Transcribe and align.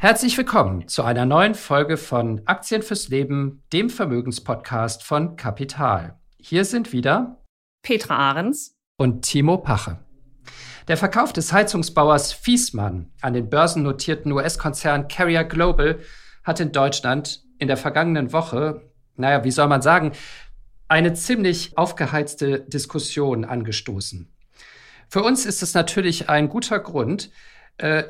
Herzlich 0.00 0.38
willkommen 0.38 0.86
zu 0.86 1.02
einer 1.02 1.26
neuen 1.26 1.56
Folge 1.56 1.96
von 1.96 2.42
Aktien 2.44 2.82
fürs 2.82 3.08
Leben, 3.08 3.64
dem 3.72 3.90
Vermögenspodcast 3.90 5.02
von 5.02 5.34
Kapital. 5.34 6.20
Hier 6.40 6.64
sind 6.64 6.92
wieder 6.92 7.42
Petra 7.82 8.16
Ahrens 8.16 8.76
und 8.96 9.22
Timo 9.22 9.58
Pache. 9.58 9.98
Der 10.86 10.96
Verkauf 10.96 11.32
des 11.32 11.52
Heizungsbauers 11.52 12.32
Fiesmann 12.32 13.10
an 13.22 13.32
den 13.32 13.50
börsennotierten 13.50 14.30
US-Konzern 14.30 15.08
Carrier 15.08 15.42
Global 15.42 15.98
hat 16.44 16.60
in 16.60 16.70
Deutschland 16.70 17.42
in 17.58 17.66
der 17.66 17.76
vergangenen 17.76 18.32
Woche, 18.32 18.92
naja, 19.16 19.42
wie 19.42 19.50
soll 19.50 19.66
man 19.66 19.82
sagen, 19.82 20.12
eine 20.86 21.14
ziemlich 21.14 21.76
aufgeheizte 21.76 22.60
Diskussion 22.60 23.44
angestoßen. 23.44 24.32
Für 25.08 25.24
uns 25.24 25.44
ist 25.44 25.64
es 25.64 25.74
natürlich 25.74 26.28
ein 26.28 26.48
guter 26.48 26.78
Grund, 26.78 27.32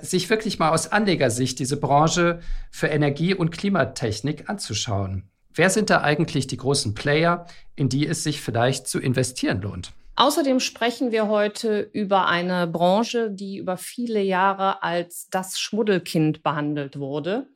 sich 0.00 0.30
wirklich 0.30 0.58
mal 0.58 0.70
aus 0.70 0.90
Anlegersicht 0.92 1.58
diese 1.58 1.78
Branche 1.78 2.40
für 2.70 2.86
Energie- 2.86 3.34
und 3.34 3.50
Klimatechnik 3.50 4.48
anzuschauen. 4.48 5.28
Wer 5.54 5.70
sind 5.70 5.90
da 5.90 6.00
eigentlich 6.02 6.46
die 6.46 6.56
großen 6.56 6.94
Player, 6.94 7.46
in 7.74 7.88
die 7.88 8.06
es 8.06 8.22
sich 8.22 8.40
vielleicht 8.40 8.86
zu 8.86 8.98
investieren 8.98 9.60
lohnt? 9.60 9.92
Außerdem 10.16 10.58
sprechen 10.58 11.12
wir 11.12 11.28
heute 11.28 11.80
über 11.92 12.26
eine 12.26 12.66
Branche, 12.66 13.30
die 13.30 13.58
über 13.58 13.76
viele 13.76 14.20
Jahre 14.20 14.82
als 14.82 15.28
das 15.30 15.60
Schmuddelkind 15.60 16.42
behandelt 16.42 16.98
wurde, 16.98 17.46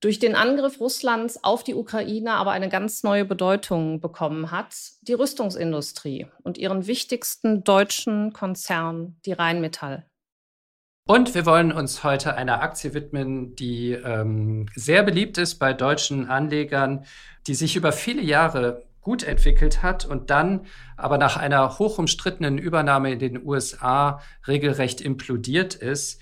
durch 0.00 0.18
den 0.18 0.34
Angriff 0.34 0.80
Russlands 0.80 1.44
auf 1.44 1.62
die 1.62 1.74
Ukraine 1.74 2.32
aber 2.32 2.50
eine 2.50 2.68
ganz 2.68 3.02
neue 3.02 3.24
Bedeutung 3.24 4.00
bekommen 4.00 4.50
hat, 4.50 4.74
die 5.02 5.12
Rüstungsindustrie 5.12 6.26
und 6.42 6.58
ihren 6.58 6.86
wichtigsten 6.86 7.62
deutschen 7.62 8.32
Konzern, 8.32 9.16
die 9.24 9.32
Rheinmetall. 9.32 10.09
Und 11.10 11.34
wir 11.34 11.44
wollen 11.44 11.72
uns 11.72 12.04
heute 12.04 12.36
einer 12.36 12.62
Aktie 12.62 12.94
widmen, 12.94 13.56
die 13.56 13.94
ähm, 13.94 14.66
sehr 14.76 15.02
beliebt 15.02 15.38
ist 15.38 15.56
bei 15.56 15.72
deutschen 15.72 16.30
Anlegern, 16.30 17.04
die 17.48 17.54
sich 17.54 17.74
über 17.74 17.90
viele 17.90 18.22
Jahre 18.22 18.84
gut 19.00 19.24
entwickelt 19.24 19.82
hat 19.82 20.04
und 20.04 20.30
dann 20.30 20.66
aber 20.96 21.18
nach 21.18 21.36
einer 21.36 21.80
hochumstrittenen 21.80 22.58
Übernahme 22.58 23.10
in 23.10 23.18
den 23.18 23.44
USA 23.44 24.20
regelrecht 24.46 25.00
implodiert 25.00 25.74
ist, 25.74 26.20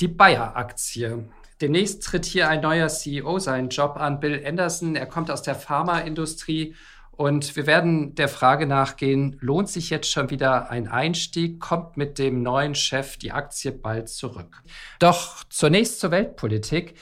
die 0.00 0.08
Bayer-Aktie. 0.08 1.28
Demnächst 1.60 2.02
tritt 2.02 2.24
hier 2.24 2.48
ein 2.48 2.62
neuer 2.62 2.88
CEO 2.88 3.40
seinen 3.40 3.68
Job 3.68 3.98
an, 3.98 4.20
Bill 4.20 4.42
Anderson. 4.46 4.96
Er 4.96 5.04
kommt 5.04 5.30
aus 5.30 5.42
der 5.42 5.54
Pharmaindustrie 5.54 6.74
und 7.20 7.54
wir 7.54 7.66
werden 7.66 8.14
der 8.14 8.28
Frage 8.28 8.66
nachgehen, 8.66 9.36
lohnt 9.42 9.68
sich 9.68 9.90
jetzt 9.90 10.10
schon 10.10 10.30
wieder 10.30 10.70
ein 10.70 10.88
Einstieg? 10.88 11.60
Kommt 11.60 11.98
mit 11.98 12.18
dem 12.18 12.42
neuen 12.42 12.74
Chef 12.74 13.18
die 13.18 13.30
Aktie 13.30 13.72
bald 13.72 14.08
zurück? 14.08 14.62
Doch 15.00 15.44
zunächst 15.50 16.00
zur 16.00 16.12
Weltpolitik. 16.12 16.94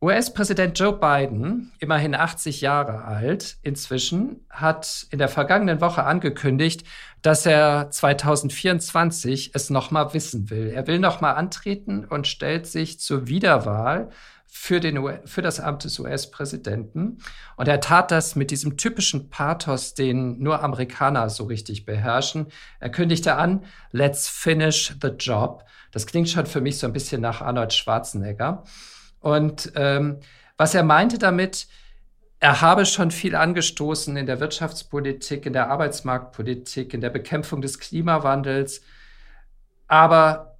US-Präsident 0.00 0.78
Joe 0.78 0.92
Biden, 0.92 1.72
immerhin 1.80 2.14
80 2.14 2.60
Jahre 2.60 3.06
alt 3.06 3.56
inzwischen, 3.62 4.46
hat 4.50 5.08
in 5.10 5.18
der 5.18 5.28
vergangenen 5.28 5.80
Woche 5.80 6.04
angekündigt, 6.04 6.86
dass 7.20 7.44
er 7.44 7.90
2024 7.90 9.50
es 9.52 9.68
nochmal 9.68 10.14
wissen 10.14 10.48
will. 10.48 10.68
Er 10.68 10.86
will 10.86 11.00
nochmal 11.00 11.34
antreten 11.34 12.04
und 12.04 12.28
stellt 12.28 12.68
sich 12.68 13.00
zur 13.00 13.26
Wiederwahl 13.26 14.10
für, 14.56 14.78
den, 14.78 15.04
für 15.24 15.42
das 15.42 15.58
Amt 15.58 15.82
des 15.82 15.98
US-Präsidenten. 15.98 17.18
Und 17.56 17.66
er 17.66 17.80
tat 17.80 18.12
das 18.12 18.36
mit 18.36 18.52
diesem 18.52 18.76
typischen 18.76 19.28
Pathos, 19.28 19.94
den 19.94 20.38
nur 20.38 20.62
Amerikaner 20.62 21.28
so 21.28 21.44
richtig 21.44 21.84
beherrschen. 21.84 22.46
Er 22.78 22.88
kündigte 22.88 23.34
an, 23.34 23.64
let's 23.90 24.28
finish 24.28 24.94
the 25.02 25.08
job. 25.08 25.64
Das 25.90 26.06
klingt 26.06 26.28
schon 26.28 26.46
für 26.46 26.60
mich 26.60 26.78
so 26.78 26.86
ein 26.86 26.92
bisschen 26.92 27.20
nach 27.20 27.42
Arnold 27.42 27.74
Schwarzenegger. 27.74 28.62
Und 29.18 29.72
ähm, 29.74 30.20
was 30.56 30.72
er 30.76 30.84
meinte 30.84 31.18
damit, 31.18 31.66
er 32.38 32.60
habe 32.60 32.86
schon 32.86 33.10
viel 33.10 33.34
angestoßen 33.34 34.16
in 34.16 34.26
der 34.26 34.38
Wirtschaftspolitik, 34.38 35.46
in 35.46 35.52
der 35.52 35.68
Arbeitsmarktpolitik, 35.68 36.94
in 36.94 37.00
der 37.00 37.10
Bekämpfung 37.10 37.60
des 37.60 37.80
Klimawandels. 37.80 38.82
Aber 39.88 40.53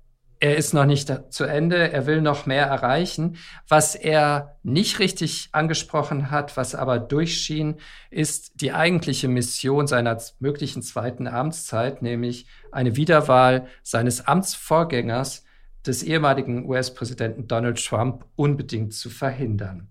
er 0.45 0.59
ist 0.59 0.75
noch 0.75 0.85
nicht 0.85 1.11
zu 1.31 1.45
Ende, 1.45 1.91
er 1.91 2.05
will 2.05 2.21
noch 2.21 2.45
mehr 2.45 2.67
erreichen. 2.67 3.39
Was 3.67 3.95
er 3.95 4.59
nicht 4.63 4.99
richtig 4.99 5.49
angesprochen 5.53 6.31
hat, 6.31 6.59
was 6.59 6.75
aber 6.75 6.99
durchschien, 6.99 7.77
ist 8.11 8.61
die 8.61 8.75
eigentliche 8.75 9.27
Mission 9.27 9.87
seiner 9.87 10.21
möglichen 10.41 10.83
zweiten 10.83 11.29
Amtszeit, 11.29 12.03
nämlich 12.03 12.47
eine 12.73 12.95
Wiederwahl 12.95 13.69
seines 13.83 14.27
Amtsvorgängers, 14.27 15.47
des 15.87 16.03
ehemaligen 16.03 16.69
US-Präsidenten 16.69 17.49
Donald 17.49 17.83
Trump, 17.83 18.27
unbedingt 18.37 18.93
zu 18.93 19.09
verhindern. 19.09 19.89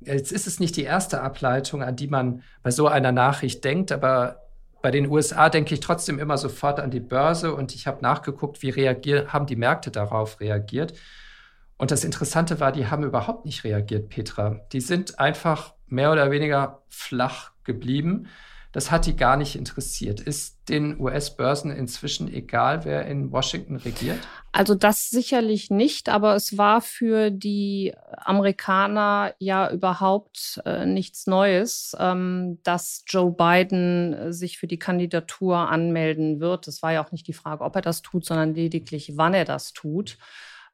Jetzt 0.00 0.32
ist 0.32 0.48
es 0.48 0.58
nicht 0.58 0.74
die 0.74 0.82
erste 0.82 1.20
Ableitung, 1.20 1.84
an 1.84 1.94
die 1.94 2.08
man 2.08 2.42
bei 2.64 2.72
so 2.72 2.88
einer 2.88 3.12
Nachricht 3.12 3.62
denkt, 3.62 3.92
aber 3.92 4.49
bei 4.82 4.90
den 4.90 5.08
USA 5.08 5.50
denke 5.50 5.74
ich 5.74 5.80
trotzdem 5.80 6.18
immer 6.18 6.38
sofort 6.38 6.80
an 6.80 6.90
die 6.90 7.00
Börse 7.00 7.54
und 7.54 7.74
ich 7.74 7.86
habe 7.86 8.02
nachgeguckt, 8.02 8.62
wie 8.62 8.70
reagier 8.70 9.32
haben 9.32 9.46
die 9.46 9.56
Märkte 9.56 9.90
darauf 9.90 10.40
reagiert. 10.40 10.94
Und 11.76 11.90
das 11.90 12.04
Interessante 12.04 12.60
war, 12.60 12.72
die 12.72 12.86
haben 12.86 13.04
überhaupt 13.04 13.46
nicht 13.46 13.64
reagiert, 13.64 14.08
Petra. 14.08 14.60
Die 14.72 14.80
sind 14.80 15.18
einfach 15.18 15.74
mehr 15.86 16.12
oder 16.12 16.30
weniger 16.30 16.82
flach 16.88 17.52
geblieben. 17.64 18.28
Das 18.72 18.92
hat 18.92 19.06
die 19.06 19.16
gar 19.16 19.36
nicht 19.36 19.56
interessiert. 19.56 20.20
Ist 20.20 20.68
den 20.68 21.00
US-Börsen 21.00 21.72
inzwischen 21.72 22.32
egal, 22.32 22.84
wer 22.84 23.06
in 23.06 23.32
Washington 23.32 23.76
regiert? 23.76 24.20
Also 24.52 24.76
das 24.76 25.10
sicherlich 25.10 25.70
nicht, 25.70 26.08
aber 26.08 26.36
es 26.36 26.56
war 26.56 26.80
für 26.80 27.30
die 27.30 27.92
Amerikaner 28.16 29.34
ja 29.38 29.70
überhaupt 29.70 30.60
äh, 30.64 30.86
nichts 30.86 31.26
Neues, 31.26 31.96
ähm, 31.98 32.58
dass 32.62 33.02
Joe 33.08 33.32
Biden 33.32 34.12
äh, 34.12 34.32
sich 34.32 34.58
für 34.58 34.68
die 34.68 34.78
Kandidatur 34.78 35.56
anmelden 35.56 36.38
wird. 36.40 36.68
Es 36.68 36.82
war 36.82 36.92
ja 36.92 37.04
auch 37.04 37.12
nicht 37.12 37.26
die 37.26 37.32
Frage, 37.32 37.64
ob 37.64 37.74
er 37.74 37.82
das 37.82 38.02
tut, 38.02 38.24
sondern 38.24 38.54
lediglich, 38.54 39.12
wann 39.16 39.34
er 39.34 39.44
das 39.44 39.72
tut. 39.72 40.16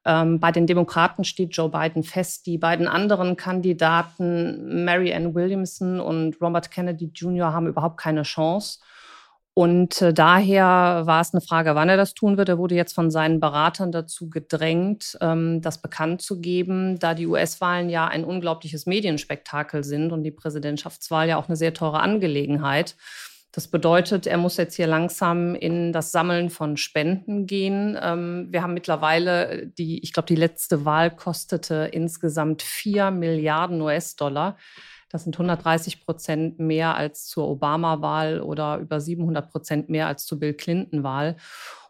Ähm, 0.07 0.39
bei 0.39 0.53
den 0.53 0.67
Demokraten 0.67 1.25
steht 1.25 1.55
Joe 1.55 1.69
Biden 1.69 2.01
fest. 2.01 2.45
Die 2.45 2.57
beiden 2.57 2.87
anderen 2.87 3.35
Kandidaten, 3.35 4.85
Mary 4.85 5.13
Ann 5.13 5.35
Williamson 5.35 5.99
und 5.99 6.41
Robert 6.41 6.71
Kennedy 6.71 7.11
Jr., 7.13 7.51
haben 7.51 7.67
überhaupt 7.67 7.97
keine 7.97 8.23
Chance. 8.23 8.79
Und 9.53 10.01
äh, 10.03 10.13
daher 10.13 11.01
war 11.05 11.19
es 11.19 11.33
eine 11.33 11.41
Frage, 11.41 11.75
wann 11.75 11.89
er 11.89 11.97
das 11.97 12.13
tun 12.13 12.37
wird. 12.37 12.47
Er 12.47 12.57
wurde 12.57 12.75
jetzt 12.75 12.93
von 12.93 13.11
seinen 13.11 13.41
Beratern 13.41 13.91
dazu 13.91 14.29
gedrängt, 14.29 15.17
ähm, 15.19 15.61
das 15.61 15.81
bekannt 15.81 16.21
zu 16.21 16.39
geben, 16.39 16.99
da 16.99 17.13
die 17.13 17.27
US-Wahlen 17.27 17.89
ja 17.89 18.07
ein 18.07 18.23
unglaubliches 18.23 18.85
Medienspektakel 18.85 19.83
sind 19.83 20.13
und 20.13 20.23
die 20.23 20.31
Präsidentschaftswahl 20.31 21.27
ja 21.27 21.37
auch 21.37 21.47
eine 21.47 21.57
sehr 21.57 21.73
teure 21.73 21.99
Angelegenheit. 21.99 22.95
Das 23.51 23.69
bedeutet, 23.69 24.27
er 24.27 24.37
muss 24.37 24.57
jetzt 24.57 24.75
hier 24.75 24.87
langsam 24.87 25.55
in 25.55 25.93
das 25.93 26.11
Sammeln 26.11 26.49
von 26.49 26.77
Spenden 26.77 27.47
gehen. 27.47 27.97
Ähm, 28.01 28.47
wir 28.51 28.61
haben 28.61 28.73
mittlerweile 28.73 29.67
die, 29.67 30.03
ich 30.03 30.13
glaube, 30.13 30.27
die 30.27 30.35
letzte 30.35 30.85
Wahl 30.85 31.15
kostete 31.15 31.89
insgesamt 31.91 32.61
vier 32.61 33.09
Milliarden 33.09 33.81
US-Dollar. 33.81 34.57
Das 35.09 35.23
sind 35.23 35.35
130 35.35 36.05
Prozent 36.05 36.59
mehr 36.59 36.95
als 36.95 37.25
zur 37.27 37.47
Obama-Wahl 37.47 38.41
oder 38.41 38.77
über 38.77 38.99
700 38.99 39.49
Prozent 39.49 39.89
mehr 39.89 40.07
als 40.07 40.25
zur 40.25 40.39
Bill 40.39 40.53
Clinton-Wahl. 40.53 41.37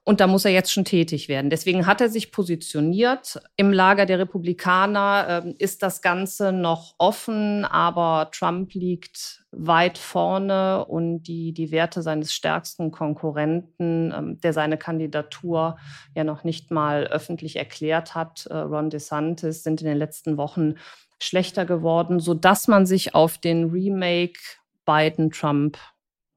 Und 0.07 0.21
da 0.21 0.27
muss 0.27 0.45
er 0.45 0.51
jetzt 0.51 0.71
schon 0.71 0.85
tätig 0.85 1.27
werden. 1.27 1.49
Deswegen 1.49 1.85
hat 1.85 1.99
er 1.99 2.07
sich 2.07 2.31
positioniert. 2.31 3.41
Im 3.57 3.73
Lager 3.73 4.05
der 4.05 4.19
Republikaner 4.19 5.43
äh, 5.45 5.53
ist 5.61 5.83
das 5.83 6.01
Ganze 6.01 6.53
noch 6.53 6.95
offen, 6.97 7.65
aber 7.65 8.29
Trump 8.31 8.73
liegt 8.73 9.43
weit 9.51 9.97
vorne 9.97 10.85
und 10.85 11.23
die, 11.23 11.51
die 11.51 11.71
Werte 11.71 12.01
seines 12.01 12.31
stärksten 12.31 12.91
Konkurrenten, 12.91 14.13
ähm, 14.17 14.39
der 14.39 14.53
seine 14.53 14.77
Kandidatur 14.77 15.77
ja 16.15 16.23
noch 16.23 16.45
nicht 16.45 16.71
mal 16.71 17.07
öffentlich 17.07 17.57
erklärt 17.57 18.15
hat, 18.15 18.45
äh, 18.45 18.55
Ron 18.55 18.89
DeSantis, 18.89 19.63
sind 19.63 19.81
in 19.81 19.87
den 19.87 19.97
letzten 19.97 20.37
Wochen 20.37 20.75
schlechter 21.19 21.65
geworden, 21.65 22.21
sodass 22.21 22.69
man 22.69 22.85
sich 22.85 23.13
auf 23.13 23.39
den 23.39 23.71
Remake 23.71 24.39
Biden-Trump, 24.85 25.77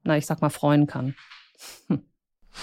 na, 0.03 0.17
ich 0.17 0.25
sag 0.25 0.41
mal, 0.41 0.49
freuen 0.49 0.87
kann. 0.87 1.15
Hm. 1.87 2.10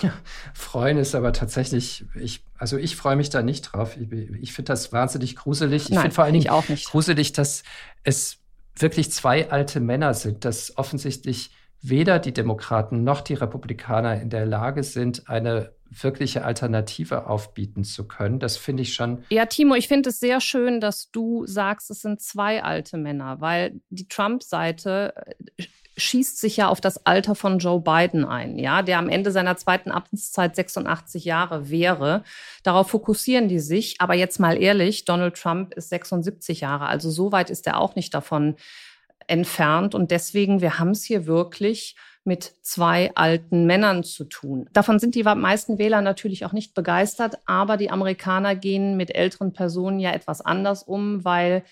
Ja, 0.03 0.13
freuen 0.55 0.99
ist 0.99 1.15
aber 1.15 1.33
tatsächlich, 1.33 2.05
ich, 2.15 2.43
also 2.57 2.77
ich 2.77 2.97
freue 2.97 3.17
mich 3.17 3.31
da 3.31 3.43
nicht 3.43 3.63
drauf. 3.63 3.97
Ich, 3.97 4.11
ich 4.13 4.53
finde 4.53 4.73
das 4.73 4.93
wahnsinnig 4.93 5.37
gruselig. 5.37 5.91
Ich 5.91 5.99
finde 5.99 6.15
vor 6.15 6.25
allen 6.25 6.35
Dingen 6.35 6.51
auch 6.51 6.69
nicht. 6.69 6.91
gruselig, 6.91 7.33
dass 7.33 7.63
es 8.05 8.39
wirklich 8.77 9.11
zwei 9.11 9.51
alte 9.51 9.81
Männer 9.81 10.15
sind, 10.15 10.45
dass 10.45 10.77
offensichtlich 10.77 11.51
weder 11.81 12.19
die 12.19 12.33
Demokraten 12.33 13.05
noch 13.05 13.21
die 13.21 13.35
Republikaner 13.35 14.21
in 14.21 14.31
der 14.31 14.47
Lage 14.47 14.83
sind, 14.83 15.29
eine 15.29 15.73
wirkliche 15.91 16.45
Alternative 16.45 17.27
aufbieten 17.27 17.85
zu 17.85 18.07
können. 18.07 18.39
Das 18.39 18.57
finde 18.57 18.83
ich 18.83 18.95
schon. 18.95 19.25
Ja, 19.31 19.47
Timo, 19.47 19.75
ich 19.75 19.89
finde 19.89 20.11
es 20.11 20.21
sehr 20.21 20.41
schön, 20.41 20.81
dass 20.81 21.11
du 21.11 21.47
sagst, 21.47 21.91
es 21.91 22.03
sind 22.03 22.21
zwei 22.21 22.63
alte 22.63 22.99
Männer, 22.99 23.41
weil 23.41 23.81
die 23.89 24.07
Trump-Seite 24.07 25.15
äh, 25.57 25.65
schießt 25.99 26.39
sich 26.39 26.57
ja 26.57 26.69
auf 26.69 26.81
das 26.81 27.05
Alter 27.05 27.35
von 27.35 27.59
Joe 27.59 27.81
Biden 27.81 28.25
ein, 28.25 28.59
ja, 28.59 28.83
der 28.83 28.99
am 28.99 29.09
Ende 29.09 29.31
seiner 29.31 29.57
zweiten 29.57 29.91
Amtszeit 29.91 30.57
86 30.57 31.25
Jahre 31.25 31.69
wäre. 31.69 32.23
Darauf 32.63 32.91
fokussieren 32.91 33.49
die 33.49 33.61
sich. 33.61 33.97
Aber 34.01 34.15
jetzt 34.15 34.39
mal 34.41 34.61
ehrlich, 34.61 35.05
Donald 35.05 35.37
Trump 35.37 35.75
ist 35.75 35.91
76 35.91 36.61
Jahre, 36.61 36.87
also 36.87 37.11
so 37.11 37.33
weit 37.33 37.51
ist 37.51 37.67
er 37.67 37.79
auch 37.79 37.97
nicht 37.97 38.15
davon 38.15 38.57
entfernt. 39.27 39.95
Und 39.95 40.11
deswegen, 40.11 40.61
wir 40.61 40.79
haben 40.79 40.91
es 40.91 41.05
hier 41.05 41.27
wirklich 41.27 41.97
mit 42.25 42.55
zwei 42.63 43.11
alten 43.15 43.67
Männern 43.67 44.05
zu 44.05 44.25
tun. 44.25 44.69
Davon 44.73 44.99
sind 44.99 45.15
die 45.15 45.23
meisten 45.23 45.79
Wähler 45.79 46.03
natürlich 46.03 46.45
auch 46.45 46.53
nicht 46.53 46.75
begeistert, 46.75 47.39
aber 47.47 47.77
die 47.77 47.91
Amerikaner 47.91 48.55
gehen 48.55 48.97
mit 48.97 49.15
älteren 49.15 49.53
Personen 49.53 49.99
ja 49.99 50.13
etwas 50.13 50.41
anders 50.41 50.83
um, 50.83 51.25
weil 51.25 51.65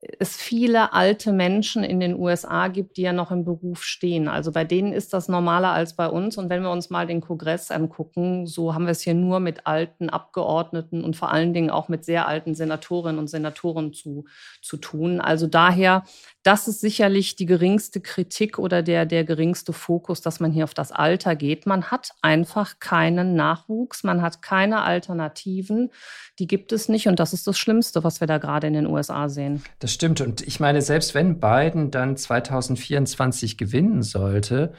es 0.00 0.36
viele 0.36 0.92
alte 0.92 1.32
Menschen 1.32 1.82
in 1.82 1.98
den 1.98 2.16
USA 2.16 2.68
gibt, 2.68 2.96
die 2.96 3.02
ja 3.02 3.12
noch 3.12 3.32
im 3.32 3.44
Beruf 3.44 3.82
stehen. 3.82 4.28
Also 4.28 4.52
bei 4.52 4.64
denen 4.64 4.92
ist 4.92 5.12
das 5.12 5.28
normaler 5.28 5.72
als 5.72 5.96
bei 5.96 6.08
uns. 6.08 6.38
Und 6.38 6.50
wenn 6.50 6.62
wir 6.62 6.70
uns 6.70 6.88
mal 6.88 7.06
den 7.06 7.20
Kongress 7.20 7.72
angucken, 7.72 8.46
so 8.46 8.74
haben 8.74 8.84
wir 8.84 8.92
es 8.92 9.02
hier 9.02 9.14
nur 9.14 9.40
mit 9.40 9.66
alten 9.66 10.08
Abgeordneten 10.08 11.02
und 11.02 11.16
vor 11.16 11.32
allen 11.32 11.52
Dingen 11.52 11.70
auch 11.70 11.88
mit 11.88 12.04
sehr 12.04 12.28
alten 12.28 12.54
Senatorinnen 12.54 13.18
und 13.18 13.28
Senatoren 13.28 13.92
zu, 13.92 14.24
zu 14.62 14.76
tun. 14.76 15.20
Also 15.20 15.48
daher 15.48 16.04
das 16.48 16.66
ist 16.66 16.80
sicherlich 16.80 17.36
die 17.36 17.44
geringste 17.44 18.00
Kritik 18.00 18.58
oder 18.58 18.82
der, 18.82 19.04
der 19.04 19.24
geringste 19.24 19.74
Fokus, 19.74 20.22
dass 20.22 20.40
man 20.40 20.50
hier 20.50 20.64
auf 20.64 20.72
das 20.72 20.92
Alter 20.92 21.36
geht. 21.36 21.66
Man 21.66 21.90
hat 21.90 22.12
einfach 22.22 22.78
keinen 22.78 23.34
Nachwuchs, 23.34 24.02
man 24.02 24.22
hat 24.22 24.40
keine 24.40 24.80
Alternativen, 24.80 25.90
die 26.38 26.46
gibt 26.46 26.72
es 26.72 26.88
nicht 26.88 27.06
und 27.06 27.18
das 27.20 27.34
ist 27.34 27.46
das 27.46 27.58
Schlimmste, 27.58 28.02
was 28.02 28.20
wir 28.20 28.26
da 28.26 28.38
gerade 28.38 28.66
in 28.66 28.72
den 28.72 28.86
USA 28.86 29.28
sehen. 29.28 29.62
Das 29.80 29.87
stimmt 29.92 30.20
und 30.20 30.40
ich 30.40 30.60
meine, 30.60 30.82
selbst 30.82 31.14
wenn 31.14 31.40
Biden 31.40 31.90
dann 31.90 32.16
2024 32.16 33.58
gewinnen 33.58 34.02
sollte, 34.02 34.72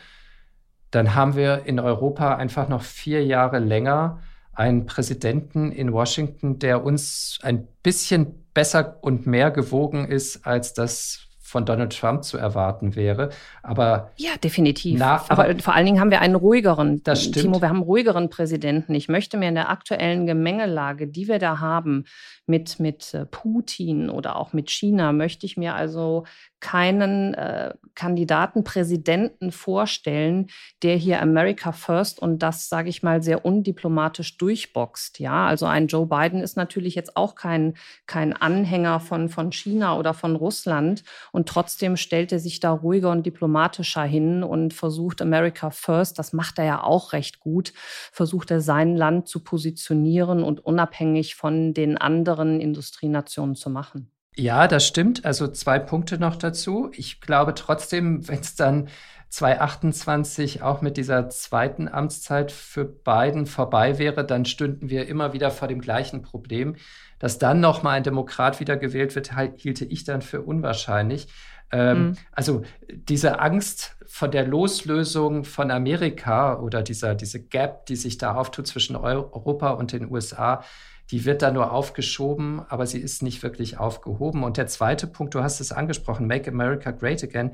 dann 0.92 1.16
haben 1.16 1.36
wir 1.36 1.66
in 1.66 1.80
Europa 1.80 2.36
einfach 2.36 2.68
noch 2.70 2.82
vier 2.82 3.24
Jahre 3.26 3.60
länger 3.60 4.20
einen 4.54 4.86
Präsidenten 4.86 5.72
in 5.72 5.94
Washington, 5.94 6.60
der 6.60 6.84
uns 6.84 7.40
ein 7.44 7.68
bisschen 7.82 8.46
besser 8.54 8.98
und 9.02 9.26
mehr 9.26 9.52
gewogen 9.52 10.06
ist 10.06 10.46
als 10.46 10.74
das 10.74 11.30
von 11.50 11.66
Donald 11.66 11.98
Trump 11.98 12.24
zu 12.24 12.38
erwarten 12.38 12.96
wäre. 12.96 13.30
Aber 13.64 14.12
ja, 14.18 14.32
definitiv. 14.44 15.00
Na, 15.00 15.26
aber, 15.30 15.46
aber, 15.46 15.60
vor 15.60 15.74
allen 15.74 15.86
Dingen 15.88 16.00
haben 16.00 16.12
wir 16.12 16.22
einen 16.22 16.36
ruhigeren. 16.36 17.02
Das 17.04 17.24
stimmt. 17.24 17.38
Timo, 17.38 17.62
wir 17.62 17.70
haben 17.70 17.78
einen 17.78 17.86
ruhigeren 17.86 18.30
Präsidenten. 18.30 18.94
Ich 18.94 19.10
möchte 19.10 19.36
mir 19.36 19.50
in 19.50 19.56
der 19.56 19.70
aktuellen 19.70 20.28
Gemengelage, 20.28 21.08
die 21.08 21.28
wir 21.28 21.40
da 21.40 21.60
haben, 21.60 22.06
mit, 22.50 22.80
mit 22.80 23.14
äh, 23.14 23.26
Putin 23.26 24.10
oder 24.10 24.36
auch 24.36 24.52
mit 24.52 24.70
China, 24.70 25.14
möchte 25.14 25.46
ich 25.46 25.56
mir 25.56 25.76
also 25.76 26.26
keinen 26.60 27.34
äh, 27.36 27.74
Kandidaten, 27.96 28.64
Präsidenten 28.64 29.52
vorstellen, 29.52 30.48
der 30.84 30.96
hier 30.96 31.22
America 31.22 31.72
First 31.72 32.22
und 32.22 32.40
das, 32.40 32.68
sage 32.68 32.90
ich 32.90 33.02
mal, 33.02 33.24
sehr 33.24 33.46
undiplomatisch 33.46 34.38
durchboxt. 34.38 35.20
Ja, 35.20 35.48
also 35.48 35.66
ein 35.66 35.88
Joe 35.88 36.06
Biden 36.06 36.42
ist 36.42 36.58
natürlich 36.58 36.96
jetzt 36.96 37.16
auch 37.16 37.36
kein, 37.36 37.76
kein 38.08 38.34
Anhänger 38.34 39.00
von, 39.00 39.30
von 39.30 39.52
China 39.52 39.98
oder 39.98 40.14
von 40.14 40.36
Russland 40.36 41.04
und 41.32 41.48
trotzdem 41.48 41.96
stellt 41.96 42.32
er 42.32 42.40
sich 42.40 42.60
da 42.60 42.72
ruhiger 42.72 43.12
und 43.12 43.26
diplomatischer 43.26 44.04
hin 44.04 44.44
und 44.44 44.74
versucht 44.74 45.22
America 45.22 45.70
First, 45.70 46.20
das 46.20 46.34
macht 46.34 46.60
er 46.60 46.66
ja 46.66 46.84
auch 46.84 47.14
recht 47.14 47.40
gut, 47.40 47.74
versucht 48.12 48.52
er 48.52 48.60
sein 48.60 48.96
Land 48.98 49.28
zu 49.28 49.44
positionieren 49.44 50.44
und 50.44 50.66
unabhängig 50.66 51.36
von 51.36 51.74
den 51.74 51.98
anderen 51.98 52.39
Industrienationen 52.62 53.56
zu 53.56 53.70
machen. 53.70 54.12
Ja, 54.36 54.68
das 54.68 54.88
stimmt. 54.88 55.26
Also 55.26 55.48
zwei 55.48 55.80
Punkte 55.80 56.18
noch 56.18 56.36
dazu. 56.36 56.90
Ich 56.94 57.22
glaube 57.22 57.54
trotzdem, 57.56 58.28
wenn 58.28 58.40
es 58.40 58.56
dann 58.56 58.88
2028 59.30 60.64
auch 60.64 60.82
mit 60.82 60.98
dieser 60.98 61.30
zweiten 61.30 61.88
Amtszeit 61.88 62.52
für 62.52 62.86
Biden 62.86 63.46
vorbei 63.46 64.00
wäre, 64.00 64.26
dann 64.26 64.46
stünden 64.46 64.90
wir 64.90 65.08
immer 65.08 65.34
wieder 65.34 65.52
vor 65.52 65.68
dem 65.68 65.82
gleichen 65.82 66.24
Problem. 66.24 66.76
Dass 67.20 67.38
dann 67.38 67.60
noch 67.60 67.84
mal 67.84 67.92
ein 67.92 68.04
Demokrat 68.04 68.60
wiedergewählt 68.60 69.14
wird, 69.16 69.32
hielte 69.58 69.86
ich 69.86 70.04
dann 70.04 70.22
für 70.22 70.42
unwahrscheinlich. 70.42 71.28
Ähm, 71.72 72.02
mhm. 72.02 72.18
Also 72.32 72.64
diese 72.90 73.40
Angst 73.40 73.98
von 74.08 74.32
der 74.32 74.48
Loslösung 74.48 75.44
von 75.44 75.70
Amerika 75.70 76.58
oder 76.60 76.82
dieser, 76.82 77.14
diese 77.14 77.44
Gap, 77.44 77.86
die 77.86 77.96
sich 77.96 78.18
da 78.18 78.34
auftut 78.34 78.66
zwischen 78.66 78.96
Europa 78.96 79.72
und 79.72 79.92
den 79.92 80.10
USA, 80.12 80.64
die 81.12 81.26
wird 81.26 81.42
da 81.42 81.52
nur 81.52 81.72
aufgeschoben, 81.72 82.62
aber 82.70 82.86
sie 82.86 83.00
ist 83.00 83.24
nicht 83.24 83.42
wirklich 83.42 83.78
aufgehoben. 83.78 84.44
Und 84.44 84.58
der 84.58 84.68
zweite 84.68 85.08
Punkt, 85.08 85.34
du 85.34 85.42
hast 85.42 85.60
es 85.60 85.72
angesprochen, 85.72 86.28
Make 86.28 86.52
America 86.52 86.92
Great 86.92 87.24
Again. 87.24 87.52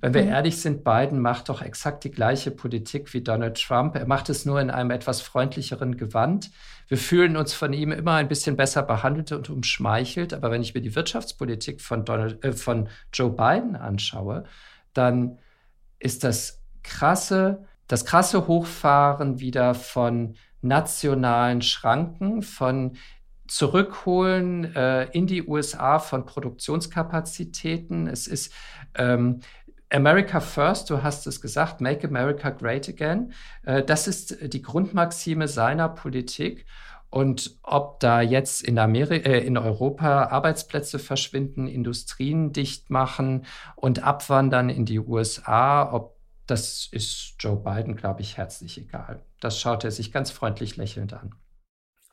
Wenn 0.00 0.14
wir 0.14 0.22
mhm. 0.22 0.28
ehrlich 0.30 0.60
sind, 0.60 0.82
Biden 0.82 1.20
macht 1.20 1.50
doch 1.50 1.60
exakt 1.60 2.04
die 2.04 2.10
gleiche 2.10 2.50
Politik 2.50 3.12
wie 3.12 3.20
Donald 3.20 3.60
Trump. 3.62 3.96
Er 3.96 4.06
macht 4.06 4.30
es 4.30 4.46
nur 4.46 4.60
in 4.60 4.70
einem 4.70 4.90
etwas 4.90 5.20
freundlicheren 5.20 5.96
Gewand. 5.98 6.50
Wir 6.88 6.96
fühlen 6.96 7.36
uns 7.36 7.52
von 7.52 7.72
ihm 7.72 7.92
immer 7.92 8.14
ein 8.14 8.28
bisschen 8.28 8.56
besser 8.56 8.82
behandelt 8.82 9.30
und 9.32 9.50
umschmeichelt. 9.50 10.32
Aber 10.32 10.50
wenn 10.50 10.62
ich 10.62 10.74
mir 10.74 10.80
die 10.80 10.94
Wirtschaftspolitik 10.94 11.82
von, 11.82 12.04
Donald, 12.04 12.42
äh, 12.44 12.52
von 12.52 12.88
Joe 13.12 13.30
Biden 13.30 13.76
anschaue, 13.76 14.44
dann 14.94 15.38
ist 15.98 16.24
das 16.24 16.62
krasse, 16.82 17.66
das 17.86 18.06
krasse 18.06 18.46
Hochfahren 18.46 19.38
wieder 19.38 19.74
von 19.74 20.34
nationalen 20.62 21.62
Schranken, 21.62 22.42
von 22.42 22.96
Zurückholen 23.46 24.76
äh, 24.76 25.06
in 25.06 25.26
die 25.26 25.42
USA 25.42 25.98
von 25.98 26.24
Produktionskapazitäten. 26.24 28.06
Es 28.06 28.28
ist 28.28 28.52
ähm, 28.94 29.40
America 29.92 30.38
First, 30.38 30.88
du 30.88 31.02
hast 31.02 31.26
es 31.26 31.40
gesagt, 31.40 31.80
Make 31.80 32.06
America 32.06 32.50
Great 32.50 32.88
Again. 32.88 33.32
Äh, 33.64 33.82
das 33.82 34.06
ist 34.06 34.52
die 34.52 34.62
Grundmaxime 34.62 35.48
seiner 35.48 35.88
Politik. 35.88 36.64
Und 37.10 37.58
ob 37.64 37.98
da 37.98 38.20
jetzt 38.20 38.62
in, 38.62 38.78
Ameri 38.78 39.16
äh, 39.16 39.44
in 39.44 39.58
Europa 39.58 40.26
Arbeitsplätze 40.26 41.00
verschwinden, 41.00 41.66
Industrien 41.66 42.52
dicht 42.52 42.88
machen 42.88 43.46
und 43.74 44.04
abwandern 44.04 44.70
in 44.70 44.84
die 44.84 45.00
USA, 45.00 45.92
ob 45.92 46.19
das 46.50 46.88
ist 46.90 47.36
Joe 47.38 47.56
Biden, 47.56 47.96
glaube 47.96 48.20
ich, 48.22 48.36
herzlich 48.36 48.78
egal. 48.78 49.24
Das 49.40 49.58
schaut 49.58 49.84
er 49.84 49.90
sich 49.90 50.12
ganz 50.12 50.30
freundlich 50.30 50.76
lächelnd 50.76 51.14
an. 51.14 51.34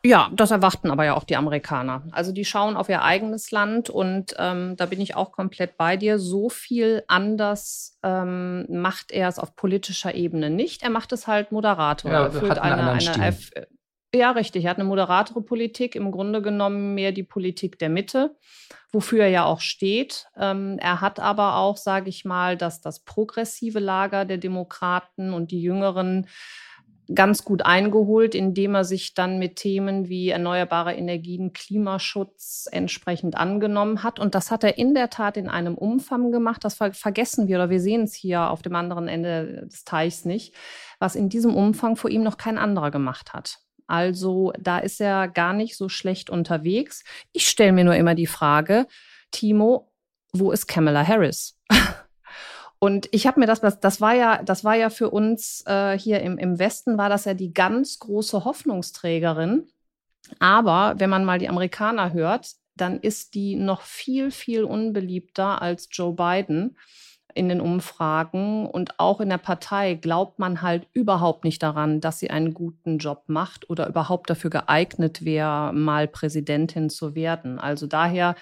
Ja, 0.05 0.29
das 0.33 0.51
erwarten 0.51 0.91
aber 0.91 1.05
ja 1.05 1.15
auch 1.15 1.23
die 1.23 1.35
Amerikaner. 1.35 2.03
Also 2.11 2.31
die 2.31 2.45
schauen 2.45 2.77
auf 2.77 2.87
ihr 2.87 3.01
eigenes 3.01 3.51
Land 3.51 3.89
und 3.89 4.35
ähm, 4.37 4.75
da 4.77 4.85
bin 4.85 5.01
ich 5.01 5.15
auch 5.15 5.31
komplett 5.31 5.75
bei 5.75 5.97
dir. 5.97 6.19
So 6.19 6.49
viel 6.49 7.03
anders 7.07 7.97
ähm, 8.03 8.65
macht 8.69 9.11
er 9.11 9.27
es 9.27 9.39
auf 9.39 9.55
politischer 9.55 10.13
Ebene 10.13 10.49
nicht. 10.49 10.83
Er 10.83 10.91
macht 10.91 11.11
es 11.13 11.25
halt 11.25 11.51
moderator. 11.51 12.11
Ja, 12.11 12.23
er 12.25 12.31
führt 12.31 12.59
eine, 12.59 12.91
eine 12.91 13.27
F 13.27 13.49
ja, 14.13 14.31
richtig. 14.31 14.63
Er 14.63 14.71
hat 14.71 14.77
eine 14.77 14.87
moderatere 14.87 15.41
Politik, 15.41 15.95
im 15.95 16.11
Grunde 16.11 16.41
genommen 16.41 16.95
mehr 16.95 17.11
die 17.11 17.23
Politik 17.23 17.77
der 17.77 17.89
Mitte, 17.89 18.35
wofür 18.91 19.23
er 19.23 19.29
ja 19.29 19.45
auch 19.45 19.59
steht. 19.59 20.27
Ähm, 20.37 20.77
er 20.79 21.01
hat 21.01 21.19
aber 21.19 21.57
auch, 21.57 21.77
sage 21.77 22.09
ich 22.09 22.23
mal, 22.23 22.55
dass 22.55 22.79
das 22.81 23.03
progressive 23.03 23.79
Lager 23.79 24.25
der 24.25 24.37
Demokraten 24.37 25.33
und 25.33 25.51
die 25.51 25.61
Jüngeren 25.61 26.27
ganz 27.13 27.43
gut 27.43 27.65
eingeholt, 27.65 28.35
indem 28.35 28.75
er 28.75 28.83
sich 28.83 29.13
dann 29.13 29.39
mit 29.39 29.55
Themen 29.57 30.09
wie 30.09 30.29
erneuerbare 30.29 30.93
Energien, 30.93 31.53
Klimaschutz 31.53 32.67
entsprechend 32.71 33.37
angenommen 33.37 34.03
hat. 34.03 34.19
Und 34.19 34.35
das 34.35 34.51
hat 34.51 34.63
er 34.63 34.77
in 34.77 34.93
der 34.93 35.09
Tat 35.09 35.37
in 35.37 35.49
einem 35.49 35.75
Umfang 35.75 36.31
gemacht. 36.31 36.63
Das 36.65 36.75
ver 36.75 36.93
vergessen 36.93 37.47
wir 37.47 37.57
oder 37.57 37.69
wir 37.69 37.79
sehen 37.79 38.03
es 38.03 38.13
hier 38.13 38.49
auf 38.49 38.61
dem 38.61 38.75
anderen 38.75 39.07
Ende 39.07 39.67
des 39.67 39.83
Teichs 39.85 40.25
nicht, 40.25 40.53
was 40.99 41.15
in 41.15 41.29
diesem 41.29 41.55
Umfang 41.55 41.95
vor 41.95 42.09
ihm 42.09 42.23
noch 42.23 42.37
kein 42.37 42.57
anderer 42.57 42.91
gemacht 42.91 43.33
hat. 43.33 43.59
Also 43.87 44.53
da 44.59 44.79
ist 44.79 45.01
er 45.01 45.27
gar 45.27 45.53
nicht 45.53 45.77
so 45.77 45.89
schlecht 45.89 46.29
unterwegs. 46.29 47.03
Ich 47.31 47.47
stelle 47.47 47.71
mir 47.71 47.85
nur 47.85 47.95
immer 47.95 48.15
die 48.15 48.27
Frage, 48.27 48.87
Timo, 49.31 49.91
wo 50.33 50.51
ist 50.51 50.67
Kamala 50.67 51.05
Harris? 51.05 51.57
Und 52.79 53.09
ich 53.11 53.25
habe 53.25 53.39
mir 53.39 53.47
das, 53.47 53.61
das, 53.79 54.01
war 54.01 54.13
ja, 54.13 54.43
das 54.43 54.63
war 54.63 54.75
ja 54.75 54.89
für 54.89 55.09
uns 55.09 55.63
äh, 55.65 55.97
hier 55.97 56.21
im, 56.21 56.37
im 56.37 56.59
Westen, 56.59 56.97
war 56.97 57.09
das 57.09 57.25
ja 57.25 57.33
die 57.33 57.51
ganz 57.53 57.97
große 57.97 58.45
Hoffnungsträgerin. 58.45 59.67
Aber 60.39 60.95
wenn 60.97 61.09
man 61.09 61.25
mal 61.25 61.39
die 61.39 61.49
Amerikaner 61.49 62.13
hört, 62.13 62.51
dann 62.75 62.99
ist 62.99 63.33
die 63.33 63.55
noch 63.55 63.81
viel, 63.81 64.29
viel 64.29 64.63
unbeliebter 64.63 65.61
als 65.61 65.89
Joe 65.91 66.13
Biden 66.13 66.77
in 67.37 67.49
den 67.49 67.61
Umfragen 67.61 68.65
und 68.65 68.99
auch 68.99 69.21
in 69.21 69.29
der 69.29 69.37
Partei 69.37 69.93
glaubt 69.93 70.39
man 70.39 70.61
halt 70.61 70.87
überhaupt 70.93 71.43
nicht 71.43 71.61
daran, 71.63 72.01
dass 72.01 72.19
sie 72.19 72.29
einen 72.29 72.53
guten 72.53 72.97
Job 72.97 73.23
macht 73.27 73.69
oder 73.69 73.87
überhaupt 73.87 74.29
dafür 74.29 74.49
geeignet 74.49 75.23
wäre, 75.23 75.71
mal 75.73 76.07
Präsidentin 76.07 76.89
zu 76.89 77.15
werden. 77.15 77.59
Also 77.59 77.87
daher 77.87 78.35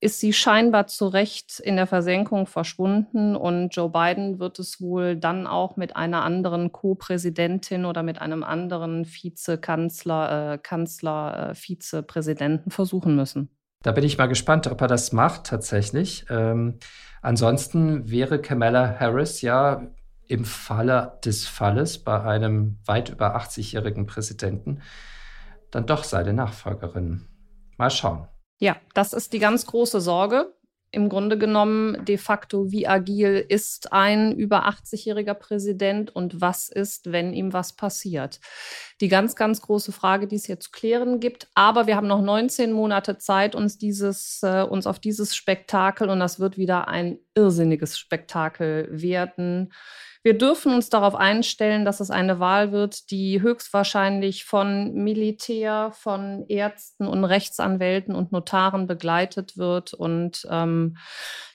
ist 0.00 0.18
sie 0.18 0.32
scheinbar 0.32 0.86
zu 0.86 1.08
Recht 1.08 1.60
in 1.60 1.76
der 1.76 1.86
Versenkung 1.86 2.46
verschwunden 2.46 3.36
und 3.36 3.68
Joe 3.76 3.90
Biden 3.90 4.38
wird 4.38 4.58
es 4.58 4.80
wohl 4.80 5.14
dann 5.14 5.46
auch 5.46 5.76
mit 5.76 5.94
einer 5.94 6.24
anderen 6.24 6.72
Co-Präsidentin 6.72 7.84
oder 7.84 8.02
mit 8.02 8.20
einem 8.20 8.42
anderen 8.42 9.06
Vizekanzler, 9.06 10.54
äh, 10.54 10.58
Kanzler, 10.58 11.50
äh, 11.50 11.54
Vizepräsidenten 11.54 12.70
versuchen 12.70 13.14
müssen. 13.14 13.50
Da 13.82 13.92
bin 13.92 14.04
ich 14.04 14.18
mal 14.18 14.26
gespannt, 14.26 14.66
ob 14.66 14.80
er 14.82 14.88
das 14.88 15.12
macht 15.12 15.44
tatsächlich. 15.44 16.26
Ähm, 16.28 16.78
ansonsten 17.22 18.10
wäre 18.10 18.40
Kamala 18.40 18.98
Harris 19.00 19.40
ja 19.40 19.86
im 20.26 20.44
Falle 20.44 21.18
des 21.24 21.46
Falles 21.46 21.98
bei 21.98 22.22
einem 22.22 22.78
weit 22.84 23.08
über 23.08 23.36
80-jährigen 23.36 24.06
Präsidenten 24.06 24.82
dann 25.70 25.86
doch 25.86 26.04
seine 26.04 26.32
Nachfolgerin. 26.32 27.26
Mal 27.78 27.90
schauen. 27.90 28.28
Ja, 28.60 28.76
das 28.94 29.12
ist 29.12 29.32
die 29.32 29.38
ganz 29.38 29.66
große 29.66 30.00
Sorge. 30.00 30.54
Im 30.92 31.08
Grunde 31.08 31.38
genommen 31.38 32.04
de 32.04 32.18
facto, 32.18 32.72
wie 32.72 32.86
agil 32.86 33.44
ist 33.48 33.92
ein 33.92 34.32
über 34.32 34.68
80-jähriger 34.68 35.34
Präsident 35.34 36.14
und 36.14 36.40
was 36.40 36.68
ist, 36.68 37.12
wenn 37.12 37.32
ihm 37.32 37.52
was 37.52 37.74
passiert? 37.74 38.40
Die 39.00 39.08
ganz, 39.08 39.34
ganz 39.34 39.62
große 39.62 39.92
Frage, 39.92 40.26
die 40.26 40.36
es 40.36 40.44
hier 40.44 40.60
zu 40.60 40.70
klären 40.70 41.20
gibt. 41.20 41.48
Aber 41.54 41.86
wir 41.86 41.96
haben 41.96 42.06
noch 42.06 42.22
19 42.22 42.72
Monate 42.72 43.18
Zeit, 43.18 43.54
uns 43.54 43.78
dieses, 43.78 44.42
äh, 44.42 44.62
uns 44.62 44.86
auf 44.86 44.98
dieses 44.98 45.34
Spektakel, 45.34 46.10
und 46.10 46.20
das 46.20 46.38
wird 46.38 46.58
wieder 46.58 46.88
ein 46.88 47.18
irrsinniges 47.34 47.98
Spektakel 47.98 48.88
werden, 48.90 49.70
wir 50.22 50.36
dürfen 50.36 50.74
uns 50.74 50.90
darauf 50.90 51.14
einstellen, 51.14 51.86
dass 51.86 52.00
es 52.00 52.10
eine 52.10 52.38
Wahl 52.38 52.72
wird, 52.72 53.10
die 53.10 53.40
höchstwahrscheinlich 53.40 54.44
von 54.44 54.92
Militär, 54.92 55.92
von 55.94 56.44
Ärzten 56.46 57.06
und 57.06 57.24
Rechtsanwälten 57.24 58.14
und 58.14 58.30
Notaren 58.30 58.86
begleitet 58.86 59.56
wird. 59.56 59.94
Und 59.94 60.46
ähm, 60.50 60.98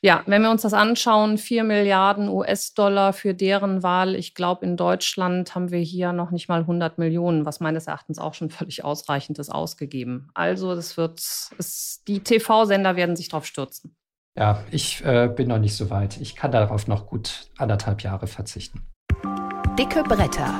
ja, 0.02 0.24
wenn 0.25 0.42
wir 0.42 0.50
uns 0.50 0.64
das 0.64 0.74
anschauen, 0.74 1.38
vier 1.38 1.64
Milliarden 1.64 2.28
US-Dollar 2.28 3.14
für 3.14 3.36
deren 3.36 3.84
Wahl. 3.84 4.16
Ich 4.16 4.34
glaube, 4.34 4.66
in 4.66 4.78
Deutschland 4.78 5.54
haben 5.54 5.70
wir 5.70 5.80
hier 5.80 6.12
noch 6.12 6.32
nicht 6.32 6.50
mal 6.50 6.62
100 6.62 6.98
Millionen, 6.98 7.35
was 7.44 7.60
meines 7.60 7.88
Erachtens 7.88 8.20
auch 8.20 8.36
schon 8.36 8.51
völlig 8.51 8.84
ausreichend 8.84 9.39
ist, 9.39 9.50
ausgegeben. 9.50 10.30
Also 10.36 10.75
das 10.75 10.96
wird, 10.96 11.20
es, 11.58 12.04
die 12.08 12.20
TV-Sender 12.20 12.96
werden 12.96 13.15
sich 13.15 13.30
darauf 13.30 13.48
stürzen. 13.48 13.96
Ja, 14.38 14.63
ich 14.70 15.04
äh, 15.04 15.27
bin 15.27 15.48
noch 15.48 15.60
nicht 15.60 15.75
so 15.75 15.89
weit. 15.89 16.18
Ich 16.22 16.36
kann 16.36 16.51
darauf 16.51 16.88
noch 16.88 17.08
gut 17.08 17.50
anderthalb 17.58 18.04
Jahre 18.04 18.27
verzichten. 18.27 18.86
Dicke 19.77 20.04
Bretter. 20.04 20.54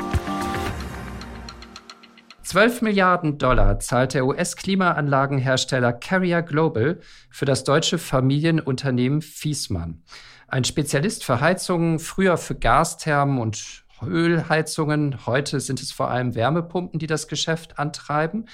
12 2.44 2.84
Milliarden 2.84 3.38
Dollar 3.38 3.80
zahlt 3.80 4.14
der 4.14 4.26
US-Klimaanlagenhersteller 4.26 5.94
Carrier 5.94 6.42
Global 6.42 7.00
für 7.30 7.46
das 7.46 7.64
deutsche 7.64 7.98
Familienunternehmen 7.98 9.22
Fiesmann. 9.22 10.04
Ein 10.48 10.64
Spezialist 10.64 11.26
für 11.26 11.42
Heizungen, 11.42 12.00
früher 12.00 12.38
für 12.38 12.56
Gasthermen 12.56 13.40
und 13.40 13.85
Ölheizungen. 14.04 15.26
Heute 15.26 15.60
sind 15.60 15.82
es 15.82 15.92
vor 15.92 16.10
allem 16.10 16.36
Wärmepumpen, 16.36 17.00
die 17.00 17.08
das 17.08 17.28
Geschäft 17.28 17.80
antreiben. 17.80 18.46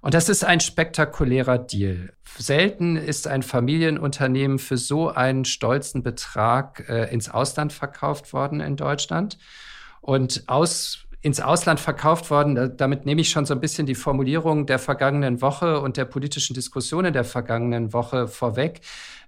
Und 0.00 0.14
das 0.14 0.28
ist 0.28 0.44
ein 0.44 0.60
spektakulärer 0.60 1.58
Deal. 1.58 2.12
Selten 2.36 2.96
ist 2.96 3.26
ein 3.26 3.42
Familienunternehmen 3.42 4.58
für 4.58 4.76
so 4.76 5.08
einen 5.08 5.44
stolzen 5.44 6.02
Betrag 6.02 6.88
äh, 6.88 7.12
ins 7.12 7.28
Ausland 7.28 7.72
verkauft 7.72 8.32
worden 8.32 8.60
in 8.60 8.76
Deutschland. 8.76 9.38
Und 10.00 10.44
aus, 10.46 11.06
ins 11.20 11.40
Ausland 11.40 11.80
verkauft 11.80 12.30
worden, 12.30 12.76
damit 12.76 13.06
nehme 13.06 13.20
ich 13.20 13.30
schon 13.30 13.44
so 13.44 13.54
ein 13.54 13.60
bisschen 13.60 13.86
die 13.86 13.96
Formulierung 13.96 14.66
der 14.66 14.78
vergangenen 14.78 15.42
Woche 15.42 15.80
und 15.80 15.96
der 15.96 16.04
politischen 16.04 16.54
Diskussionen 16.54 17.12
der 17.12 17.24
vergangenen 17.24 17.92
Woche 17.92 18.28
vorweg. 18.28 18.82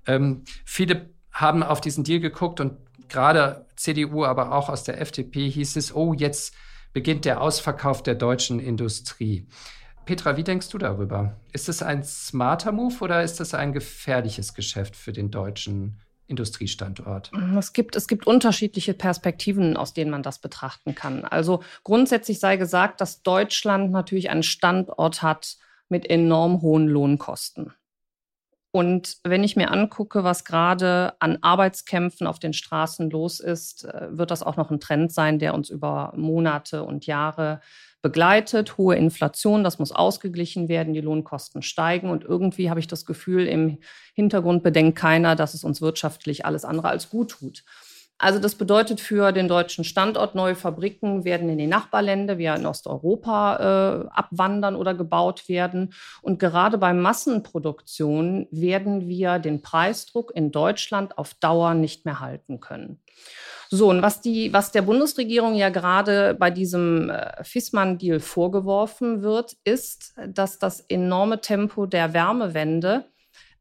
Ähm, 0.06 0.44
viele 0.64 1.10
haben 1.32 1.62
auf 1.62 1.80
diesen 1.80 2.04
Deal 2.04 2.20
geguckt 2.20 2.60
und 2.60 2.76
gerade 3.10 3.66
CDU, 3.76 4.24
aber 4.24 4.52
auch 4.52 4.68
aus 4.68 4.84
der 4.84 5.00
FDP 5.00 5.50
hieß 5.50 5.76
es, 5.76 5.94
oh, 5.94 6.14
jetzt 6.14 6.54
beginnt 6.92 7.24
der 7.24 7.40
Ausverkauf 7.40 8.02
der 8.02 8.14
deutschen 8.14 8.58
Industrie. 8.60 9.46
Petra, 10.06 10.36
wie 10.36 10.44
denkst 10.44 10.70
du 10.70 10.78
darüber? 10.78 11.36
Ist 11.52 11.68
es 11.68 11.82
ein 11.82 12.02
smarter 12.02 12.72
Move 12.72 12.96
oder 13.00 13.22
ist 13.22 13.40
es 13.40 13.54
ein 13.54 13.72
gefährliches 13.72 14.54
Geschäft 14.54 14.96
für 14.96 15.12
den 15.12 15.30
deutschen 15.30 16.00
Industriestandort? 16.26 17.30
Es 17.58 17.72
gibt, 17.72 17.96
es 17.96 18.06
gibt 18.08 18.26
unterschiedliche 18.26 18.94
Perspektiven, 18.94 19.76
aus 19.76 19.92
denen 19.92 20.10
man 20.10 20.22
das 20.22 20.38
betrachten 20.38 20.94
kann. 20.94 21.24
Also 21.24 21.62
grundsätzlich 21.84 22.40
sei 22.40 22.56
gesagt, 22.56 23.00
dass 23.00 23.22
Deutschland 23.22 23.92
natürlich 23.92 24.30
einen 24.30 24.42
Standort 24.42 25.22
hat 25.22 25.58
mit 25.88 26.08
enorm 26.08 26.62
hohen 26.62 26.88
Lohnkosten. 26.88 27.72
Und 28.72 29.18
wenn 29.24 29.42
ich 29.42 29.56
mir 29.56 29.72
angucke, 29.72 30.22
was 30.22 30.44
gerade 30.44 31.14
an 31.18 31.38
Arbeitskämpfen 31.40 32.26
auf 32.28 32.38
den 32.38 32.52
Straßen 32.52 33.10
los 33.10 33.40
ist, 33.40 33.84
äh, 33.84 34.16
wird 34.16 34.30
das 34.30 34.44
auch 34.44 34.56
noch 34.56 34.70
ein 34.70 34.80
Trend 34.80 35.12
sein, 35.12 35.38
der 35.40 35.54
uns 35.54 35.70
über 35.70 36.12
Monate 36.16 36.84
und 36.84 37.06
Jahre 37.06 37.60
begleitet. 38.00 38.78
Hohe 38.78 38.94
Inflation, 38.94 39.64
das 39.64 39.78
muss 39.78 39.92
ausgeglichen 39.92 40.68
werden, 40.68 40.94
die 40.94 41.00
Lohnkosten 41.00 41.62
steigen. 41.62 42.10
Und 42.10 42.24
irgendwie 42.24 42.70
habe 42.70 42.80
ich 42.80 42.86
das 42.86 43.04
Gefühl, 43.06 43.46
im 43.46 43.78
Hintergrund 44.14 44.62
bedenkt 44.62 44.96
keiner, 44.96 45.34
dass 45.34 45.54
es 45.54 45.64
uns 45.64 45.80
wirtschaftlich 45.80 46.46
alles 46.46 46.64
andere 46.64 46.88
als 46.88 47.10
gut 47.10 47.32
tut. 47.32 47.64
Also 48.20 48.38
das 48.38 48.54
bedeutet 48.54 49.00
für 49.00 49.32
den 49.32 49.48
deutschen 49.48 49.82
Standort, 49.82 50.34
neue 50.34 50.54
Fabriken 50.54 51.24
werden 51.24 51.48
in 51.48 51.56
die 51.56 51.66
Nachbarländer, 51.66 52.36
wie 52.36 52.44
in 52.44 52.66
Osteuropa, 52.66 53.56
äh, 53.56 54.08
abwandern 54.10 54.76
oder 54.76 54.92
gebaut 54.92 55.48
werden. 55.48 55.94
Und 56.20 56.38
gerade 56.38 56.76
bei 56.76 56.92
Massenproduktion 56.92 58.46
werden 58.50 59.08
wir 59.08 59.38
den 59.38 59.62
Preisdruck 59.62 60.32
in 60.34 60.52
Deutschland 60.52 61.16
auf 61.16 61.32
Dauer 61.32 61.72
nicht 61.72 62.04
mehr 62.04 62.20
halten 62.20 62.60
können. 62.60 63.00
So, 63.70 63.88
und 63.88 64.02
was, 64.02 64.20
die, 64.20 64.52
was 64.52 64.70
der 64.70 64.82
Bundesregierung 64.82 65.54
ja 65.54 65.70
gerade 65.70 66.34
bei 66.34 66.50
diesem 66.50 67.08
äh, 67.08 67.42
FISMAN-Deal 67.42 68.20
vorgeworfen 68.20 69.22
wird, 69.22 69.56
ist, 69.64 70.12
dass 70.28 70.58
das 70.58 70.80
enorme 70.80 71.40
Tempo 71.40 71.86
der 71.86 72.12
Wärmewende 72.12 73.06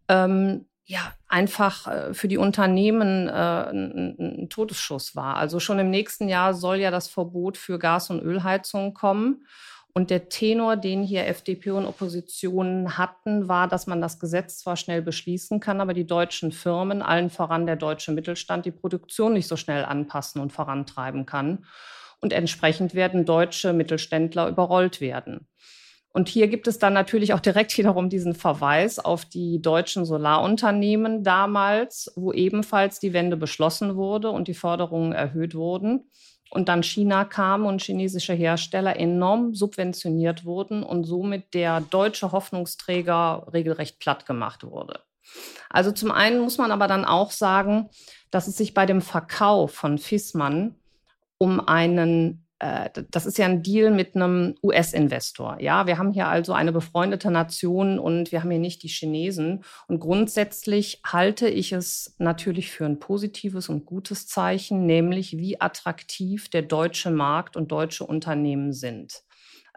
ähm, 0.09 0.65
ja, 0.89 1.13
einfach 1.27 1.85
äh, 1.85 2.13
für 2.15 2.27
die 2.27 2.39
Unternehmen 2.39 3.27
äh, 3.27 3.31
ein, 3.31 4.15
ein, 4.17 4.49
Todesschuss 4.49 5.15
war. 5.15 5.35
Also 5.35 5.59
schon 5.59 5.77
im 5.77 5.91
nächsten 5.91 6.27
Jahr 6.27 6.55
soll 6.55 6.77
ja 6.77 6.89
das 6.89 7.07
Verbot 7.07 7.57
für 7.57 7.77
Gas- 7.77 8.09
und 8.09 8.23
Ölheizungen 8.23 8.95
kommen. 8.95 9.45
Und 9.93 10.09
der 10.09 10.29
Tenor, 10.29 10.77
den 10.77 11.03
hier 11.03 11.27
FDP 11.27 11.69
und 11.71 11.85
Opposition 11.85 12.97
hatten, 12.97 13.47
war, 13.47 13.67
dass 13.67 13.85
man 13.85 14.01
das 14.01 14.19
Gesetz 14.19 14.57
zwar 14.57 14.77
schnell 14.77 15.03
beschließen 15.03 15.59
kann, 15.59 15.79
aber 15.79 15.93
die 15.93 16.07
deutschen 16.07 16.51
Firmen, 16.51 17.03
allen 17.03 17.29
voran 17.29 17.67
der 17.67 17.75
deutsche 17.75 18.11
Mittelstand, 18.11 18.65
die 18.65 18.71
Produktion 18.71 19.33
nicht 19.33 19.47
so 19.47 19.57
schnell 19.57 19.85
anpassen 19.85 20.41
und 20.41 20.51
vorantreiben 20.51 21.27
kann. 21.27 21.67
Und 22.19 22.33
entsprechend 22.33 22.95
werden 22.95 23.25
deutsche 23.25 23.73
Mittelständler 23.73 24.47
überrollt 24.47 25.01
werden. 25.01 25.47
Und 26.11 26.27
hier 26.27 26.47
gibt 26.47 26.67
es 26.67 26.79
dann 26.79 26.93
natürlich 26.93 27.33
auch 27.33 27.39
direkt 27.39 27.77
wiederum 27.77 28.09
diesen 28.09 28.33
Verweis 28.33 28.97
auf 28.97 29.25
die 29.25 29.61
deutschen 29.61 30.05
Solarunternehmen 30.05 31.23
damals, 31.23 32.11
wo 32.15 32.33
ebenfalls 32.33 32.99
die 32.99 33.13
Wende 33.13 33.37
beschlossen 33.37 33.95
wurde 33.95 34.31
und 34.31 34.47
die 34.47 34.55
Forderungen 34.55 35.11
erhöht 35.11 35.53
wurden 35.53 36.09
und 36.49 36.67
dann 36.67 36.83
China 36.83 37.25
kam 37.25 37.65
und 37.65 37.81
chinesische 37.81 38.33
Hersteller 38.33 38.97
enorm 38.97 39.53
subventioniert 39.53 40.45
wurden 40.45 40.83
und 40.83 41.03
somit 41.03 41.53
der 41.53 41.81
deutsche 41.81 42.31
Hoffnungsträger 42.31 43.47
regelrecht 43.53 43.99
platt 43.99 44.25
gemacht 44.25 44.63
wurde. 44.63 45.01
Also 45.69 45.91
zum 45.91 46.11
einen 46.11 46.41
muss 46.41 46.57
man 46.57 46.71
aber 46.71 46.87
dann 46.87 47.05
auch 47.05 47.29
sagen, 47.31 47.89
dass 48.31 48.47
es 48.47 48.57
sich 48.57 48.73
bei 48.73 48.87
dem 48.87 49.01
Verkauf 49.01 49.73
von 49.73 49.99
Fissmann 49.99 50.75
um 51.37 51.59
einen 51.59 52.47
das 52.59 53.25
ist 53.25 53.37
ja 53.37 53.45
ein 53.45 53.63
Deal 53.63 53.89
mit 53.89 54.15
einem 54.15 54.55
US-Investor. 54.61 55.57
Ja, 55.61 55.87
wir 55.87 55.97
haben 55.97 56.11
hier 56.11 56.27
also 56.27 56.51
eine 56.51 56.73
befreundete 56.73 57.31
Nation 57.31 57.99
und 57.99 58.33
wir 58.33 58.41
haben 58.41 58.51
hier 58.51 58.59
nicht 58.59 58.83
die 58.83 58.89
Chinesen. 58.89 59.63
Und 59.87 59.99
grundsätzlich 59.99 61.01
halte 61.05 61.47
ich 61.47 61.71
es 61.71 62.15
natürlich 62.17 62.71
für 62.71 62.85
ein 62.85 62.99
positives 62.99 63.69
und 63.69 63.85
gutes 63.85 64.27
Zeichen, 64.27 64.85
nämlich 64.85 65.37
wie 65.37 65.61
attraktiv 65.61 66.49
der 66.49 66.63
deutsche 66.63 67.11
Markt 67.11 67.55
und 67.55 67.71
deutsche 67.71 68.05
Unternehmen 68.05 68.73
sind. 68.73 69.23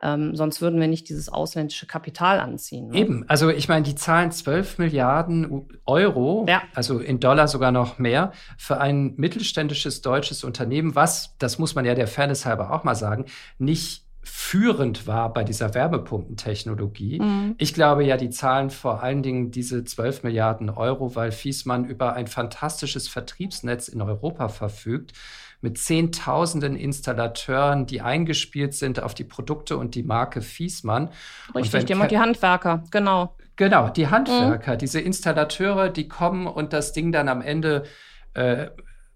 Ähm, 0.03 0.35
sonst 0.35 0.61
würden 0.61 0.81
wir 0.81 0.89
nicht 0.89 1.09
dieses 1.09 1.29
ausländische 1.29 1.87
Kapital 1.87 2.41
anziehen. 2.41 2.89
Ne? 2.89 2.97
Eben, 2.97 3.25
also 3.29 3.51
ich 3.51 3.69
meine, 3.69 3.85
die 3.85 3.95
zahlen 3.95 4.33
12 4.33 4.79
Milliarden 4.79 5.69
Euro, 5.87 6.45
ja. 6.49 6.63
also 6.75 6.99
in 6.99 7.21
Dollar 7.21 7.47
sogar 7.47 7.71
noch 7.71 7.99
mehr, 7.99 8.33
für 8.59 8.81
ein 8.81 9.15
mittelständisches 9.17 10.03
deutsches 10.03 10.43
Unternehmen, 10.43 10.95
was, 10.97 11.37
das 11.39 11.59
muss 11.59 11.75
man 11.75 11.85
ja 11.85 11.95
der 11.95 12.09
Fairness 12.09 12.45
halber 12.45 12.73
auch 12.73 12.83
mal 12.83 12.97
sagen, 12.97 13.27
nicht 13.59 14.03
führend 14.25 15.07
war 15.07 15.33
bei 15.33 15.43
dieser 15.43 15.75
Wärmepumpentechnologie. 15.75 17.21
Mhm. 17.21 17.55
Ich 17.59 17.75
glaube 17.75 18.05
ja, 18.05 18.17
die 18.17 18.31
zahlen 18.31 18.71
vor 18.71 19.03
allen 19.03 19.23
Dingen 19.23 19.51
diese 19.51 19.85
12 19.85 20.23
Milliarden 20.23 20.71
Euro, 20.71 21.17
weil 21.17 21.33
Fiesmann 21.33 21.85
über 21.85 22.15
ein 22.15 22.29
fantastisches 22.29 23.09
Vertriebsnetz 23.09 23.89
in 23.89 24.01
Europa 24.01 24.49
verfügt 24.49 25.13
mit 25.63 25.79
Zehntausenden 25.79 26.77
Installateuren, 26.77 27.87
die 27.87 28.03
eingespielt 28.03 28.75
sind 28.75 29.03
auf 29.03 29.15
die 29.15 29.25
Produkte 29.25 29.79
und 29.79 29.95
die 29.95 30.03
Marke 30.03 30.43
Fiesmann. 30.43 31.09
Richtig, 31.55 31.87
die, 31.87 31.95
die 32.09 32.19
Handwerker, 32.19 32.85
genau. 32.91 33.37
Genau, 33.57 33.89
die 33.89 34.09
Handwerker, 34.09 34.75
mhm. 34.75 34.79
diese 34.79 35.01
Installateure, 35.01 35.89
die 35.89 36.09
kommen 36.09 36.47
und 36.47 36.73
das 36.73 36.93
Ding 36.93 37.13
dann 37.13 37.29
am 37.29 37.41
Ende 37.41 37.85
äh, 38.35 38.69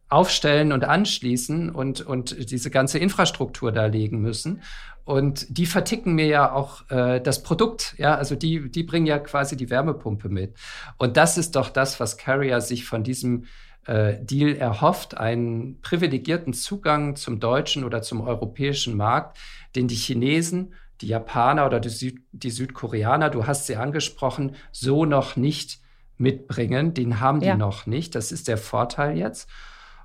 aufstellen 0.09 0.73
und 0.73 0.85
anschließen 0.85 1.71
und, 1.71 2.01
und 2.01 2.51
diese 2.51 2.71
ganze 2.71 2.99
Infrastruktur 2.99 3.73
da 3.73 3.87
legen 3.87 4.21
müssen. 4.21 4.63
Und 5.05 5.47
die 5.57 5.67
verticken 5.67 6.15
mir 6.15 6.27
ja 6.27 6.53
auch 6.53 6.89
äh, 6.91 7.21
das 7.21 7.43
Produkt, 7.43 7.95
ja, 7.97 8.15
also 8.17 8.35
die, 8.35 8.71
die 8.71 8.83
bringen 8.83 9.07
ja 9.07 9.19
quasi 9.19 9.57
die 9.57 9.71
Wärmepumpe 9.71 10.29
mit. 10.29 10.55
Und 10.97 11.17
das 11.17 11.39
ist 11.39 11.57
doch 11.57 11.71
das, 11.71 11.99
was 12.01 12.19
Carrier 12.19 12.61
sich 12.61 12.85
von 12.85 13.05
diesem 13.05 13.47
äh, 13.87 14.15
Deal 14.21 14.57
erhofft, 14.57 15.17
einen 15.17 15.81
privilegierten 15.81 16.53
Zugang 16.53 17.17
zum 17.17 17.41
deutschen 17.41 17.85
oder 17.85 18.03
zum 18.03 18.21
europäischen 18.21 18.97
Markt, 18.97 19.39
den 19.75 19.89
die 19.89 19.95
Chinesen, 19.95 20.75
die 21.01 21.09
Japaner 21.09 21.67
oder 21.67 21.81
die, 21.81 21.89
Süd 21.89 22.21
die 22.33 22.51
Südkoreaner, 22.51 23.31
du 23.31 23.47
hast 23.47 23.67
sie 23.67 23.77
angesprochen, 23.77 24.57
so 24.73 25.05
noch 25.05 25.37
nicht 25.37 25.81
mitbringen. 26.19 26.95
Den 26.95 27.21
haben 27.21 27.41
die 27.41 27.47
ja. 27.47 27.57
noch 27.57 27.87
nicht. 27.87 28.15
Das 28.15 28.33
ist 28.33 28.49
der 28.49 28.59
Vorteil 28.59 29.19
jetzt. 29.19 29.49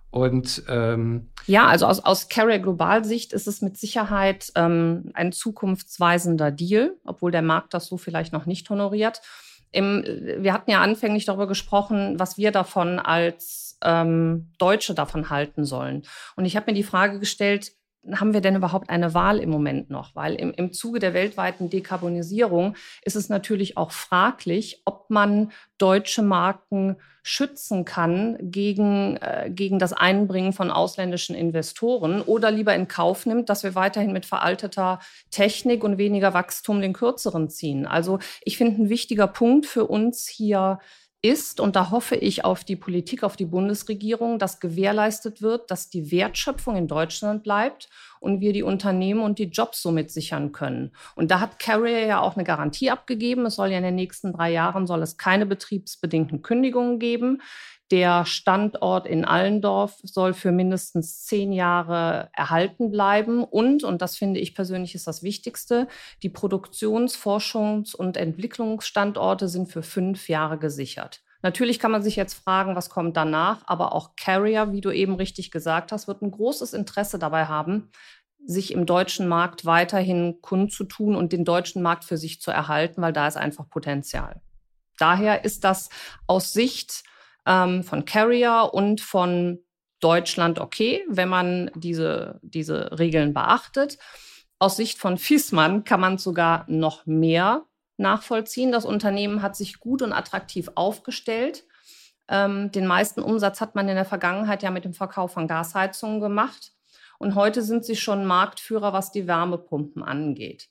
Und 0.10 0.64
ähm, 0.68 1.30
ja, 1.48 1.68
also 1.68 1.86
aus, 1.86 2.02
aus 2.02 2.28
Carrier 2.28 2.60
Global 2.60 3.06
Sicht 3.06 3.32
ist 3.32 3.48
es 3.48 3.62
mit 3.62 3.78
Sicherheit 3.78 4.52
ähm, 4.56 5.12
ein 5.14 5.32
zukunftsweisender 5.32 6.52
Deal, 6.52 6.98
obwohl 7.06 7.32
der 7.32 7.42
Markt 7.42 7.74
das 7.74 7.88
so 7.88 7.98
vielleicht 7.98 8.34
noch 8.34 8.46
nicht 8.46 8.70
honoriert. 8.70 9.22
Im, 9.72 10.04
wir 10.04 10.52
hatten 10.52 10.70
ja 10.70 10.82
anfänglich 10.82 11.24
darüber 11.24 11.48
gesprochen, 11.48 12.20
was 12.20 12.38
wir 12.38 12.52
davon 12.52 13.00
als 13.00 13.71
ähm, 13.84 14.52
Deutsche 14.58 14.94
davon 14.94 15.30
halten 15.30 15.66
sollen. 15.66 16.04
Und 16.36 16.46
ich 16.46 16.56
habe 16.56 16.72
mir 16.72 16.76
die 16.76 16.84
Frage 16.84 17.20
gestellt, 17.20 17.74
haben 18.14 18.34
wir 18.34 18.42
denn 18.42 18.56
überhaupt 18.56 18.90
eine 18.90 19.14
Wahl 19.14 19.40
im 19.40 19.50
Moment 19.50 19.90
noch? 19.90 20.16
Weil 20.16 20.36
im, 20.36 20.52
im 20.52 20.74
Zuge 20.74 21.00
der 21.00 21.14
weltweiten 21.14 21.70
Dekarbonisierung 21.70 22.76
ist 23.04 23.16
es 23.16 23.30
natürlich 23.30 23.78
auch 23.78 23.92
fraglich, 23.92 24.82
ob 24.86 25.10
man 25.10 25.52
deutsche 25.78 26.24
Marken 26.24 26.98
schützen 27.24 27.86
kann 27.86 28.38
gegen, 28.42 29.18
äh, 29.18 29.52
gegen 29.52 29.78
das 29.78 29.94
Einbringen 29.94 30.54
von 30.54 30.72
ausländischen 30.72 31.36
Investoren 31.36 32.22
oder 32.22 32.50
lieber 32.50 32.74
in 32.74 32.88
Kauf 32.88 33.28
nimmt, 33.28 33.50
dass 33.50 33.64
wir 33.64 33.76
weiterhin 33.76 34.12
mit 34.12 34.26
veralteter 34.26 35.00
Technik 35.30 35.84
und 35.84 36.00
weniger 36.00 36.34
Wachstum 36.34 36.82
den 36.82 36.94
kürzeren 36.94 37.50
ziehen. 37.50 37.86
Also 37.86 38.18
ich 38.42 38.58
finde, 38.58 38.82
ein 38.82 38.90
wichtiger 38.90 39.28
Punkt 39.28 39.68
für 39.68 39.86
uns 39.86 40.28
hier 40.28 40.80
ist, 41.24 41.60
und 41.60 41.76
da 41.76 41.92
hoffe 41.92 42.16
ich 42.16 42.44
auf 42.46 42.64
die 42.64 42.76
Politik, 42.76 43.24
auf 43.24 43.36
die 43.36 43.46
Bundesregierung, 43.46 44.40
dass 44.40 44.60
gewährleistet 44.60 45.42
wird, 45.42 45.70
dass 45.70 45.90
die 45.90 46.12
Wertschöpfung 46.12 46.76
in 46.76 46.88
Deutschland 46.88 47.44
bleibt 47.44 47.90
und 48.20 48.42
wir 48.42 48.54
die 48.54 48.64
Unternehmen 48.64 49.22
und 49.22 49.38
die 49.38 49.46
Jobs 49.46 49.82
somit 49.82 50.10
sichern 50.10 50.52
können. 50.52 50.92
Und 51.16 51.30
da 51.30 51.40
hat 51.40 51.60
Carrier 51.60 52.06
ja 52.06 52.22
auch 52.22 52.36
eine 52.36 52.44
Garantie 52.44 52.90
abgegeben. 52.90 53.46
Es 53.46 53.56
soll 53.56 53.70
ja 53.70 53.78
in 53.78 53.84
den 53.84 53.96
nächsten 53.96 54.34
drei 54.34 54.52
Jahren 54.52 54.88
soll 54.88 55.04
es 55.04 55.18
keine 55.18 55.46
betriebsbedingten 55.46 56.42
Kündigungen 56.42 56.98
geben. 56.98 57.42
Der 57.92 58.26
Standort 58.26 59.06
in 59.06 59.26
Allendorf 59.26 60.00
soll 60.04 60.34
für 60.34 60.54
mindestens 60.54 61.26
zehn 61.26 61.52
Jahre 61.52 62.30
erhalten 62.32 62.90
bleiben. 62.90 63.44
Und, 63.44 63.84
und 63.84 64.02
das 64.02 64.16
finde 64.16 64.40
ich 64.40 64.56
persönlich 64.56 64.96
ist 64.96 65.08
das 65.08 65.24
Wichtigste, 65.24 65.90
die 66.24 66.30
Produktions-, 66.30 67.18
Forschungs- 67.18 67.94
und 67.94 68.16
Entwicklungsstandorte 68.16 69.50
sind 69.50 69.68
für 69.68 69.84
fünf 69.84 70.30
Jahre 70.30 70.58
gesichert. 70.58 71.22
Natürlich 71.42 71.80
kann 71.80 71.92
man 71.92 72.04
sich 72.04 72.16
jetzt 72.16 72.36
fragen, 72.36 72.76
was 72.76 72.90
kommt 72.90 73.18
danach, 73.18 73.64
aber 73.66 73.94
auch 73.94 74.16
Carrier, 74.16 74.72
wie 74.72 74.82
du 74.82 74.92
eben 74.92 75.16
richtig 75.16 75.52
gesagt 75.52 75.92
hast, 75.92 76.08
wird 76.08 76.22
ein 76.22 76.32
großes 76.32 76.74
Interesse 76.74 77.20
dabei 77.20 77.46
haben, 77.46 77.90
sich 78.46 78.72
im 78.72 78.86
deutschen 78.86 79.28
Markt 79.28 79.66
weiterhin 79.66 80.40
kundzutun 80.42 81.16
und 81.16 81.34
den 81.34 81.44
deutschen 81.44 81.82
Markt 81.82 82.06
für 82.06 82.18
sich 82.18 82.42
zu 82.42 82.52
erhalten, 82.52 83.02
weil 83.02 83.14
da 83.14 83.28
ist 83.28 83.38
einfach 83.38 83.68
Potenzial. 83.70 84.42
Daher 84.98 85.44
ist 85.44 85.64
das 85.64 85.90
aus 86.28 86.54
Sicht 86.54 87.04
ähm, 87.46 87.84
von 87.84 88.06
Carrier 88.06 88.70
und 88.74 89.02
von 89.02 89.60
Deutschland 90.00 90.60
okay, 90.60 91.06
wenn 91.08 91.30
man 91.30 91.72
diese, 91.76 92.40
diese 92.42 92.98
Regeln 92.98 93.34
beachtet. 93.34 93.98
Aus 94.60 94.78
Sicht 94.78 94.98
von 94.98 95.18
Fiesmann 95.18 95.84
kann 95.84 96.00
man 96.00 96.18
sogar 96.18 96.66
noch 96.68 97.06
mehr 97.06 97.66
nachvollziehen. 97.98 98.72
Das 98.72 98.86
Unternehmen 98.86 99.42
hat 99.42 99.56
sich 99.56 99.80
gut 99.80 100.02
und 100.02 100.14
attraktiv 100.14 100.70
aufgestellt. 100.76 101.64
Ähm, 102.28 102.72
den 102.72 102.88
meisten 102.88 103.22
Umsatz 103.22 103.62
hat 103.62 103.76
man 103.76 103.88
in 103.90 103.96
der 103.96 104.06
Vergangenheit 104.06 104.64
ja 104.64 104.72
mit 104.72 104.86
dem 104.86 104.94
Verkauf 104.94 105.34
von 105.34 105.48
Gasheizungen 105.48 106.20
gemacht. 106.20 106.74
Und 107.20 107.36
heute 107.36 107.62
sind 107.62 107.86
sie 107.86 107.96
schon 107.96 108.26
Marktführer, 108.26 108.94
was 108.94 109.12
die 109.12 109.28
Wärmepumpen 109.28 110.04
angeht. 110.04 110.70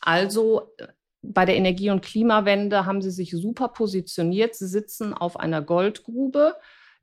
Also 0.00 0.72
bei 1.22 1.44
der 1.44 1.56
Energie- 1.56 1.90
und 1.90 2.02
Klimawende 2.02 2.86
haben 2.86 3.02
sie 3.02 3.10
sich 3.10 3.30
super 3.32 3.68
positioniert. 3.68 4.54
Sie 4.54 4.66
sitzen 4.66 5.12
auf 5.12 5.38
einer 5.38 5.62
Goldgrube. 5.62 6.56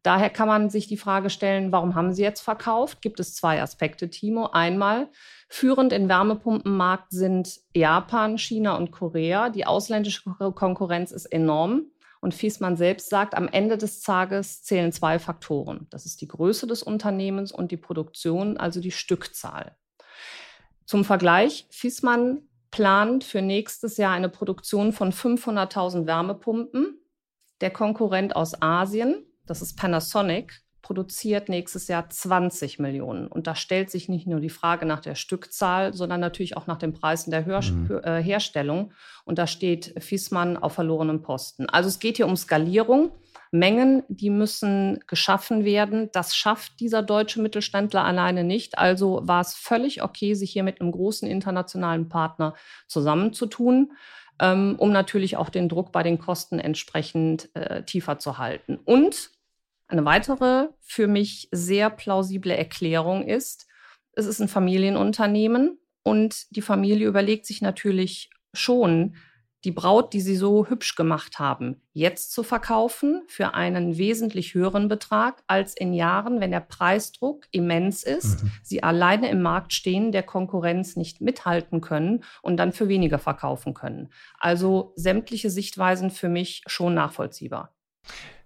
Daher 0.03 0.29
kann 0.29 0.47
man 0.47 0.69
sich 0.69 0.87
die 0.87 0.97
Frage 0.97 1.29
stellen, 1.29 1.71
warum 1.71 1.95
haben 1.95 2.13
sie 2.13 2.23
jetzt 2.23 2.41
verkauft? 2.41 3.01
Gibt 3.01 3.19
es 3.19 3.35
zwei 3.35 3.61
Aspekte, 3.61 4.09
Timo. 4.09 4.47
Einmal, 4.47 5.09
führend 5.49 5.91
im 5.91 6.07
Wärmepumpenmarkt 6.07 7.11
sind 7.11 7.59
Japan, 7.75 8.37
China 8.37 8.77
und 8.77 8.91
Korea. 8.91 9.49
Die 9.49 9.65
ausländische 9.65 10.23
Konkurrenz 10.55 11.11
ist 11.11 11.25
enorm. 11.25 11.91
Und 12.19 12.33
Fiesmann 12.33 12.77
selbst 12.77 13.09
sagt, 13.09 13.35
am 13.35 13.47
Ende 13.47 13.77
des 13.77 14.01
Tages 14.01 14.63
zählen 14.63 14.91
zwei 14.91 15.19
Faktoren. 15.19 15.87
Das 15.91 16.05
ist 16.05 16.21
die 16.21 16.27
Größe 16.27 16.65
des 16.65 16.81
Unternehmens 16.81 17.51
und 17.51 17.71
die 17.71 17.77
Produktion, 17.77 18.57
also 18.57 18.79
die 18.79 18.91
Stückzahl. 18.91 19.75
Zum 20.85 21.03
Vergleich, 21.03 21.67
Fiesmann 21.69 22.47
plant 22.71 23.23
für 23.23 23.41
nächstes 23.41 23.97
Jahr 23.97 24.13
eine 24.13 24.29
Produktion 24.29 24.93
von 24.93 25.11
500.000 25.11 26.05
Wärmepumpen. 26.05 26.99
Der 27.61 27.71
Konkurrent 27.71 28.35
aus 28.35 28.61
Asien, 28.61 29.25
das 29.45 29.61
ist 29.61 29.77
Panasonic, 29.77 30.61
produziert 30.87 31.49
nächstes 31.49 31.89
Jahr 31.89 32.09
20 32.09 32.79
Millionen. 32.79 33.27
Und 33.27 33.45
da 33.45 33.55
stellt 33.55 33.89
sich 33.89 34.07
nicht 34.07 34.25
nur 34.25 34.39
die 34.39 34.49
Frage 34.49 34.85
nach 34.85 35.01
der 35.01 35.15
Stückzahl, 35.15 35.93
sondern 35.93 36.21
natürlich 36.21 36.55
auch 36.55 36.65
nach 36.65 36.77
den 36.77 36.93
Preisen 36.93 37.29
der 37.31 37.45
Hör 37.45 37.61
mhm. 37.61 38.23
Herstellung. 38.23 38.93
Und 39.25 39.37
da 39.37 39.47
steht 39.47 40.01
Fiesmann 40.01 40.55
auf 40.55 40.73
verlorenem 40.73 41.21
Posten. 41.21 41.67
Also 41.67 41.89
es 41.89 41.99
geht 41.99 42.15
hier 42.15 42.27
um 42.27 42.37
Skalierung. 42.37 43.11
Mengen, 43.51 44.03
die 44.07 44.29
müssen 44.29 44.99
geschaffen 45.07 45.65
werden. 45.65 46.09
Das 46.11 46.35
schafft 46.35 46.79
dieser 46.79 47.01
deutsche 47.01 47.41
Mittelständler 47.41 48.03
alleine 48.03 48.43
nicht. 48.43 48.77
Also 48.77 49.21
war 49.23 49.41
es 49.41 49.53
völlig 49.53 50.03
okay, 50.03 50.33
sich 50.33 50.51
hier 50.51 50.63
mit 50.63 50.81
einem 50.81 50.91
großen 50.91 51.27
internationalen 51.27 52.09
Partner 52.09 52.53
zusammenzutun, 52.87 53.93
ähm, 54.39 54.75
um 54.77 54.91
natürlich 54.91 55.37
auch 55.37 55.49
den 55.49 55.69
Druck 55.69 55.91
bei 55.91 56.03
den 56.03 56.19
Kosten 56.19 56.59
entsprechend 56.59 57.49
äh, 57.55 57.83
tiefer 57.83 58.19
zu 58.19 58.37
halten. 58.37 58.77
Und 58.83 59.31
eine 59.87 60.03
weitere 60.05 60.67
für 60.81 61.07
mich 61.07 61.47
sehr 61.51 61.89
plausible 61.89 62.55
Erklärung 62.55 63.25
ist, 63.25 63.67
es 64.13 64.25
ist 64.25 64.39
ein 64.39 64.47
Familienunternehmen 64.47 65.77
und 66.03 66.55
die 66.55 66.61
Familie 66.61 67.07
überlegt 67.07 67.45
sich 67.45 67.61
natürlich 67.61 68.29
schon, 68.53 69.15
die 69.67 69.73
Braut, 69.73 70.13
die 70.13 70.21
sie 70.21 70.37
so 70.37 70.65
hübsch 70.67 70.95
gemacht 70.95 71.39
haben, 71.39 71.81
jetzt 71.91 72.31
zu 72.31 72.43
verkaufen 72.43 73.23
für 73.27 73.53
einen 73.53 73.97
wesentlich 73.97 74.53
höheren 74.53 74.87
Betrag 74.87 75.43
als 75.45 75.75
in 75.75 75.93
Jahren, 75.93 76.39
wenn 76.39 76.51
der 76.51 76.61
Preisdruck 76.61 77.47
immens 77.51 78.03
ist, 78.03 78.43
mhm. 78.43 78.51
sie 78.63 78.81
alleine 78.81 79.29
im 79.29 79.41
Markt 79.41 79.73
stehen, 79.73 80.13
der 80.13 80.23
Konkurrenz 80.23 80.95
nicht 80.95 81.19
mithalten 81.19 81.81
können 81.81 82.23
und 82.41 82.55
dann 82.55 82.71
für 82.71 82.87
weniger 82.87 83.19
verkaufen 83.19 83.73
können. 83.73 84.07
Also 84.39 84.93
sämtliche 84.95 85.49
Sichtweisen 85.49 86.11
für 86.11 86.29
mich 86.29 86.63
schon 86.67 86.93
nachvollziehbar. 86.93 87.75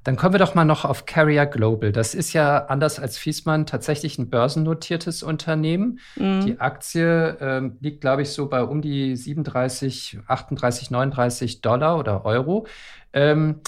Dann 0.04 0.16
kommen 0.16 0.34
wir 0.34 0.40
doch 0.40 0.56
mal 0.56 0.66
noch 0.66 0.84
auf 0.84 1.06
Carrier 1.06 1.46
Global. 1.46 1.92
Das 1.92 2.16
ist 2.16 2.34
ja 2.34 2.66
anders 2.66 3.00
als 3.00 3.18
Fiesmann 3.18 3.66
tatsächlich 3.66 4.18
ein 4.18 4.30
börsennotiertes 4.30 5.22
Unternehmen. 5.22 6.00
Mhm. 6.16 6.46
Die 6.46 6.60
Aktie 6.60 7.38
ähm, 7.40 7.78
liegt, 7.82 8.02
glaube 8.02 8.24
ich, 8.24 8.30
so 8.30 8.48
bei 8.48 8.64
um 8.64 8.82
die 8.82 9.16
37, 9.16 10.20
38, 10.28 10.90
39 10.90 11.62
Dollar 11.62 12.00
oder 12.00 12.26
Euro. 12.26 12.66
Ähm, 13.14 13.62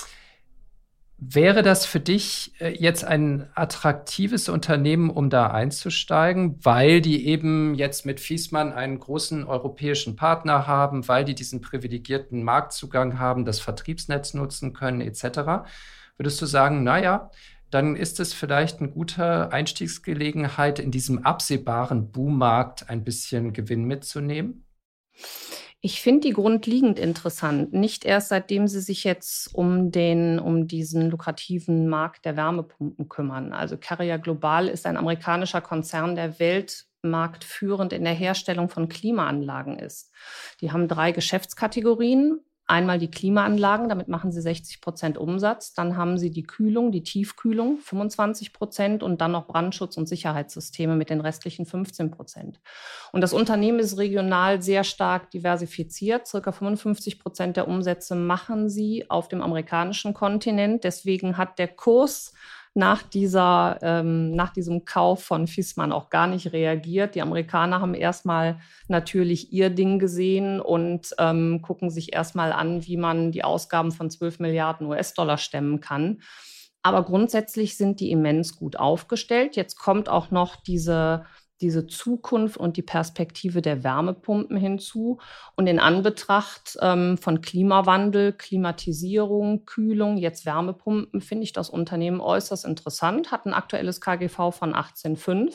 Wäre 1.26 1.62
das 1.62 1.86
für 1.86 2.00
dich 2.02 2.52
äh, 2.60 2.70
jetzt 2.70 3.06
ein 3.06 3.48
attraktives 3.56 4.50
Unternehmen, 4.50 5.10
um 5.10 5.30
da 5.30 5.48
einzusteigen, 5.48 6.58
weil 6.64 7.00
die 7.00 7.28
eben 7.28 7.76
jetzt 7.76 8.06
mit 8.06 8.20
Fiesmann 8.20 8.74
einen 8.74 9.00
großen 9.00 9.46
europäischen 9.46 10.18
Partner 10.18 10.68
haben, 10.68 11.08
weil 11.08 11.24
die 11.24 11.36
diesen 11.36 11.62
privilegierten 11.62 12.44
Marktzugang 12.44 13.20
haben, 13.20 13.46
das 13.46 13.60
Vertriebsnetz 13.60 14.34
nutzen 14.34 14.74
können, 14.74 15.00
etc.? 15.00 15.64
Würdest 16.18 16.42
du 16.42 16.46
sagen, 16.46 16.84
naja, 16.84 17.32
dann 17.70 17.96
ist 17.96 18.20
es 18.20 18.34
vielleicht 18.34 18.80
eine 18.80 18.90
gute 18.90 19.52
Einstiegsgelegenheit, 19.52 20.78
in 20.80 20.92
diesem 20.92 21.26
absehbaren 21.26 22.12
Boommarkt 22.12 22.90
ein 22.90 23.04
bisschen 23.04 23.52
Gewinn 23.52 23.86
mitzunehmen? 23.86 24.66
Ich 25.86 26.02
finde 26.02 26.28
die 26.28 26.34
grundlegend 26.34 26.98
interessant. 26.98 27.74
Nicht 27.74 28.06
erst 28.06 28.30
seitdem 28.30 28.68
sie 28.70 28.80
sich 28.80 29.04
jetzt 29.04 29.54
um 29.54 29.92
den, 29.92 30.40
um 30.40 30.68
diesen 30.68 31.10
lukrativen 31.10 31.90
Markt 31.90 32.24
der 32.24 32.38
Wärmepumpen 32.38 33.10
kümmern. 33.10 33.52
Also 33.52 33.76
Carrier 33.78 34.18
Global 34.18 34.70
ist 34.70 34.86
ein 34.86 34.96
amerikanischer 34.96 35.60
Konzern, 35.60 36.16
der 36.16 36.40
weltmarktführend 36.40 37.92
in 37.92 38.06
der 38.06 38.14
Herstellung 38.14 38.70
von 38.70 38.88
Klimaanlagen 38.88 39.78
ist. 39.78 40.10
Die 40.62 40.72
haben 40.72 40.88
drei 40.88 41.12
Geschäftskategorien. 41.12 42.40
Einmal 42.74 42.98
die 42.98 43.12
Klimaanlagen, 43.12 43.88
damit 43.88 44.08
machen 44.08 44.32
sie 44.32 44.42
60 44.42 44.82
Prozent 44.82 45.20
Umsatz. 45.20 45.76
Dann 45.76 45.96
haben 45.96 46.18
sie 46.18 46.32
die 46.32 46.42
Kühlung, 46.42 46.92
die 46.92 47.04
Tiefkühlung, 47.04 47.78
25 47.78 48.52
Prozent 48.52 49.04
und 49.04 49.22
dann 49.22 49.32
noch 49.32 49.46
Brandschutz- 49.46 49.96
und 49.96 50.10
Sicherheitssysteme 50.10 50.96
mit 50.96 51.12
den 51.12 51.22
restlichen 51.22 51.68
15 51.68 52.10
Prozent. 52.10 52.60
Und 53.12 53.22
das 53.22 53.32
Unternehmen 53.32 53.78
ist 53.78 54.00
regional 54.00 54.64
sehr 54.64 54.84
stark 54.84 55.30
diversifiziert. 55.30 56.26
Circa 56.26 56.52
55 56.52 57.20
Prozent 57.20 57.58
der 57.58 57.68
Umsätze 57.68 58.16
machen 58.16 58.70
sie 58.70 59.08
auf 59.08 59.28
dem 59.28 59.44
amerikanischen 59.44 60.16
Kontinent. 60.16 60.84
Deswegen 60.84 61.38
hat 61.38 61.60
der 61.60 61.68
Kurs 61.68 62.34
nach, 62.76 63.04
dieser, 63.04 63.78
ähm, 63.84 64.32
nach 64.32 64.52
diesem 64.52 64.84
Kauf 64.84 65.24
von 65.24 65.46
Fissmann 65.48 65.92
auch 65.92 66.10
gar 66.10 66.28
nicht 66.28 66.54
reagiert. 66.54 67.14
Die 67.14 67.22
Amerikaner 67.22 67.82
haben 67.82 67.94
erstmal 67.94 68.60
natürlich 68.88 69.54
ihr 69.54 69.70
Ding 69.70 70.00
gesehen 70.00 70.60
und 70.60 71.14
ähm, 71.20 71.62
gucken 71.62 71.92
sich 71.92 72.14
erstmal 72.14 72.52
an, 72.52 72.86
wie 72.86 72.98
man 72.98 73.32
die 73.32 73.44
Ausgaben 73.44 73.92
von 73.92 74.10
12 74.10 74.40
Milliarden 74.40 74.88
US-Dollar 74.88 75.38
stemmen 75.38 75.82
kann. 75.82 76.22
Aber 76.82 77.04
grundsätzlich 77.04 77.78
sind 77.78 78.00
die 78.00 78.12
immens 78.12 78.58
gut 78.58 78.76
aufgestellt. 78.76 79.56
Jetzt 79.56 79.78
kommt 79.78 80.10
auch 80.10 80.32
noch 80.32 80.56
diese 80.56 81.26
diese 81.64 81.88
Zukunft 81.88 82.58
und 82.58 82.78
die 82.78 82.82
Perspektive 82.84 83.62
der 83.62 83.84
Wärmepumpen 83.84 84.58
hinzu. 84.58 85.20
Und 85.56 85.68
in 85.68 85.80
Anbetracht 85.80 86.78
ähm, 86.82 87.18
von 87.18 87.42
Klimawandel, 87.42 88.34
Klimatisierung, 88.34 89.66
Kühlung, 89.66 90.18
jetzt 90.18 90.46
Wärmepumpen, 90.46 91.22
finde 91.22 91.46
ich 91.46 91.54
das 91.54 91.70
Unternehmen 91.70 92.20
äußerst 92.20 92.66
interessant, 92.66 93.32
hat 93.32 93.46
ein 93.46 93.54
aktuelles 93.54 94.02
KGV 94.02 94.52
von 94.52 94.76
18,5 94.76 95.54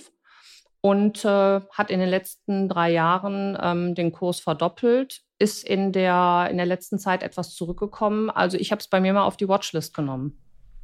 und 0.80 1.24
äh, 1.24 1.60
hat 1.70 1.90
in 1.90 2.00
den 2.00 2.08
letzten 2.08 2.68
drei 2.68 2.90
Jahren 2.90 3.56
ähm, 3.60 3.94
den 3.94 4.10
Kurs 4.10 4.40
verdoppelt, 4.40 5.22
ist 5.38 5.64
in 5.64 5.92
der, 5.92 6.48
in 6.50 6.56
der 6.56 6.66
letzten 6.66 6.98
Zeit 6.98 7.22
etwas 7.22 7.54
zurückgekommen. 7.54 8.30
Also 8.30 8.56
ich 8.56 8.72
habe 8.72 8.80
es 8.80 8.88
bei 8.88 9.00
mir 9.00 9.12
mal 9.12 9.24
auf 9.24 9.36
die 9.36 9.48
Watchlist 9.48 9.94
genommen. 9.94 10.38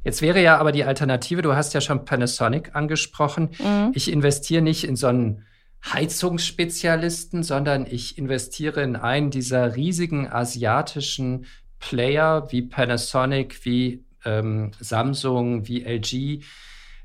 Jetzt 0.05 0.21
wäre 0.21 0.39
ja 0.39 0.59
aber 0.59 0.71
die 0.71 0.83
Alternative, 0.83 1.41
du 1.41 1.55
hast 1.55 1.73
ja 1.73 1.81
schon 1.81 2.05
Panasonic 2.05 2.75
angesprochen. 2.75 3.49
Mhm. 3.59 3.91
Ich 3.95 4.11
investiere 4.11 4.61
nicht 4.61 4.83
in 4.83 4.95
so 4.95 5.07
einen 5.07 5.45
Heizungsspezialisten, 5.83 7.41
sondern 7.41 7.87
ich 7.87 8.17
investiere 8.19 8.83
in 8.83 8.95
einen 8.95 9.31
dieser 9.31 9.75
riesigen 9.75 10.31
asiatischen 10.31 11.47
Player 11.79 12.51
wie 12.51 12.61
Panasonic, 12.61 13.65
wie 13.65 14.05
ähm, 14.23 14.71
Samsung, 14.79 15.67
wie 15.67 15.83
LG. 15.83 16.43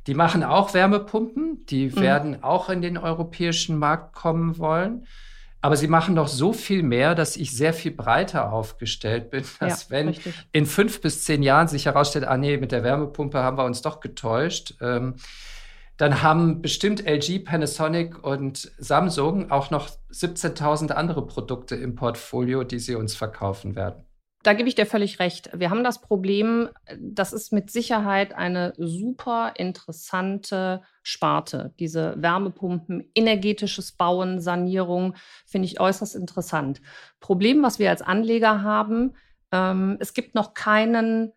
Die 0.07 0.15
machen 0.15 0.45
auch 0.45 0.75
Wärmepumpen, 0.75 1.65
die 1.67 1.87
mhm. 1.87 1.97
werden 1.97 2.43
auch 2.43 2.69
in 2.69 2.83
den 2.83 2.99
europäischen 2.99 3.79
Markt 3.79 4.15
kommen 4.15 4.59
wollen. 4.59 5.07
Aber 5.62 5.77
sie 5.77 5.88
machen 5.88 6.16
doch 6.16 6.29
so 6.29 6.53
viel 6.53 6.83
mehr, 6.83 7.14
dass 7.14 7.37
ich 7.37 7.55
sehr 7.55 7.75
viel 7.75 7.90
breiter 7.90 8.53
aufgestellt 8.53 9.31
bin, 9.31 9.44
dass 9.61 9.85
ja, 9.85 9.90
wenn 9.90 10.09
richtig. 10.09 10.35
in 10.53 10.66
fünf 10.66 11.01
bis 11.01 11.25
zehn 11.25 11.42
Jahren 11.42 11.68
sich 11.68 11.87
herausstellt, 11.87 12.25
ah 12.27 12.37
nee, 12.37 12.57
mit 12.57 12.73
der 12.73 12.83
Wärmepumpe 12.83 13.38
haben 13.38 13.59
wir 13.59 13.64
uns 13.64 13.83
doch 13.83 14.01
getäuscht, 14.01 14.75
ähm, 14.81 15.16
dann 15.99 16.23
haben 16.23 16.62
bestimmt 16.62 17.07
LG, 17.07 17.44
Panasonic 17.44 18.25
und 18.25 18.73
Samsung 18.79 19.51
auch 19.51 19.70
noch 19.70 19.90
17.000 20.11 20.92
andere 20.92 21.27
Produkte 21.27 21.77
im 21.77 21.94
Portfolio, 21.94 22.64
die 22.64 22.79
sie 22.79 22.94
uns 22.94 23.14
verkaufen 23.14 23.77
werden. 23.77 24.03
Da 24.42 24.55
gebe 24.55 24.68
ich 24.68 24.74
dir 24.74 24.87
völlig 24.87 25.18
recht. 25.18 25.50
Wir 25.53 25.68
haben 25.68 25.85
das 25.85 26.00
Problem, 26.00 26.70
das 26.98 27.35
ist 27.35 27.53
mit 27.53 27.70
Sicherheit 27.70 28.33
eine 28.33 28.72
super 28.79 29.53
interessante 29.57 30.83
Sparte. 31.03 31.74
Diese 31.79 32.14
Wärmepumpen, 32.16 33.11
energetisches 33.14 33.92
Bauen, 33.92 34.40
Sanierung 34.40 35.14
finde 35.46 35.66
ich 35.66 35.79
äußerst 35.79 36.16
interessant. 36.16 36.81
Problem, 37.20 37.62
was 37.62 37.79
wir 37.79 37.90
als 37.90 38.00
Anleger 38.00 38.62
haben, 38.62 39.14
ähm, 39.53 39.98
es 40.00 40.14
gibt 40.14 40.35
noch 40.35 40.55
keinen 40.55 41.33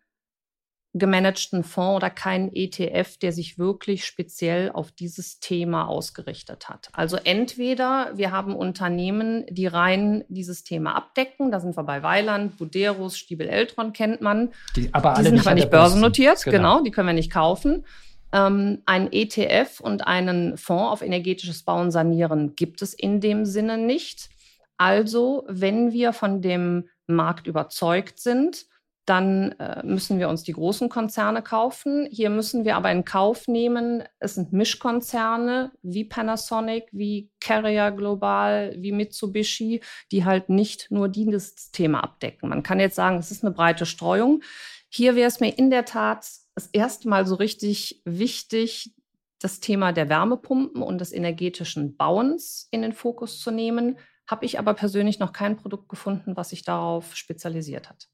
gemanagten 0.94 1.64
Fonds 1.64 1.96
oder 1.96 2.08
keinen 2.08 2.54
ETF, 2.54 3.18
der 3.18 3.32
sich 3.32 3.58
wirklich 3.58 4.04
speziell 4.04 4.70
auf 4.70 4.92
dieses 4.92 5.40
Thema 5.40 5.88
ausgerichtet 5.88 6.68
hat. 6.68 6.88
Also 6.92 7.16
entweder 7.16 8.12
wir 8.14 8.30
haben 8.30 8.54
Unternehmen, 8.54 9.44
die 9.50 9.66
rein 9.66 10.24
dieses 10.28 10.62
Thema 10.62 10.94
abdecken, 10.94 11.50
da 11.50 11.58
sind 11.58 11.76
wir 11.76 11.82
bei 11.82 12.04
Weiland, 12.04 12.56
Buderus, 12.56 13.18
Stiebel 13.18 13.48
Eltron 13.48 13.92
kennt 13.92 14.20
man. 14.20 14.52
Die, 14.76 14.88
aber 14.94 15.16
alle 15.16 15.24
die 15.24 15.30
sind 15.30 15.46
aber 15.46 15.54
nicht 15.56 15.70
börsennotiert, 15.70 16.44
genau. 16.44 16.56
genau, 16.56 16.82
die 16.82 16.92
können 16.92 17.08
wir 17.08 17.14
nicht 17.14 17.32
kaufen. 17.32 17.84
Ähm, 18.32 18.82
ein 18.86 19.12
ETF 19.12 19.80
und 19.80 20.06
einen 20.06 20.56
Fonds 20.56 20.92
auf 20.92 21.02
energetisches 21.02 21.64
Bauen 21.64 21.90
sanieren 21.90 22.54
gibt 22.54 22.82
es 22.82 22.94
in 22.94 23.20
dem 23.20 23.46
Sinne 23.46 23.78
nicht. 23.78 24.28
Also, 24.76 25.44
wenn 25.48 25.92
wir 25.92 26.12
von 26.12 26.40
dem 26.40 26.88
Markt 27.08 27.48
überzeugt 27.48 28.20
sind, 28.20 28.66
dann 29.04 29.52
äh, 29.52 29.84
müssen 29.84 30.18
wir 30.18 30.28
uns 30.28 30.44
die 30.44 30.52
großen 30.52 30.88
Konzerne 30.88 31.42
kaufen. 31.42 32.08
Hier 32.10 32.30
müssen 32.30 32.64
wir 32.64 32.76
aber 32.76 32.90
in 32.90 33.04
Kauf 33.04 33.46
nehmen, 33.48 34.02
es 34.18 34.34
sind 34.34 34.52
Mischkonzerne 34.52 35.72
wie 35.82 36.04
Panasonic, 36.04 36.88
wie 36.92 37.30
Carrier 37.40 37.90
Global, 37.90 38.74
wie 38.78 38.92
Mitsubishi, 38.92 39.82
die 40.10 40.24
halt 40.24 40.48
nicht 40.48 40.90
nur 40.90 41.08
dieses 41.08 41.70
Thema 41.70 42.02
abdecken. 42.02 42.48
Man 42.48 42.62
kann 42.62 42.80
jetzt 42.80 42.96
sagen, 42.96 43.18
es 43.18 43.30
ist 43.30 43.44
eine 43.44 43.54
breite 43.54 43.84
Streuung. 43.84 44.42
Hier 44.88 45.16
wäre 45.16 45.28
es 45.28 45.40
mir 45.40 45.50
in 45.50 45.70
der 45.70 45.84
Tat 45.84 46.26
das 46.54 46.68
erste 46.72 47.08
Mal 47.08 47.26
so 47.26 47.34
richtig 47.34 48.00
wichtig, 48.04 48.94
das 49.40 49.60
Thema 49.60 49.92
der 49.92 50.08
Wärmepumpen 50.08 50.82
und 50.82 50.98
des 50.98 51.12
energetischen 51.12 51.96
Bauens 51.96 52.68
in 52.70 52.80
den 52.80 52.94
Fokus 52.94 53.40
zu 53.40 53.50
nehmen. 53.50 53.98
Habe 54.26 54.46
ich 54.46 54.58
aber 54.58 54.72
persönlich 54.72 55.18
noch 55.18 55.34
kein 55.34 55.58
Produkt 55.58 55.90
gefunden, 55.90 56.36
was 56.36 56.50
sich 56.50 56.62
darauf 56.62 57.14
spezialisiert 57.14 57.90
hat. 57.90 58.08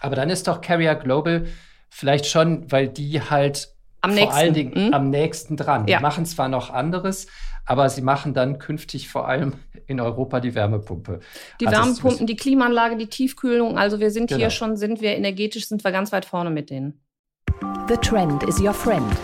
Aber 0.00 0.16
dann 0.16 0.30
ist 0.30 0.48
doch 0.48 0.60
Carrier 0.60 0.94
Global 0.94 1.46
vielleicht 1.90 2.26
schon, 2.26 2.70
weil 2.70 2.88
die 2.88 3.20
halt 3.20 3.74
am 4.00 4.10
vor 4.10 4.20
nächsten. 4.20 4.36
allen 4.36 4.54
Dingen 4.54 4.86
mhm. 4.86 4.94
am 4.94 5.10
nächsten 5.10 5.56
dran. 5.56 5.86
Ja. 5.86 5.98
Die 5.98 6.02
machen 6.02 6.26
zwar 6.26 6.48
noch 6.48 6.70
anderes, 6.70 7.26
aber 7.64 7.88
sie 7.88 8.02
machen 8.02 8.34
dann 8.34 8.58
künftig 8.58 9.08
vor 9.08 9.28
allem 9.28 9.54
in 9.86 10.00
Europa 10.00 10.40
die 10.40 10.54
Wärmepumpe. 10.54 11.20
Die 11.60 11.66
also 11.66 11.80
Wärmepumpen, 11.80 12.26
die 12.26 12.36
Klimaanlage, 12.36 12.96
die 12.96 13.08
Tiefkühlung. 13.08 13.78
Also 13.78 14.00
wir 14.00 14.10
sind 14.10 14.28
genau. 14.28 14.40
hier 14.40 14.50
schon, 14.50 14.76
sind 14.76 15.00
wir 15.00 15.16
energetisch, 15.16 15.68
sind 15.68 15.82
wir 15.82 15.92
ganz 15.92 16.12
weit 16.12 16.24
vorne 16.24 16.50
mit 16.50 16.70
denen. 16.70 17.00
The 17.88 17.96
trend 17.96 18.42
is 18.44 18.60
your 18.60 18.74
friend. 18.74 19.16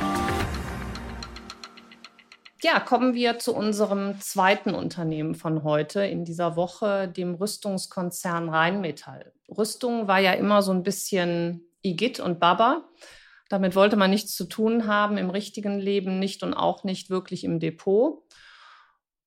Ja, 2.65 2.81
kommen 2.81 3.13
wir 3.13 3.39
zu 3.39 3.55
unserem 3.55 4.19
zweiten 4.23 4.75
Unternehmen 4.75 5.35
von 5.35 5.65
heute 5.65 6.03
in 6.07 6.25
dieser 6.25 6.57
Woche, 6.57 7.09
dem 7.09 7.35
Rüstungskonzern 7.35 8.49
Rheinmetall. 8.49 9.35
Rüstung 9.55 10.09
war 10.09 10.19
ja 10.19 10.33
immer 10.33 10.63
so 10.63 10.73
ein 10.73 10.83
bisschen 10.83 11.61
Igitt 11.83 12.21
und 12.21 12.41
Baba. 12.41 12.89
Damit 13.51 13.77
wollte 13.77 13.97
man 13.97 14.09
nichts 14.09 14.35
zu 14.35 14.47
tun 14.47 14.87
haben 14.87 15.19
im 15.19 15.29
richtigen 15.29 15.79
Leben 15.79 16.19
nicht 16.19 16.43
und 16.43 16.55
auch 16.55 16.85
nicht 16.85 17.11
wirklich 17.11 17.45
im 17.45 17.61
Depot. 17.61 18.23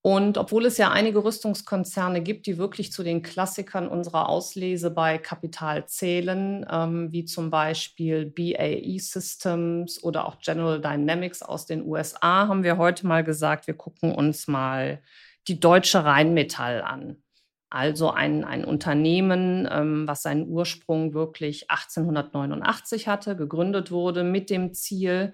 Und 0.07 0.37
obwohl 0.37 0.65
es 0.65 0.77
ja 0.77 0.89
einige 0.89 1.21
Rüstungskonzerne 1.21 2.21
gibt, 2.21 2.45
die 2.45 2.57
wirklich 2.57 2.93
zu 2.93 3.03
den 3.03 3.21
Klassikern 3.21 3.89
unserer 3.89 4.29
Auslese 4.29 4.89
bei 4.89 5.17
Kapital 5.17 5.85
zählen, 5.85 6.65
ähm, 6.71 7.11
wie 7.11 7.25
zum 7.25 7.49
Beispiel 7.49 8.25
BAE 8.25 8.99
Systems 8.99 10.01
oder 10.01 10.25
auch 10.25 10.39
General 10.39 10.79
Dynamics 10.79 11.41
aus 11.41 11.65
den 11.65 11.85
USA, 11.85 12.47
haben 12.47 12.63
wir 12.63 12.77
heute 12.77 13.05
mal 13.05 13.21
gesagt, 13.21 13.67
wir 13.67 13.73
gucken 13.73 14.15
uns 14.15 14.47
mal 14.47 15.01
die 15.49 15.59
deutsche 15.59 16.05
Rheinmetall 16.05 16.83
an. 16.83 17.17
Also 17.69 18.09
ein, 18.09 18.45
ein 18.45 18.63
Unternehmen, 18.63 19.67
ähm, 19.69 20.07
was 20.07 20.21
seinen 20.21 20.47
Ursprung 20.47 21.13
wirklich 21.15 21.69
1889 21.69 23.09
hatte, 23.09 23.35
gegründet 23.35 23.91
wurde 23.91 24.23
mit 24.23 24.49
dem 24.49 24.73
Ziel, 24.73 25.33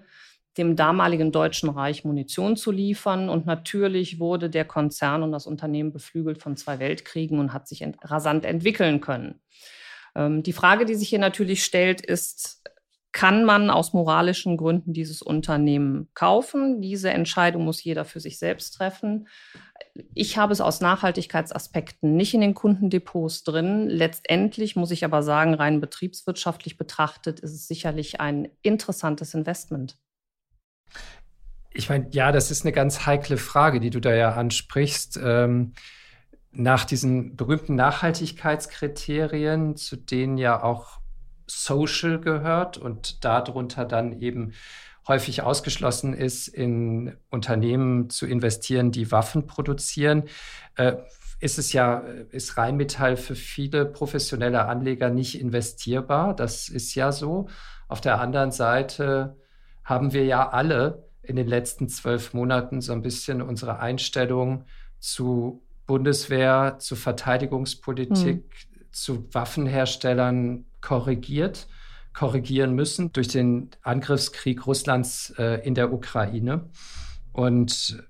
dem 0.56 0.76
damaligen 0.76 1.32
Deutschen 1.32 1.68
Reich 1.68 2.04
Munition 2.04 2.56
zu 2.56 2.70
liefern. 2.70 3.28
Und 3.28 3.46
natürlich 3.46 4.18
wurde 4.20 4.50
der 4.50 4.64
Konzern 4.64 5.22
und 5.22 5.32
das 5.32 5.46
Unternehmen 5.46 5.92
beflügelt 5.92 6.42
von 6.42 6.56
zwei 6.56 6.78
Weltkriegen 6.78 7.38
und 7.38 7.52
hat 7.52 7.68
sich 7.68 7.82
ent 7.82 7.96
rasant 8.02 8.44
entwickeln 8.44 9.00
können. 9.00 9.40
Ähm, 10.14 10.42
die 10.42 10.52
Frage, 10.52 10.84
die 10.84 10.94
sich 10.94 11.08
hier 11.08 11.18
natürlich 11.18 11.64
stellt, 11.64 12.00
ist, 12.00 12.62
kann 13.14 13.44
man 13.44 13.70
aus 13.70 13.92
moralischen 13.92 14.56
Gründen 14.56 14.92
dieses 14.92 15.22
Unternehmen 15.22 16.08
kaufen? 16.14 16.82
Diese 16.82 17.10
Entscheidung 17.10 17.64
muss 17.64 17.82
jeder 17.82 18.04
für 18.04 18.18
sich 18.18 18.40
selbst 18.40 18.72
treffen. 18.72 19.28
Ich 20.14 20.36
habe 20.36 20.52
es 20.52 20.60
aus 20.60 20.80
Nachhaltigkeitsaspekten 20.80 22.16
nicht 22.16 22.34
in 22.34 22.40
den 22.40 22.54
Kundendepots 22.54 23.44
drin. 23.44 23.88
Letztendlich 23.88 24.74
muss 24.74 24.90
ich 24.90 25.04
aber 25.04 25.22
sagen, 25.22 25.54
rein 25.54 25.80
betriebswirtschaftlich 25.80 26.76
betrachtet 26.76 27.38
ist 27.38 27.52
es 27.52 27.68
sicherlich 27.68 28.20
ein 28.20 28.48
interessantes 28.62 29.32
Investment. 29.32 29.96
Ich 31.70 31.88
meine, 31.88 32.08
ja, 32.12 32.30
das 32.30 32.50
ist 32.50 32.64
eine 32.64 32.72
ganz 32.72 33.04
heikle 33.04 33.36
Frage, 33.36 33.80
die 33.80 33.90
du 33.90 34.00
da 34.00 34.14
ja 34.14 34.32
ansprichst. 34.32 35.18
Ähm, 35.22 35.72
nach 36.52 36.84
diesen 36.84 37.36
berühmten 37.36 37.74
Nachhaltigkeitskriterien, 37.74 39.76
zu 39.76 39.96
denen 39.96 40.38
ja 40.38 40.62
auch 40.62 41.00
Social 41.46 42.20
gehört 42.20 42.78
und 42.78 43.24
darunter 43.24 43.84
dann 43.84 44.20
eben 44.20 44.52
häufig 45.06 45.42
ausgeschlossen 45.42 46.14
ist, 46.14 46.48
in 46.48 47.16
Unternehmen 47.30 48.08
zu 48.08 48.26
investieren, 48.26 48.90
die 48.90 49.10
Waffen 49.10 49.46
produzieren, 49.46 50.24
äh, 50.76 50.94
ist 51.40 51.58
es 51.58 51.72
ja, 51.72 51.98
ist 52.30 52.56
Rheinmetall 52.56 53.16
für 53.16 53.34
viele 53.34 53.84
professionelle 53.84 54.64
Anleger 54.64 55.10
nicht 55.10 55.38
investierbar. 55.38 56.34
Das 56.34 56.68
ist 56.68 56.94
ja 56.94 57.12
so. 57.12 57.48
Auf 57.86 58.00
der 58.00 58.20
anderen 58.20 58.50
Seite 58.50 59.36
haben 59.84 60.12
wir 60.12 60.24
ja 60.24 60.48
alle 60.48 61.04
in 61.22 61.36
den 61.36 61.46
letzten 61.46 61.88
zwölf 61.88 62.34
Monaten 62.34 62.80
so 62.80 62.92
ein 62.92 63.02
bisschen 63.02 63.42
unsere 63.42 63.78
Einstellung 63.78 64.64
zu 64.98 65.62
Bundeswehr, 65.86 66.76
zu 66.78 66.96
Verteidigungspolitik, 66.96 68.44
hm. 68.44 68.84
zu 68.90 69.28
Waffenherstellern 69.32 70.64
korrigiert, 70.80 71.66
korrigieren 72.12 72.74
müssen 72.74 73.12
durch 73.12 73.28
den 73.28 73.70
Angriffskrieg 73.82 74.66
Russlands 74.66 75.34
äh, 75.38 75.66
in 75.66 75.74
der 75.74 75.92
Ukraine. 75.92 76.68
Und 77.32 78.02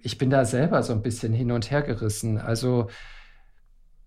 ich 0.00 0.18
bin 0.18 0.30
da 0.30 0.44
selber 0.44 0.82
so 0.82 0.92
ein 0.92 1.02
bisschen 1.02 1.32
hin 1.32 1.52
und 1.52 1.70
her 1.70 1.82
gerissen. 1.82 2.38
Also 2.38 2.88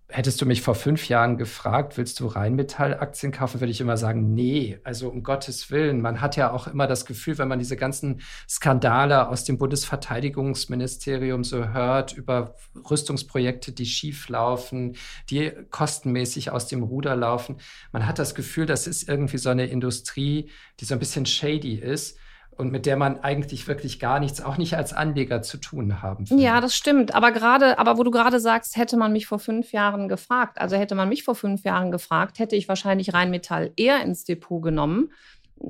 Hättest 0.08 0.40
du 0.40 0.46
mich 0.46 0.62
vor 0.62 0.76
fünf 0.76 1.08
Jahren 1.08 1.36
gefragt, 1.36 1.96
willst 1.96 2.20
du 2.20 2.28
Rheinmetall-Aktien 2.28 3.32
kaufen, 3.32 3.60
würde 3.60 3.72
ich 3.72 3.80
immer 3.80 3.96
sagen, 3.96 4.34
nee, 4.34 4.78
also 4.84 5.08
um 5.08 5.24
Gottes 5.24 5.72
Willen. 5.72 6.00
Man 6.00 6.20
hat 6.20 6.36
ja 6.36 6.52
auch 6.52 6.68
immer 6.68 6.86
das 6.86 7.06
Gefühl, 7.06 7.38
wenn 7.38 7.48
man 7.48 7.58
diese 7.58 7.76
ganzen 7.76 8.20
Skandale 8.48 9.28
aus 9.28 9.42
dem 9.42 9.58
Bundesverteidigungsministerium 9.58 11.42
so 11.42 11.70
hört, 11.70 12.12
über 12.12 12.54
Rüstungsprojekte, 12.88 13.72
die 13.72 13.86
schief 13.86 14.28
laufen, 14.28 14.94
die 15.28 15.50
kostenmäßig 15.70 16.52
aus 16.52 16.68
dem 16.68 16.84
Ruder 16.84 17.16
laufen, 17.16 17.56
man 17.90 18.06
hat 18.06 18.20
das 18.20 18.36
Gefühl, 18.36 18.66
das 18.66 18.86
ist 18.86 19.08
irgendwie 19.08 19.38
so 19.38 19.50
eine 19.50 19.66
Industrie, 19.66 20.50
die 20.78 20.84
so 20.84 20.94
ein 20.94 21.00
bisschen 21.00 21.26
shady 21.26 21.74
ist 21.74 22.16
und 22.56 22.72
mit 22.72 22.86
der 22.86 22.96
man 22.96 23.20
eigentlich 23.20 23.68
wirklich 23.68 24.00
gar 24.00 24.18
nichts, 24.18 24.42
auch 24.42 24.56
nicht 24.56 24.74
als 24.74 24.92
Anleger 24.92 25.42
zu 25.42 25.58
tun 25.58 26.02
haben. 26.02 26.28
Will. 26.28 26.40
Ja, 26.40 26.60
das 26.60 26.74
stimmt. 26.74 27.14
Aber 27.14 27.30
gerade, 27.30 27.78
aber 27.78 27.98
wo 27.98 28.02
du 28.02 28.10
gerade 28.10 28.40
sagst, 28.40 28.76
hätte 28.76 28.96
man 28.96 29.12
mich 29.12 29.26
vor 29.26 29.38
fünf 29.38 29.72
Jahren 29.72 30.08
gefragt, 30.08 30.58
also 30.58 30.76
hätte 30.76 30.94
man 30.94 31.08
mich 31.08 31.22
vor 31.22 31.34
fünf 31.34 31.64
Jahren 31.64 31.90
gefragt, 31.90 32.38
hätte 32.38 32.56
ich 32.56 32.68
wahrscheinlich 32.68 33.12
Rheinmetall 33.12 33.72
eher 33.76 34.02
ins 34.02 34.24
Depot 34.24 34.62
genommen, 34.62 35.12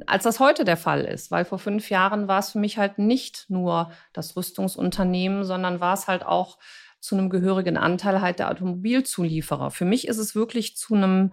als 0.07 0.25
das 0.25 0.39
heute 0.39 0.65
der 0.65 0.77
Fall 0.77 1.05
ist. 1.05 1.33
Weil 1.33 1.45
vor 1.45 1.59
fünf 1.59 1.91
Jahren 1.91 2.29
war 2.29 2.39
es 2.39 2.53
für 2.53 2.59
mich 2.59 2.79
halt 2.79 2.99
nicht 2.99 3.47
nur 3.49 3.91
das 4.13 4.37
Rüstungsunternehmen, 4.37 5.45
sondern 5.45 5.81
war 5.81 5.95
es 5.95 6.07
halt 6.07 6.25
auch 6.25 6.59
zu 7.01 7.17
einem 7.17 7.31
gehörigen 7.31 7.77
Anteil 7.77 8.21
halt 8.21 8.39
der 8.39 8.51
Automobilzulieferer. 8.51 9.71
Für 9.71 9.85
mich 9.85 10.07
ist 10.07 10.19
es 10.19 10.35
wirklich 10.35 10.77
zu 10.77 10.95
einem 10.95 11.33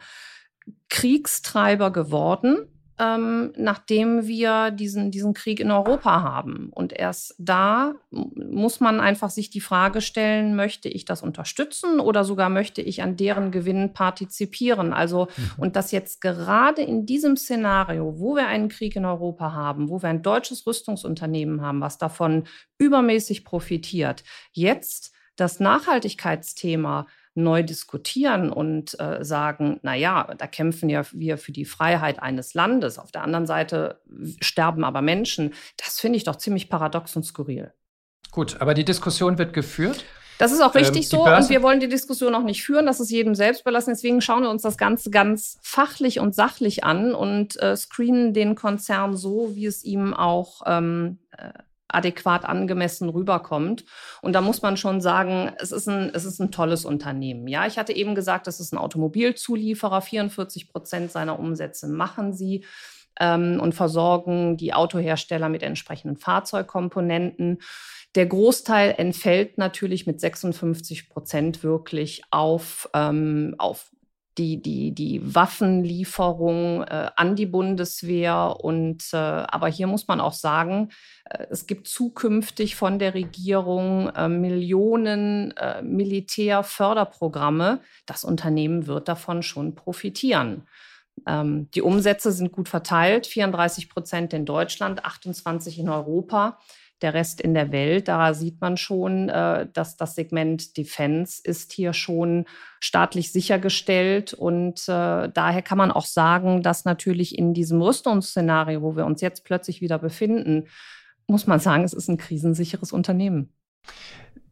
Kriegstreiber 0.89 1.91
geworden 1.91 2.72
ähm, 2.99 3.53
nachdem 3.57 4.27
wir 4.27 4.69
diesen, 4.71 5.09
diesen 5.09 5.33
Krieg 5.33 5.59
in 5.59 5.71
Europa 5.71 6.21
haben. 6.21 6.69
Und 6.71 6.93
erst 6.93 7.35
da 7.39 7.95
muss 8.11 8.79
man 8.79 8.99
einfach 8.99 9.31
sich 9.31 9.49
die 9.49 9.61
Frage 9.61 10.01
stellen, 10.01 10.55
möchte 10.55 10.89
ich 10.89 11.05
das 11.05 11.23
unterstützen 11.23 11.99
oder 11.99 12.23
sogar 12.23 12.49
möchte 12.49 12.81
ich 12.81 13.01
an 13.01 13.17
deren 13.17 13.51
Gewinn 13.51 13.93
partizipieren? 13.93 14.93
Also, 14.93 15.27
mhm. 15.35 15.51
und 15.57 15.75
das 15.75 15.91
jetzt 15.91 16.21
gerade 16.21 16.83
in 16.83 17.05
diesem 17.05 17.35
Szenario, 17.35 18.19
wo 18.19 18.35
wir 18.35 18.47
einen 18.47 18.69
Krieg 18.69 18.95
in 18.95 19.05
Europa 19.05 19.53
haben, 19.53 19.89
wo 19.89 20.01
wir 20.01 20.09
ein 20.09 20.21
deutsches 20.21 20.67
Rüstungsunternehmen 20.67 21.61
haben, 21.61 21.81
was 21.81 21.97
davon 21.97 22.43
übermäßig 22.77 23.43
profitiert, 23.43 24.23
jetzt 24.51 25.13
das 25.35 25.59
Nachhaltigkeitsthema 25.59 27.07
neu 27.35 27.63
diskutieren 27.63 28.51
und 28.51 28.99
äh, 28.99 29.23
sagen, 29.23 29.79
na 29.81 29.95
ja, 29.95 30.33
da 30.37 30.47
kämpfen 30.47 30.89
ja 30.89 31.03
wir 31.11 31.37
für 31.37 31.51
die 31.51 31.65
Freiheit 31.65 32.21
eines 32.21 32.53
Landes. 32.53 32.99
Auf 32.99 33.11
der 33.11 33.23
anderen 33.23 33.47
Seite 33.47 34.01
sterben 34.39 34.83
aber 34.83 35.01
Menschen. 35.01 35.53
Das 35.77 35.99
finde 35.99 36.17
ich 36.17 36.23
doch 36.23 36.35
ziemlich 36.35 36.69
paradox 36.69 37.15
und 37.15 37.23
skurril. 37.23 37.73
Gut, 38.31 38.61
aber 38.61 38.73
die 38.73 38.85
Diskussion 38.85 39.37
wird 39.37 39.53
geführt. 39.53 40.05
Das 40.39 40.51
ist 40.51 40.61
auch 40.61 40.73
richtig 40.75 41.03
ähm, 41.03 41.09
so 41.09 41.25
und 41.25 41.49
wir 41.49 41.61
wollen 41.61 41.79
die 41.79 41.87
Diskussion 41.87 42.33
auch 42.35 42.43
nicht 42.43 42.63
führen. 42.63 42.85
Das 42.85 42.99
ist 42.99 43.11
jedem 43.11 43.35
selbst 43.35 43.61
überlassen. 43.61 43.91
Deswegen 43.91 44.21
schauen 44.21 44.43
wir 44.43 44.49
uns 44.49 44.63
das 44.63 44.77
Ganze 44.77 45.11
ganz 45.11 45.59
fachlich 45.61 46.19
und 46.19 46.33
sachlich 46.33 46.83
an 46.83 47.13
und 47.13 47.61
äh, 47.61 47.75
screenen 47.75 48.33
den 48.33 48.55
Konzern 48.55 49.15
so, 49.15 49.55
wie 49.55 49.67
es 49.67 49.83
ihm 49.83 50.13
auch 50.13 50.63
ähm, 50.65 51.19
äh, 51.37 51.49
adäquat 51.93 52.45
angemessen 52.45 53.09
rüberkommt. 53.09 53.85
Und 54.21 54.33
da 54.33 54.41
muss 54.41 54.61
man 54.61 54.77
schon 54.77 55.01
sagen, 55.01 55.51
es 55.59 55.71
ist 55.71 55.87
ein, 55.87 56.11
es 56.13 56.25
ist 56.25 56.39
ein 56.39 56.51
tolles 56.51 56.85
Unternehmen. 56.85 57.47
Ja, 57.47 57.65
ich 57.67 57.77
hatte 57.77 57.93
eben 57.93 58.15
gesagt, 58.15 58.47
es 58.47 58.59
ist 58.59 58.73
ein 58.73 58.77
Automobilzulieferer. 58.77 60.01
44 60.01 60.71
Prozent 60.71 61.11
seiner 61.11 61.39
Umsätze 61.39 61.87
machen 61.87 62.33
sie 62.33 62.65
ähm, 63.19 63.59
und 63.61 63.73
versorgen 63.73 64.57
die 64.57 64.73
Autohersteller 64.73 65.49
mit 65.49 65.63
entsprechenden 65.63 66.17
Fahrzeugkomponenten. 66.17 67.59
Der 68.15 68.25
Großteil 68.27 68.93
entfällt 68.97 69.57
natürlich 69.57 70.05
mit 70.05 70.19
56 70.19 71.09
Prozent 71.09 71.63
wirklich 71.63 72.21
auf, 72.29 72.89
ähm, 72.93 73.55
auf 73.57 73.92
die, 74.37 74.61
die, 74.61 74.93
die 74.93 75.35
Waffenlieferung 75.35 76.83
äh, 76.83 77.09
an 77.15 77.35
die 77.35 77.45
Bundeswehr. 77.45 78.57
Und 78.59 79.09
äh, 79.13 79.17
aber 79.17 79.67
hier 79.67 79.87
muss 79.87 80.07
man 80.07 80.19
auch 80.19 80.33
sagen, 80.33 80.89
äh, 81.25 81.45
es 81.49 81.67
gibt 81.67 81.87
zukünftig 81.87 82.75
von 82.75 82.99
der 82.99 83.13
Regierung 83.13 84.09
äh, 84.09 84.27
Millionen 84.27 85.55
äh, 85.57 85.81
Militärförderprogramme. 85.81 87.81
Das 88.05 88.23
Unternehmen 88.23 88.87
wird 88.87 89.07
davon 89.07 89.43
schon 89.43 89.75
profitieren. 89.75 90.67
Ähm, 91.27 91.69
die 91.71 91.81
Umsätze 91.81 92.31
sind 92.31 92.51
gut 92.51 92.69
verteilt, 92.69 93.27
34 93.27 93.89
Prozent 93.89 94.33
in 94.33 94.45
Deutschland, 94.45 95.05
28 95.05 95.79
in 95.79 95.89
Europa 95.89 96.59
der 97.03 97.13
Rest 97.13 97.41
in 97.41 97.53
der 97.53 97.71
Welt. 97.71 98.07
Da 98.07 98.33
sieht 98.33 98.59
man 98.61 98.77
schon, 98.77 99.29
äh, 99.29 99.67
dass 99.71 99.97
das 99.97 100.15
Segment 100.15 100.77
Defense 100.77 101.41
ist 101.43 101.71
hier 101.73 101.93
schon 101.93 102.45
staatlich 102.79 103.31
sichergestellt. 103.31 104.33
Und 104.33 104.87
äh, 104.87 105.29
daher 105.29 105.61
kann 105.61 105.77
man 105.77 105.91
auch 105.91 106.05
sagen, 106.05 106.63
dass 106.63 106.85
natürlich 106.85 107.37
in 107.37 107.53
diesem 107.53 107.81
Rüstungsszenario, 107.81 108.81
wo 108.81 108.95
wir 108.95 109.05
uns 109.05 109.21
jetzt 109.21 109.43
plötzlich 109.45 109.81
wieder 109.81 109.99
befinden, 109.99 110.67
muss 111.27 111.47
man 111.47 111.59
sagen, 111.59 111.83
es 111.83 111.93
ist 111.93 112.07
ein 112.09 112.17
krisensicheres 112.17 112.91
Unternehmen. 112.91 113.53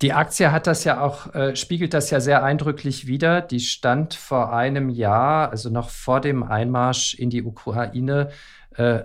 Die 0.02 0.14
Aktie 0.14 0.52
hat 0.52 0.66
das 0.66 0.84
ja 0.84 1.02
auch, 1.02 1.34
äh, 1.36 1.56
spiegelt 1.56 1.94
das 1.94 2.10
ja 2.10 2.20
sehr 2.20 2.44
eindrücklich 2.44 3.06
wider. 3.06 3.42
Die 3.42 3.60
stand 3.60 4.16
vor 4.16 4.52
einem 4.52 4.90
Jahr, 4.90 5.52
also 5.52 5.70
noch 5.70 5.90
vor 5.90 6.22
dem 6.22 6.44
Einmarsch 6.44 7.14
in 7.14 7.30
die 7.30 7.44
Ukraine, 7.44 8.30
äh, 8.76 9.02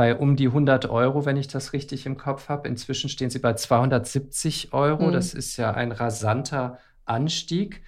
bei 0.00 0.16
um 0.16 0.34
die 0.34 0.46
100 0.46 0.88
Euro, 0.88 1.26
wenn 1.26 1.36
ich 1.36 1.46
das 1.46 1.74
richtig 1.74 2.06
im 2.06 2.16
Kopf 2.16 2.48
habe. 2.48 2.66
Inzwischen 2.66 3.10
stehen 3.10 3.28
sie 3.28 3.38
bei 3.38 3.52
270 3.52 4.72
Euro. 4.72 5.08
Mhm. 5.08 5.12
Das 5.12 5.34
ist 5.34 5.58
ja 5.58 5.72
ein 5.72 5.92
rasanter 5.92 6.78
Anstieg. 7.04 7.82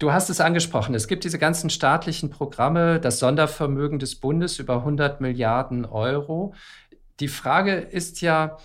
Du 0.00 0.12
hast 0.12 0.30
es 0.30 0.40
angesprochen, 0.40 0.96
es 0.96 1.06
gibt 1.06 1.22
diese 1.22 1.38
ganzen 1.38 1.70
staatlichen 1.70 2.28
Programme, 2.28 2.98
das 2.98 3.20
Sondervermögen 3.20 4.00
des 4.00 4.16
Bundes 4.16 4.58
über 4.58 4.78
100 4.78 5.20
Milliarden 5.20 5.84
Euro. 5.84 6.54
Die 7.20 7.28
Frage 7.28 7.74
ist 7.74 8.20
ja, 8.20 8.56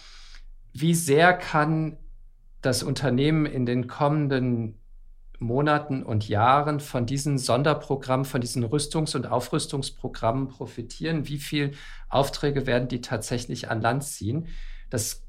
wie 0.73 0.95
sehr 0.95 1.33
kann 1.33 1.97
das 2.63 2.81
Unternehmen 2.81 3.45
in 3.45 3.67
den 3.67 3.85
kommenden 3.85 4.80
Monaten 5.41 6.03
und 6.03 6.27
Jahren 6.27 6.79
von 6.79 7.05
diesen 7.05 7.37
Sonderprogrammen, 7.37 8.25
von 8.25 8.41
diesen 8.41 8.63
Rüstungs- 8.63 9.15
und 9.15 9.25
Aufrüstungsprogrammen 9.25 10.47
profitieren? 10.47 11.27
Wie 11.27 11.39
viele 11.39 11.71
Aufträge 12.09 12.67
werden 12.67 12.87
die 12.87 13.01
tatsächlich 13.01 13.69
an 13.69 13.81
Land 13.81 14.03
ziehen? 14.03 14.47
Das 14.89 15.23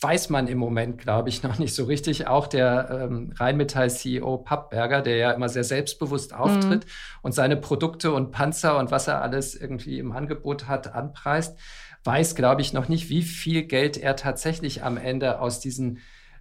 weiß 0.00 0.30
man 0.30 0.46
im 0.48 0.58
Moment, 0.58 0.98
glaube 0.98 1.28
ich, 1.28 1.42
noch 1.44 1.58
nicht 1.58 1.74
so 1.74 1.84
richtig. 1.84 2.26
Auch 2.26 2.46
der 2.46 3.08
ähm, 3.10 3.32
Rheinmetall-CEO 3.36 4.38
Pappberger, 4.38 5.02
der 5.02 5.16
ja 5.16 5.30
immer 5.30 5.48
sehr 5.48 5.64
selbstbewusst 5.64 6.32
mhm. 6.32 6.38
auftritt 6.38 6.84
mhm. 6.84 6.90
und 7.22 7.32
seine 7.32 7.56
Produkte 7.56 8.12
und 8.12 8.32
Panzer 8.32 8.78
und 8.78 8.90
was 8.90 9.08
er 9.08 9.22
alles 9.22 9.54
irgendwie 9.54 9.98
im 9.98 10.12
Angebot 10.12 10.68
hat, 10.68 10.94
anpreist, 10.94 11.58
weiß, 12.04 12.34
glaube 12.34 12.60
ich, 12.60 12.72
noch 12.72 12.88
nicht, 12.88 13.08
wie 13.08 13.22
viel 13.22 13.64
Geld 13.64 13.96
er 13.96 14.16
tatsächlich 14.16 14.84
am 14.84 14.96
Ende 14.96 15.40
aus 15.40 15.60
diesen 15.60 15.98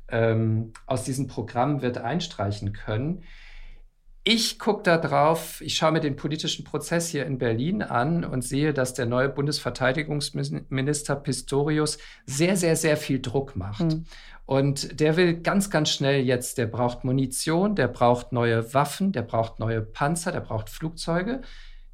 ähm, 0.10 0.74
aus 0.86 1.04
diesem 1.04 1.28
Programm 1.28 1.82
wird 1.82 1.98
einstreichen 1.98 2.74
können. 2.74 3.24
Ich 4.28 4.58
gucke 4.58 4.82
da 4.82 4.98
drauf, 4.98 5.62
ich 5.62 5.76
schaue 5.76 5.92
mir 5.92 6.00
den 6.00 6.16
politischen 6.16 6.66
Prozess 6.66 7.10
hier 7.10 7.28
in 7.28 7.38
Berlin 7.38 7.84
an 7.84 8.26
und 8.26 8.44
sehe, 8.44 8.74
dass 8.74 8.96
der 8.96 9.06
neue 9.06 9.30
Bundesverteidigungsminister 9.30 11.16
Pistorius 11.16 12.00
sehr, 12.26 12.58
sehr, 12.58 12.76
sehr 12.76 12.98
viel 12.98 13.22
Druck 13.22 13.56
macht. 13.56 13.84
Mhm. 13.84 14.06
Und 14.48 15.00
der 15.00 15.16
will 15.16 15.42
ganz, 15.42 15.70
ganz 15.70 15.92
schnell 15.92 16.24
jetzt, 16.24 16.58
der 16.58 16.66
braucht 16.66 17.04
Munition, 17.04 17.76
der 17.76 17.88
braucht 17.88 18.32
neue 18.32 18.74
Waffen, 18.74 19.12
der 19.12 19.22
braucht 19.22 19.60
neue 19.60 19.82
Panzer, 19.82 20.32
der 20.32 20.42
braucht 20.42 20.72
Flugzeuge. 20.72 21.42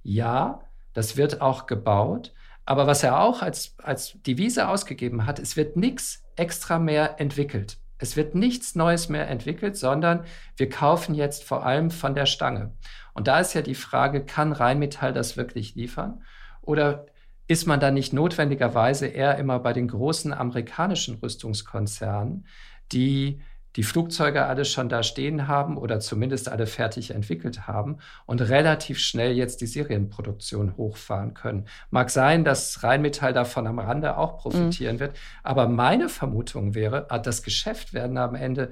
Ja, 0.02 0.62
das 0.94 1.18
wird 1.18 1.42
auch 1.42 1.66
gebaut. 1.66 2.34
Aber 2.66 2.88
was 2.88 3.04
er 3.04 3.20
auch 3.20 3.42
als, 3.42 3.76
als 3.78 4.18
Devise 4.26 4.70
ausgegeben 4.70 5.26
hat, 5.26 5.38
es 5.40 5.58
wird 5.58 5.76
nichts 5.76 6.24
extra 6.38 6.80
mehr 6.80 7.20
entwickelt. 7.20 7.78
Es 8.02 8.18
wird 8.18 8.34
nichts 8.34 8.74
Neues 8.74 9.10
mehr 9.10 9.30
entwickelt, 9.30 9.78
sondern 9.78 10.26
wir 10.58 10.70
kaufen 10.70 11.14
jetzt 11.14 11.44
vor 11.44 11.66
allem 11.66 11.92
von 11.92 12.16
der 12.16 12.26
Stange. 12.26 12.74
Und 13.14 13.28
da 13.28 13.40
ist 13.40 13.54
ja 13.54 13.62
die 13.62 13.76
Frage, 13.76 14.26
kann 14.26 14.54
Rheinmetall 14.54 15.14
das 15.14 15.38
wirklich 15.38 15.76
liefern? 15.76 16.24
Oder 16.62 17.06
ist 17.48 17.68
man 17.68 17.80
da 17.80 17.92
nicht 17.92 18.12
notwendigerweise 18.12 19.06
eher 19.06 19.38
immer 19.38 19.60
bei 19.60 19.72
den 19.72 19.88
großen 19.88 20.34
amerikanischen 20.34 21.16
Rüstungskonzernen, 21.16 22.48
die 22.92 23.42
die 23.76 23.84
Flugzeuge 23.84 24.46
alle 24.46 24.66
schon 24.66 24.90
da 24.90 25.04
stehen 25.04 25.48
haben 25.48 25.78
oder 25.78 26.00
zumindest 26.00 26.50
alle 26.50 26.68
fertig 26.68 27.12
entwickelt 27.12 27.68
haben 27.68 27.98
und 28.26 28.42
relativ 28.42 29.00
schnell 29.00 29.34
jetzt 29.34 29.62
die 29.62 29.68
Serienproduktion 29.68 30.76
hochfahren 30.78 31.34
können. 31.34 31.66
Mag 31.90 32.10
sein, 32.10 32.44
dass 32.44 32.84
Rheinmetall 32.84 33.34
davon 33.34 33.68
am 33.68 33.80
Rande 33.80 34.18
auch 34.18 34.38
profitieren 34.38 34.96
mhm. 34.96 35.00
wird, 35.00 35.18
aber 35.44 35.68
meine 35.68 36.10
Vermutung 36.10 36.76
wäre, 36.76 37.08
ah, 37.10 37.20
das 37.20 37.44
Geschäft 37.44 37.94
werden 37.94 38.18
am 38.18 38.36
Ende 38.36 38.72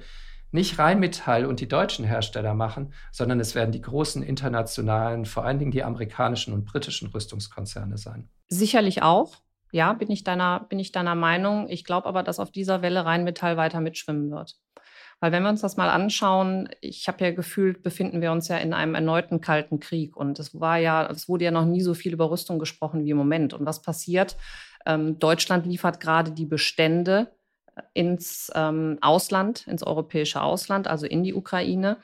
nicht 0.52 0.80
Rheinmetall 0.80 1.46
und 1.46 1.60
die 1.60 1.68
deutschen 1.68 2.06
Hersteller 2.06 2.54
machen, 2.56 2.94
sondern 3.12 3.40
es 3.40 3.56
werden 3.56 3.72
die 3.72 3.82
großen 3.82 4.24
internationalen, 4.24 5.26
vor 5.26 5.46
allen 5.46 5.60
Dingen 5.60 5.72
die 5.72 5.84
amerikanischen 5.84 6.54
und 6.54 6.66
britischen 6.66 7.08
Rüstungskonzerne 7.10 7.98
sein. 7.98 8.30
Sicherlich 8.48 9.04
auch. 9.04 9.38
Ja, 9.72 9.94
bin 9.94 10.10
ich 10.10 10.24
deiner, 10.24 10.62
bin 10.62 10.80
ich 10.80 10.92
deiner 10.92 11.14
Meinung. 11.14 11.68
Ich 11.70 11.84
glaube 11.84 12.08
aber, 12.08 12.24
dass 12.24 12.40
auf 12.40 12.52
dieser 12.52 12.82
Welle 12.82 13.06
Rheinmetall 13.06 13.56
weiter 13.56 13.82
mitschwimmen 13.82 14.32
wird. 14.32 14.58
Weil 15.20 15.32
wenn 15.34 15.44
wir 15.44 15.50
uns 15.50 15.62
das 15.62 15.76
mal 15.76 15.90
anschauen, 15.90 16.70
ich 16.80 17.08
habe 17.08 17.26
ja 17.26 17.32
gefühlt, 17.32 17.84
befinden 17.84 18.22
wir 18.22 18.32
uns 18.32 18.48
ja 18.48 18.58
in 18.58 18.74
einem 18.74 18.96
erneuten 18.96 19.42
kalten 19.42 19.80
Krieg. 19.80 20.16
Und 20.16 20.40
es 20.40 20.60
war 20.60 20.78
ja, 20.78 21.10
es 21.10 21.28
wurde 21.28 21.46
ja 21.46 21.52
noch 21.52 21.66
nie 21.66 21.82
so 21.82 21.94
viel 21.94 22.14
über 22.14 22.32
Rüstung 22.32 22.58
gesprochen 22.58 23.04
wie 23.04 23.10
im 23.10 23.18
Moment. 23.18 23.54
Und 23.54 23.66
was 23.66 23.82
passiert? 23.82 24.38
Ähm, 24.86 25.20
Deutschland 25.20 25.66
liefert 25.66 26.00
gerade 26.00 26.32
die 26.32 26.46
Bestände 26.46 27.32
äh, 27.76 27.82
ins 27.94 28.50
ähm, 28.56 28.98
Ausland, 29.02 29.68
ins 29.68 29.84
europäische 29.84 30.42
Ausland, 30.42 30.88
also 30.88 31.06
in 31.06 31.24
die 31.24 31.34
Ukraine. 31.34 31.98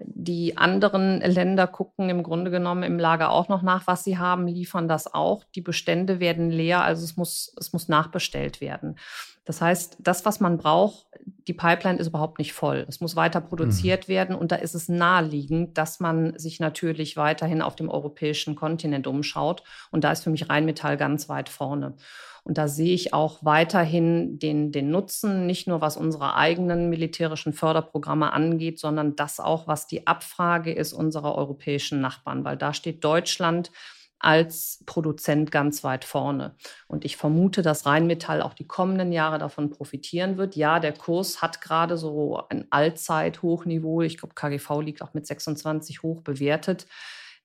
Die 0.00 0.56
anderen 0.56 1.20
Länder 1.20 1.68
gucken 1.68 2.08
im 2.08 2.22
Grunde 2.24 2.50
genommen 2.50 2.82
im 2.82 2.98
Lager 2.98 3.30
auch 3.30 3.48
noch 3.48 3.62
nach, 3.62 3.86
was 3.86 4.02
sie 4.02 4.18
haben, 4.18 4.48
liefern 4.48 4.88
das 4.88 5.12
auch. 5.12 5.44
Die 5.54 5.60
Bestände 5.60 6.18
werden 6.18 6.50
leer, 6.50 6.82
also 6.82 7.04
es 7.04 7.16
muss, 7.16 7.54
es 7.60 7.72
muss 7.72 7.88
nachbestellt 7.88 8.60
werden. 8.60 8.96
Das 9.44 9.60
heißt, 9.60 9.98
das, 10.00 10.24
was 10.24 10.40
man 10.40 10.56
braucht, 10.56 11.06
die 11.46 11.52
Pipeline 11.52 11.98
ist 11.98 12.06
überhaupt 12.06 12.38
nicht 12.38 12.54
voll. 12.54 12.86
Es 12.88 13.00
muss 13.00 13.16
weiter 13.16 13.40
produziert 13.40 14.08
mhm. 14.08 14.12
werden 14.12 14.36
und 14.36 14.52
da 14.52 14.56
ist 14.56 14.74
es 14.74 14.88
naheliegend, 14.88 15.76
dass 15.76 16.00
man 16.00 16.38
sich 16.38 16.60
natürlich 16.60 17.16
weiterhin 17.16 17.60
auf 17.60 17.76
dem 17.76 17.90
europäischen 17.90 18.54
Kontinent 18.56 19.06
umschaut. 19.06 19.62
Und 19.90 20.04
da 20.04 20.12
ist 20.12 20.24
für 20.24 20.30
mich 20.30 20.48
Rheinmetall 20.48 20.96
ganz 20.96 21.28
weit 21.28 21.48
vorne. 21.48 21.94
Und 22.44 22.58
da 22.58 22.68
sehe 22.68 22.94
ich 22.94 23.14
auch 23.14 23.42
weiterhin 23.42 24.38
den, 24.38 24.70
den 24.70 24.90
Nutzen, 24.90 25.46
nicht 25.46 25.66
nur 25.66 25.80
was 25.80 25.96
unsere 25.96 26.34
eigenen 26.34 26.90
militärischen 26.90 27.54
Förderprogramme 27.54 28.32
angeht, 28.34 28.78
sondern 28.78 29.16
das 29.16 29.40
auch, 29.40 29.66
was 29.66 29.86
die 29.86 30.06
Abfrage 30.06 30.70
ist 30.70 30.92
unserer 30.92 31.36
europäischen 31.36 32.02
Nachbarn, 32.02 32.44
weil 32.44 32.58
da 32.58 32.74
steht 32.74 33.02
Deutschland 33.02 33.72
als 34.24 34.82
Produzent 34.86 35.50
ganz 35.50 35.84
weit 35.84 36.04
vorne. 36.04 36.56
Und 36.88 37.04
ich 37.04 37.16
vermute, 37.16 37.62
dass 37.62 37.84
Rheinmetall 37.84 38.40
auch 38.40 38.54
die 38.54 38.66
kommenden 38.66 39.12
Jahre 39.12 39.38
davon 39.38 39.70
profitieren 39.70 40.38
wird. 40.38 40.56
Ja, 40.56 40.80
der 40.80 40.92
Kurs 40.92 41.42
hat 41.42 41.60
gerade 41.60 41.98
so 41.98 42.42
ein 42.48 42.66
Allzeithochniveau. 42.70 44.00
Ich 44.00 44.16
glaube, 44.16 44.34
KGV 44.34 44.80
liegt 44.80 45.02
auch 45.02 45.12
mit 45.12 45.26
26 45.26 46.02
hoch 46.02 46.22
bewertet. 46.22 46.86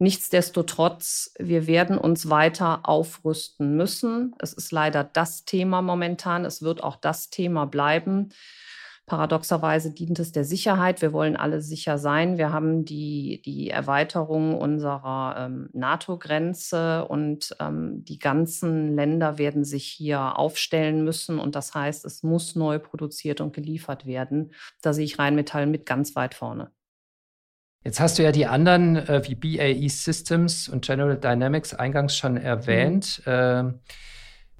Nichtsdestotrotz, 0.01 1.33
wir 1.37 1.67
werden 1.67 1.97
uns 1.97 2.29
weiter 2.29 2.87
aufrüsten 2.87 3.75
müssen. 3.75 4.33
Es 4.39 4.53
ist 4.53 4.71
leider 4.71 5.03
das 5.03 5.43
Thema 5.43 5.81
momentan. 5.81 6.45
Es 6.45 6.61
wird 6.61 6.81
auch 6.81 6.95
das 6.95 7.29
Thema 7.29 7.65
bleiben. 7.65 8.29
Paradoxerweise 9.09 9.91
dient 9.91 10.19
es 10.19 10.31
der 10.31 10.45
Sicherheit. 10.45 11.01
Wir 11.01 11.11
wollen 11.11 11.35
alle 11.35 11.61
sicher 11.61 11.97
sein. 11.97 12.37
Wir 12.37 12.53
haben 12.53 12.85
die, 12.85 13.41
die 13.43 13.69
Erweiterung 13.69 14.57
unserer 14.57 15.35
ähm, 15.37 15.69
NATO-Grenze 15.73 17.05
und 17.05 17.55
ähm, 17.59 18.05
die 18.05 18.19
ganzen 18.19 18.95
Länder 18.95 19.37
werden 19.37 19.65
sich 19.65 19.85
hier 19.85 20.37
aufstellen 20.37 21.03
müssen. 21.03 21.39
Und 21.39 21.55
das 21.55 21.73
heißt, 21.73 22.05
es 22.05 22.23
muss 22.23 22.55
neu 22.55 22.79
produziert 22.79 23.41
und 23.41 23.53
geliefert 23.53 24.05
werden. 24.05 24.51
Da 24.81 24.93
sehe 24.93 25.05
ich 25.05 25.19
Rheinmetall 25.19 25.65
mit 25.65 25.85
ganz 25.85 26.15
weit 26.15 26.35
vorne. 26.35 26.71
Jetzt 27.83 27.99
hast 27.99 28.19
du 28.19 28.23
ja 28.23 28.31
die 28.31 28.45
anderen 28.45 28.97
äh, 28.97 29.21
wie 29.25 29.35
BAE 29.35 29.89
Systems 29.89 30.67
und 30.69 30.85
General 30.85 31.17
Dynamics 31.17 31.73
eingangs 31.73 32.15
schon 32.15 32.37
erwähnt. 32.37 33.21
Mhm. 33.25 33.31
Äh, 33.31 33.63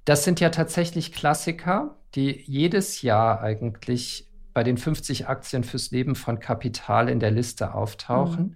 das 0.06 0.24
sind 0.24 0.40
ja 0.40 0.50
tatsächlich 0.50 1.12
Klassiker, 1.12 1.98
die 2.16 2.44
jedes 2.48 3.02
Jahr 3.02 3.42
eigentlich 3.42 4.29
bei 4.60 4.64
den 4.64 4.78
50 4.78 5.30
Aktien 5.30 5.64
fürs 5.64 5.92
Leben 5.92 6.16
von 6.16 6.42
Kapital 6.42 7.08
in 7.08 7.22
der 7.22 7.32
Liste 7.32 7.74
auftauchen. 7.74 8.44
Mhm. 8.44 8.56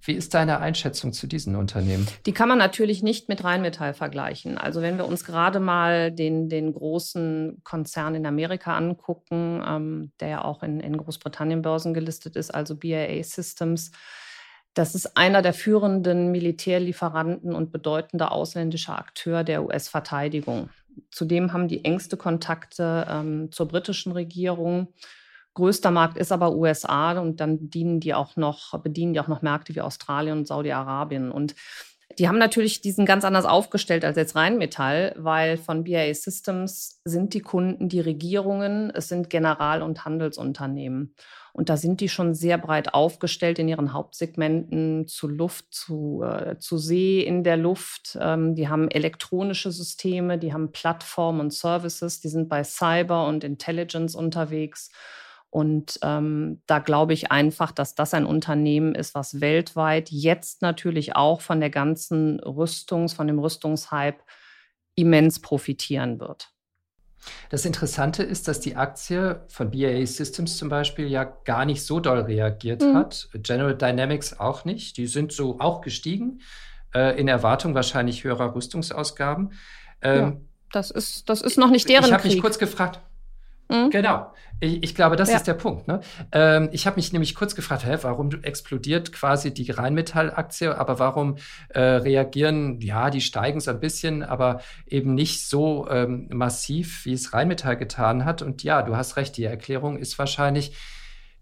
Wie 0.00 0.12
ist 0.12 0.34
deine 0.34 0.60
Einschätzung 0.60 1.12
zu 1.12 1.26
diesen 1.26 1.56
Unternehmen? 1.56 2.06
Die 2.26 2.32
kann 2.32 2.48
man 2.48 2.58
natürlich 2.58 3.02
nicht 3.02 3.28
mit 3.28 3.42
Rheinmetall 3.42 3.92
vergleichen. 3.92 4.56
Also 4.56 4.82
wenn 4.82 4.98
wir 4.98 5.08
uns 5.08 5.24
gerade 5.24 5.58
mal 5.58 6.12
den, 6.12 6.48
den 6.48 6.72
großen 6.72 7.60
Konzern 7.64 8.14
in 8.14 8.24
Amerika 8.24 8.76
angucken, 8.76 9.64
ähm, 9.66 10.12
der 10.20 10.28
ja 10.28 10.44
auch 10.44 10.62
in, 10.62 10.78
in 10.78 10.96
Großbritannien 10.96 11.60
börsengelistet 11.60 12.36
ist, 12.36 12.54
also 12.54 12.76
BAA 12.76 13.20
Systems, 13.24 13.90
das 14.74 14.94
ist 14.94 15.16
einer 15.16 15.42
der 15.42 15.54
führenden 15.54 16.30
Militärlieferanten 16.30 17.52
und 17.52 17.72
bedeutender 17.72 18.30
ausländischer 18.30 18.96
Akteur 18.96 19.42
der 19.42 19.64
US-Verteidigung. 19.64 20.70
Zudem 21.10 21.52
haben 21.52 21.68
die 21.68 21.84
engste 21.84 22.16
Kontakte 22.16 23.06
ähm, 23.08 23.52
zur 23.52 23.68
britischen 23.68 24.12
Regierung 24.12 24.88
Größter 25.56 25.90
Markt 25.90 26.18
ist 26.18 26.32
aber 26.32 26.54
USA 26.54 27.18
und 27.18 27.40
dann 27.40 27.70
dienen 27.70 27.98
die 27.98 28.12
auch 28.12 28.36
noch, 28.36 28.78
bedienen 28.82 29.14
die 29.14 29.20
auch 29.20 29.26
noch 29.26 29.40
Märkte 29.40 29.74
wie 29.74 29.80
Australien 29.80 30.36
und 30.36 30.46
Saudi-Arabien. 30.46 31.32
Und 31.32 31.54
die 32.18 32.28
haben 32.28 32.36
natürlich 32.36 32.82
diesen 32.82 33.06
ganz 33.06 33.24
anders 33.24 33.46
aufgestellt 33.46 34.04
als 34.04 34.18
jetzt 34.18 34.36
Rheinmetall, 34.36 35.14
weil 35.16 35.56
von 35.56 35.84
BAE 35.84 36.14
Systems 36.14 37.00
sind 37.06 37.32
die 37.32 37.40
Kunden 37.40 37.88
die 37.88 38.00
Regierungen, 38.00 38.90
es 38.90 39.08
sind 39.08 39.30
General- 39.30 39.80
und 39.80 40.04
Handelsunternehmen. 40.04 41.14
Und 41.56 41.70
da 41.70 41.78
sind 41.78 42.02
die 42.02 42.10
schon 42.10 42.34
sehr 42.34 42.58
breit 42.58 42.92
aufgestellt 42.92 43.58
in 43.58 43.66
ihren 43.66 43.94
Hauptsegmenten 43.94 45.06
zu 45.06 45.26
Luft, 45.26 45.72
zu, 45.72 46.22
äh, 46.22 46.58
zu 46.58 46.76
See, 46.76 47.22
in 47.22 47.44
der 47.44 47.56
Luft. 47.56 48.18
Ähm, 48.20 48.54
die 48.54 48.68
haben 48.68 48.90
elektronische 48.90 49.72
Systeme, 49.72 50.36
die 50.36 50.52
haben 50.52 50.70
Plattformen 50.70 51.40
und 51.40 51.54
Services, 51.54 52.20
die 52.20 52.28
sind 52.28 52.50
bei 52.50 52.62
Cyber 52.62 53.26
und 53.26 53.42
Intelligence 53.42 54.14
unterwegs. 54.14 54.90
Und 55.48 55.98
ähm, 56.02 56.60
da 56.66 56.78
glaube 56.78 57.14
ich 57.14 57.32
einfach, 57.32 57.72
dass 57.72 57.94
das 57.94 58.12
ein 58.12 58.26
Unternehmen 58.26 58.94
ist, 58.94 59.14
was 59.14 59.40
weltweit 59.40 60.10
jetzt 60.10 60.60
natürlich 60.60 61.16
auch 61.16 61.40
von 61.40 61.60
der 61.60 61.70
ganzen 61.70 62.38
Rüstungs-, 62.40 63.14
von 63.14 63.28
dem 63.28 63.38
Rüstungshype 63.38 64.18
immens 64.94 65.40
profitieren 65.40 66.20
wird. 66.20 66.52
Das 67.50 67.64
Interessante 67.64 68.22
ist, 68.22 68.48
dass 68.48 68.60
die 68.60 68.76
Aktie 68.76 69.42
von 69.48 69.70
BAE 69.70 70.06
Systems 70.06 70.56
zum 70.56 70.68
Beispiel 70.68 71.06
ja 71.06 71.24
gar 71.24 71.64
nicht 71.64 71.84
so 71.84 72.00
doll 72.00 72.20
reagiert 72.20 72.82
mhm. 72.82 72.96
hat. 72.96 73.28
General 73.34 73.76
Dynamics 73.76 74.38
auch 74.38 74.64
nicht. 74.64 74.96
Die 74.96 75.06
sind 75.06 75.32
so 75.32 75.60
auch 75.60 75.80
gestiegen, 75.80 76.40
äh, 76.94 77.18
in 77.18 77.28
Erwartung 77.28 77.74
wahrscheinlich 77.74 78.24
höherer 78.24 78.54
Rüstungsausgaben. 78.54 79.52
Ähm, 80.02 80.20
ja, 80.20 80.36
das, 80.72 80.90
ist, 80.90 81.28
das 81.28 81.42
ist 81.42 81.58
noch 81.58 81.70
nicht 81.70 81.88
deren 81.88 82.04
Ich 82.04 82.12
habe 82.12 82.26
mich 82.26 82.40
kurz 82.40 82.58
gefragt, 82.58 83.00
Mhm. 83.68 83.90
Genau. 83.90 84.32
Ich, 84.58 84.82
ich, 84.82 84.94
glaube, 84.94 85.16
das 85.16 85.28
ja. 85.28 85.36
ist 85.36 85.46
der 85.46 85.54
Punkt. 85.54 85.86
Ne? 85.86 86.00
Ähm, 86.32 86.70
ich 86.72 86.86
habe 86.86 86.96
mich 86.96 87.12
nämlich 87.12 87.34
kurz 87.34 87.54
gefragt, 87.54 87.84
hä, 87.84 87.98
warum 88.02 88.30
explodiert 88.42 89.12
quasi 89.12 89.52
die 89.52 89.70
Rheinmetall-Aktie, 89.70 90.78
aber 90.78 90.98
warum 90.98 91.36
äh, 91.68 91.80
reagieren, 91.80 92.80
ja, 92.80 93.10
die 93.10 93.20
steigen 93.20 93.60
so 93.60 93.70
ein 93.70 93.80
bisschen, 93.80 94.22
aber 94.22 94.60
eben 94.86 95.14
nicht 95.14 95.46
so 95.46 95.88
ähm, 95.90 96.28
massiv, 96.32 97.04
wie 97.04 97.12
es 97.12 97.34
Rheinmetall 97.34 97.76
getan 97.76 98.24
hat. 98.24 98.40
Und 98.40 98.62
ja, 98.62 98.82
du 98.82 98.96
hast 98.96 99.16
recht, 99.16 99.36
die 99.36 99.44
Erklärung 99.44 99.98
ist 99.98 100.18
wahrscheinlich, 100.18 100.72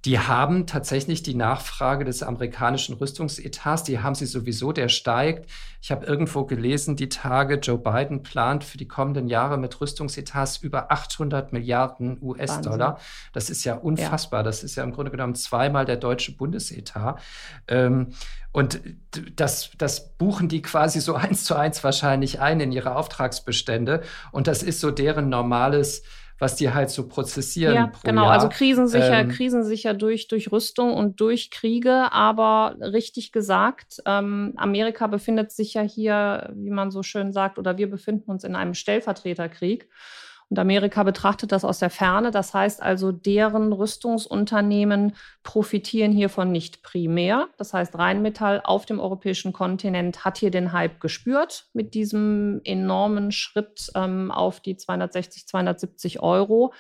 die 0.05 0.19
haben 0.19 0.67
tatsächlich 0.67 1.23
die 1.23 1.35
Nachfrage 1.35 2.05
des 2.05 2.23
amerikanischen 2.23 2.95
Rüstungsetats, 2.97 3.85
die 3.85 4.01
haben 4.01 4.15
sie 4.15 4.27
sowieso, 4.27 4.73
der 4.73 4.91
steigt. 4.91 5.49
Ich 5.81 5.91
habe 5.91 6.05
irgendwo 6.05 6.45
gelesen, 6.45 6.95
die 6.97 7.09
Tage, 7.09 7.55
Joe 7.55 7.79
Biden 7.79 8.23
plant 8.23 8.65
für 8.65 8.77
die 8.77 8.87
kommenden 8.87 9.29
Jahre 9.29 9.57
mit 9.57 9.81
Rüstungsetats 9.81 10.59
über 10.59 10.93
800 10.93 11.55
Milliarden 11.55 12.19
US-Dollar. 12.21 12.99
Das 13.33 13.49
ist 13.49 13.65
ja 13.65 13.77
unfassbar. 13.77 14.41
Ja. 14.41 14.45
Das 14.45 14.63
ist 14.63 14.77
ja 14.77 14.85
im 14.85 14.93
Grunde 14.93 15.11
genommen 15.11 15.35
zweimal 15.35 15.87
der 15.87 15.97
deutsche 15.97 16.37
Bundesetat. 16.37 17.21
Ähm, 17.69 18.09
und 18.53 18.81
das, 19.37 19.71
das 19.79 20.17
buchen 20.17 20.49
die 20.49 20.61
quasi 20.61 21.01
so 21.01 21.15
eins 21.15 21.45
zu 21.45 21.57
eins 21.57 21.83
wahrscheinlich 21.83 22.41
ein 22.41 22.61
in 22.61 22.73
ihre 22.73 22.95
Auftragsbestände. 22.95 24.03
Und 24.33 24.49
das 24.49 24.63
ist 24.63 24.81
so 24.81 24.91
deren 24.91 25.31
normales 25.31 26.03
was 26.45 26.57
die 26.57 26.71
halt 26.71 26.91
so 26.91 27.09
prozessieren. 27.09 27.75
Ja, 27.75 27.93
genau. 28.03 28.25
Jahr. 28.25 28.33
Also 28.33 28.51
krisensicher, 28.51 29.21
ähm, 29.21 29.29
krisensicher 29.31 29.95
durch, 29.95 30.29
durch 30.29 30.53
Rüstung 30.53 30.93
und 30.93 31.19
durch 31.19 31.51
Kriege. 31.51 32.13
Aber 32.13 32.77
richtig 32.81 33.33
gesagt, 33.33 34.03
ähm, 34.05 34.53
Amerika 34.57 35.07
befindet 35.07 35.53
sich 35.53 35.73
ja 35.73 35.81
hier, 35.81 36.53
wie 36.55 36.71
man 36.71 36.91
so 36.91 37.03
schön 37.03 37.33
sagt, 37.33 37.59
oder 37.59 37.79
wir 37.79 37.89
befinden 37.89 38.31
uns 38.31 38.45
in 38.45 38.57
einem 38.57 38.75
Stellvertreterkrieg. 38.75 39.89
Und 40.51 40.59
Amerika 40.59 41.03
betrachtet 41.03 41.53
das 41.53 41.65
aus 41.65 41.79
der 41.79 41.91
Ferne. 41.91 42.31
Das 42.31 42.55
heißt 42.55 42.83
also, 42.83 43.13
deren 43.13 43.73
Rüstungsunternehmen 43.73 45.17
profitieren 45.43 46.13
hiervon 46.13 46.53
nicht 46.53 46.83
primär. 46.83 47.49
Das 47.57 47.73
heißt, 47.75 47.97
Rheinmetall 47.99 48.61
auf 48.63 48.87
dem 48.87 49.01
europäischen 49.01 49.53
Kontinent 49.53 50.25
hat 50.25 50.39
hier 50.39 50.51
den 50.51 50.73
Hype 50.73 51.01
gespürt 51.01 51.67
mit 51.73 51.95
diesem 51.95 52.61
enormen 52.65 53.33
Schritt 53.33 53.91
ähm, 53.95 54.31
auf 54.31 54.61
die 54.61 54.77
260, 54.77 55.47
270 55.47 56.21
Euro. 56.21 56.73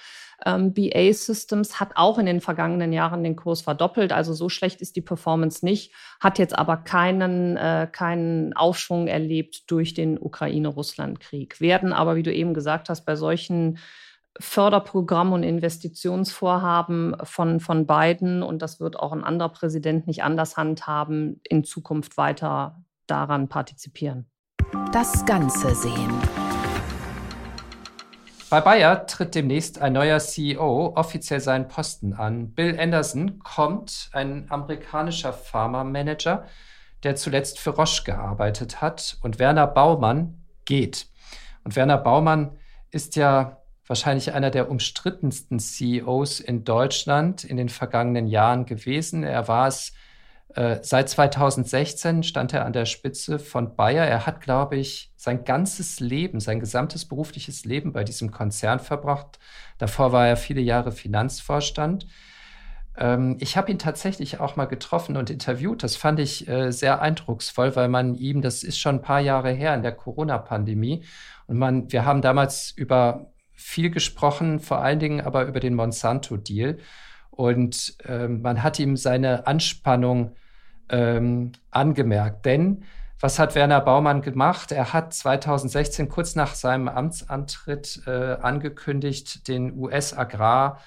Ähm, 0.44 0.74
BA 0.74 1.12
Systems 1.12 1.80
hat 1.80 1.92
auch 1.96 2.18
in 2.18 2.26
den 2.26 2.40
vergangenen 2.40 2.92
Jahren 2.92 3.22
den 3.22 3.36
Kurs 3.36 3.62
verdoppelt. 3.62 4.12
Also 4.12 4.34
so 4.34 4.48
schlecht 4.48 4.80
ist 4.80 4.96
die 4.96 5.02
Performance 5.02 5.64
nicht, 5.64 5.92
hat 6.20 6.38
jetzt 6.38 6.58
aber 6.58 6.76
keinen, 6.78 7.56
äh, 7.56 7.88
keinen 7.90 8.52
Aufschwung 8.54 9.06
erlebt 9.06 9.70
durch 9.70 9.94
den 9.94 10.18
Ukraine-Russland-Krieg. 10.18 11.60
Werden 11.60 11.92
aber, 11.92 12.16
wie 12.16 12.22
du 12.22 12.32
eben 12.32 12.54
gesagt 12.54 12.88
hast, 12.88 13.04
bei 13.04 13.16
solchen 13.16 13.78
Förderprogramm 14.40 15.32
und 15.32 15.44
Investitionsvorhaben 15.44 17.16
von, 17.22 17.60
von 17.60 17.86
beiden, 17.86 18.42
und 18.42 18.62
das 18.62 18.80
wird 18.80 18.98
auch 18.98 19.12
ein 19.12 19.22
anderer 19.22 19.50
Präsident 19.50 20.06
nicht 20.06 20.24
anders 20.24 20.56
handhaben, 20.56 21.40
in 21.48 21.64
Zukunft 21.64 22.16
weiter 22.16 22.82
daran 23.06 23.48
partizipieren. 23.48 24.26
Das 24.92 25.24
Ganze 25.24 25.74
sehen. 25.74 26.53
Bei 28.54 28.60
Bayer 28.60 29.08
tritt 29.08 29.34
demnächst 29.34 29.80
ein 29.80 29.94
neuer 29.94 30.20
CEO 30.20 30.92
offiziell 30.94 31.40
seinen 31.40 31.66
Posten 31.66 32.12
an. 32.12 32.52
Bill 32.54 32.78
Anderson 32.78 33.40
kommt, 33.40 34.10
ein 34.12 34.46
amerikanischer 34.48 35.32
Pharma-Manager, 35.32 36.44
der 37.02 37.16
zuletzt 37.16 37.58
für 37.58 37.70
Roche 37.70 38.04
gearbeitet 38.04 38.80
hat. 38.80 39.18
Und 39.22 39.40
Werner 39.40 39.66
Baumann 39.66 40.44
geht. 40.66 41.08
Und 41.64 41.74
Werner 41.74 41.98
Baumann 41.98 42.56
ist 42.92 43.16
ja 43.16 43.60
wahrscheinlich 43.88 44.34
einer 44.34 44.50
der 44.50 44.70
umstrittensten 44.70 45.58
CEOs 45.58 46.38
in 46.38 46.62
Deutschland 46.62 47.42
in 47.42 47.56
den 47.56 47.68
vergangenen 47.68 48.28
Jahren 48.28 48.66
gewesen. 48.66 49.24
Er 49.24 49.48
war 49.48 49.66
es 49.66 49.94
seit 50.54 51.08
2016 51.08 52.22
stand 52.22 52.52
er 52.52 52.64
an 52.64 52.72
der 52.72 52.86
Spitze 52.86 53.38
von 53.38 53.74
Bayer. 53.74 54.04
Er 54.04 54.26
hat, 54.26 54.40
glaube 54.40 54.76
ich, 54.76 55.12
sein 55.16 55.44
ganzes 55.44 56.00
Leben, 56.00 56.38
sein 56.38 56.60
gesamtes 56.60 57.06
berufliches 57.06 57.64
Leben 57.64 57.92
bei 57.92 58.04
diesem 58.04 58.30
Konzern 58.30 58.78
verbracht. 58.78 59.38
Davor 59.78 60.12
war 60.12 60.28
er 60.28 60.36
viele 60.36 60.60
Jahre 60.60 60.92
Finanzvorstand. 60.92 62.06
Ähm, 62.96 63.36
ich 63.40 63.56
habe 63.56 63.72
ihn 63.72 63.78
tatsächlich 63.78 64.38
auch 64.38 64.56
mal 64.56 64.66
getroffen 64.66 65.16
und 65.16 65.30
interviewt. 65.30 65.82
Das 65.82 65.96
fand 65.96 66.20
ich 66.20 66.46
äh, 66.46 66.70
sehr 66.70 67.02
eindrucksvoll, 67.02 67.74
weil 67.74 67.88
man 67.88 68.14
ihm, 68.14 68.40
das 68.40 68.62
ist 68.62 68.78
schon 68.78 68.96
ein 68.96 69.02
paar 69.02 69.20
Jahre 69.20 69.50
her 69.50 69.74
in 69.74 69.82
der 69.82 69.92
Corona-Pandemie, 69.92 71.04
und 71.46 71.58
man, 71.58 71.92
wir 71.92 72.04
haben 72.04 72.22
damals 72.22 72.70
über 72.70 73.32
viel 73.52 73.90
gesprochen, 73.90 74.60
vor 74.60 74.78
allen 74.78 74.98
Dingen 74.98 75.20
aber 75.20 75.44
über 75.46 75.60
den 75.60 75.74
Monsanto-Deal. 75.74 76.78
Und 77.30 77.96
äh, 78.04 78.28
man 78.28 78.62
hat 78.62 78.78
ihm 78.78 78.96
seine 78.96 79.46
Anspannung 79.46 80.36
ähm, 80.88 81.52
angemerkt. 81.70 82.44
Denn 82.44 82.84
was 83.20 83.38
hat 83.38 83.54
Werner 83.54 83.80
Baumann 83.80 84.22
gemacht? 84.22 84.72
Er 84.72 84.92
hat 84.92 85.14
2016 85.14 86.08
kurz 86.08 86.34
nach 86.34 86.54
seinem 86.54 86.88
Amtsantritt 86.88 88.02
äh, 88.06 88.36
angekündigt, 88.40 89.48
den 89.48 89.76
US-Agrar- 89.78 90.78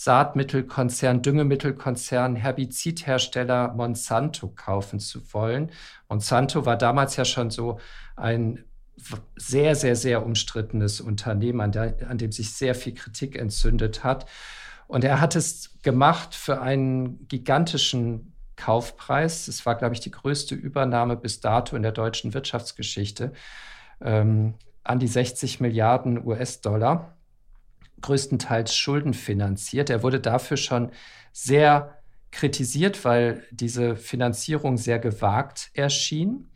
Saatmittelkonzern, 0.00 1.20
Düngemittelkonzern, 1.20 2.34
Herbizidhersteller 2.34 3.74
Monsanto 3.74 4.48
kaufen 4.48 4.98
zu 4.98 5.20
wollen. 5.34 5.72
Monsanto 6.08 6.64
war 6.64 6.78
damals 6.78 7.16
ja 7.16 7.26
schon 7.26 7.50
so 7.50 7.78
ein 8.16 8.64
sehr, 9.36 9.74
sehr, 9.74 9.96
sehr 9.96 10.24
umstrittenes 10.24 11.02
Unternehmen, 11.02 11.60
an, 11.60 11.72
der, 11.72 11.96
an 12.08 12.16
dem 12.16 12.32
sich 12.32 12.54
sehr 12.54 12.74
viel 12.74 12.94
Kritik 12.94 13.36
entzündet 13.36 14.02
hat. 14.02 14.24
Und 14.86 15.04
er 15.04 15.20
hat 15.20 15.36
es 15.36 15.78
gemacht 15.82 16.34
für 16.34 16.62
einen 16.62 17.28
gigantischen 17.28 18.29
Kaufpreis. 18.60 19.48
Es 19.48 19.64
war, 19.64 19.74
glaube 19.74 19.94
ich, 19.94 20.00
die 20.00 20.10
größte 20.10 20.54
Übernahme 20.54 21.16
bis 21.16 21.40
dato 21.40 21.76
in 21.76 21.82
der 21.82 21.92
deutschen 21.92 22.34
Wirtschaftsgeschichte. 22.34 23.32
Ähm, 24.02 24.54
an 24.84 24.98
die 24.98 25.08
60 25.08 25.60
Milliarden 25.60 26.24
US-Dollar, 26.24 27.16
größtenteils 28.02 28.74
schuldenfinanziert. 28.74 29.88
Er 29.88 30.02
wurde 30.02 30.20
dafür 30.20 30.56
schon 30.56 30.90
sehr 31.32 31.98
kritisiert, 32.32 33.04
weil 33.04 33.42
diese 33.50 33.96
Finanzierung 33.96 34.76
sehr 34.76 34.98
gewagt 34.98 35.70
erschien. 35.74 36.50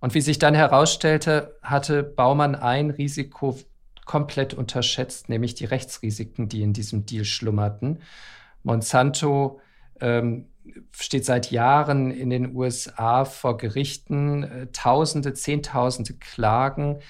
Und 0.00 0.14
wie 0.14 0.20
sich 0.20 0.38
dann 0.38 0.54
herausstellte, 0.54 1.56
hatte 1.62 2.02
Baumann 2.02 2.54
ein 2.54 2.90
Risiko 2.90 3.58
komplett 4.04 4.54
unterschätzt, 4.54 5.28
nämlich 5.28 5.54
die 5.54 5.64
Rechtsrisiken, 5.64 6.48
die 6.48 6.62
in 6.62 6.72
diesem 6.72 7.06
Deal 7.06 7.24
schlummerten. 7.24 8.00
Monsanto 8.62 9.60
ähm, 10.00 10.48
steht 10.92 11.24
seit 11.24 11.50
Jahren 11.50 12.10
in 12.10 12.30
den 12.30 12.54
USA 12.54 13.24
vor 13.24 13.56
Gerichten, 13.56 14.44
äh, 14.44 14.66
Tausende, 14.72 15.34
Zehntausende 15.34 16.14
Klagen 16.14 17.00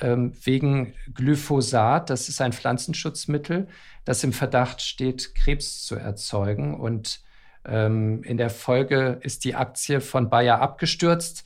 ähm, 0.00 0.32
wegen 0.42 0.94
Glyphosat. 1.14 2.10
Das 2.10 2.28
ist 2.28 2.40
ein 2.40 2.52
Pflanzenschutzmittel, 2.52 3.68
das 4.04 4.24
im 4.24 4.32
Verdacht 4.32 4.82
steht, 4.82 5.34
Krebs 5.34 5.84
zu 5.84 5.96
erzeugen. 5.96 6.78
Und 6.78 7.20
ähm, 7.64 8.22
in 8.24 8.36
der 8.36 8.50
Folge 8.50 9.18
ist 9.22 9.44
die 9.44 9.54
Aktie 9.54 10.00
von 10.00 10.30
Bayer 10.30 10.60
abgestürzt. 10.60 11.44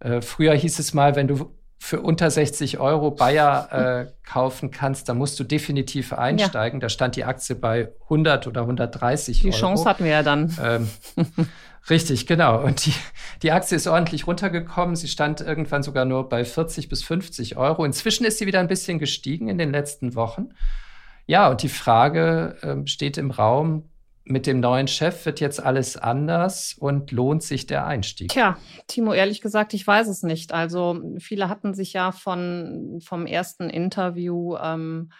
Äh, 0.00 0.20
früher 0.20 0.54
hieß 0.54 0.78
es 0.78 0.94
mal, 0.94 1.16
wenn 1.16 1.28
du 1.28 1.54
für 1.84 2.00
unter 2.00 2.30
60 2.30 2.78
Euro 2.78 3.10
Bayer 3.10 4.06
äh, 4.06 4.26
kaufen 4.26 4.70
kannst, 4.70 5.10
dann 5.10 5.18
musst 5.18 5.38
du 5.38 5.44
definitiv 5.44 6.14
einsteigen. 6.14 6.80
Ja. 6.80 6.84
Da 6.86 6.88
stand 6.88 7.14
die 7.14 7.24
Aktie 7.24 7.54
bei 7.54 7.92
100 8.04 8.46
oder 8.46 8.62
130 8.62 9.40
die 9.40 9.44
Euro. 9.44 9.52
Die 9.52 9.60
Chance 9.60 9.84
hatten 9.84 10.04
wir 10.04 10.12
ja 10.12 10.22
dann. 10.22 10.56
Ähm, 10.62 10.88
richtig, 11.90 12.26
genau. 12.26 12.64
Und 12.64 12.86
die, 12.86 12.94
die 13.42 13.52
Aktie 13.52 13.76
ist 13.76 13.86
ordentlich 13.86 14.26
runtergekommen. 14.26 14.96
Sie 14.96 15.08
stand 15.08 15.42
irgendwann 15.42 15.82
sogar 15.82 16.06
nur 16.06 16.30
bei 16.30 16.46
40 16.46 16.88
bis 16.88 17.04
50 17.04 17.58
Euro. 17.58 17.84
Inzwischen 17.84 18.24
ist 18.24 18.38
sie 18.38 18.46
wieder 18.46 18.60
ein 18.60 18.68
bisschen 18.68 18.98
gestiegen 18.98 19.48
in 19.48 19.58
den 19.58 19.70
letzten 19.70 20.14
Wochen. 20.14 20.54
Ja, 21.26 21.50
und 21.50 21.62
die 21.62 21.68
Frage 21.68 22.56
äh, 22.62 22.88
steht 22.88 23.18
im 23.18 23.30
Raum, 23.30 23.90
mit 24.24 24.46
dem 24.46 24.60
neuen 24.60 24.88
Chef 24.88 25.26
wird 25.26 25.40
jetzt 25.40 25.62
alles 25.62 25.96
anders 25.96 26.74
und 26.78 27.12
lohnt 27.12 27.42
sich 27.42 27.66
der 27.66 27.86
Einstieg? 27.86 28.30
Tja, 28.30 28.56
Timo, 28.86 29.12
ehrlich 29.12 29.40
gesagt, 29.40 29.74
ich 29.74 29.86
weiß 29.86 30.08
es 30.08 30.22
nicht. 30.22 30.52
Also 30.52 31.00
viele 31.18 31.48
hatten 31.48 31.74
sich 31.74 31.92
ja 31.92 32.10
von, 32.10 33.00
vom 33.04 33.26
ersten 33.26 33.68
Interview 33.68 34.56
ähm, 34.56 35.10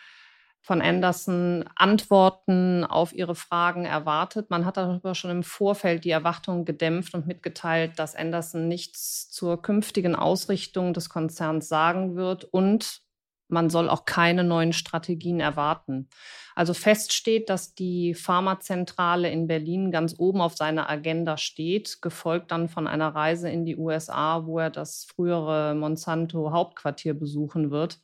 von 0.65 0.81
Anderson 0.81 1.67
Antworten 1.77 2.85
auf 2.85 3.13
ihre 3.13 3.35
Fragen 3.35 3.85
erwartet. 3.85 4.49
Man 4.49 4.65
hat 4.65 4.79
darüber 4.79 5.15
schon 5.15 5.31
im 5.31 5.43
Vorfeld 5.43 6.05
die 6.05 6.11
Erwartungen 6.11 6.65
gedämpft 6.65 7.15
und 7.15 7.27
mitgeteilt, 7.27 7.99
dass 7.99 8.17
Anderson 8.17 8.67
nichts 8.67 9.31
zur 9.31 9.61
künftigen 9.61 10.15
Ausrichtung 10.17 10.95
des 10.95 11.11
Konzerns 11.11 11.69
sagen 11.69 12.17
wird 12.17 12.45
und 12.45 13.04
man 13.49 13.71
soll 13.71 13.89
auch 13.89 14.05
keine 14.05 14.45
neuen 14.45 14.73
Strategien 14.73 15.41
erwarten. 15.41 16.09
Also 16.55 16.75
fest 16.75 17.13
steht, 17.13 17.51
dass 17.51 17.75
die 17.75 18.15
Pharmazentrale 18.15 19.31
in 19.31 19.47
Berlin 19.47 19.91
ganz 19.91 20.15
oben 20.19 20.41
auf 20.41 20.57
seiner 20.57 20.89
Agenda 20.89 21.37
steht, 21.37 22.01
gefolgt 22.01 22.53
dann 22.53 22.69
von 22.69 22.87
einer 22.87 23.15
Reise 23.15 23.51
in 23.51 23.65
die 23.65 23.77
USA, 23.77 24.47
wo 24.47 24.59
er 24.59 24.71
das 24.71 25.05
frühere 25.05 25.75
Monsanto 25.75 26.53
Hauptquartier 26.53 27.15
besuchen 27.15 27.71
wird. 27.71 28.01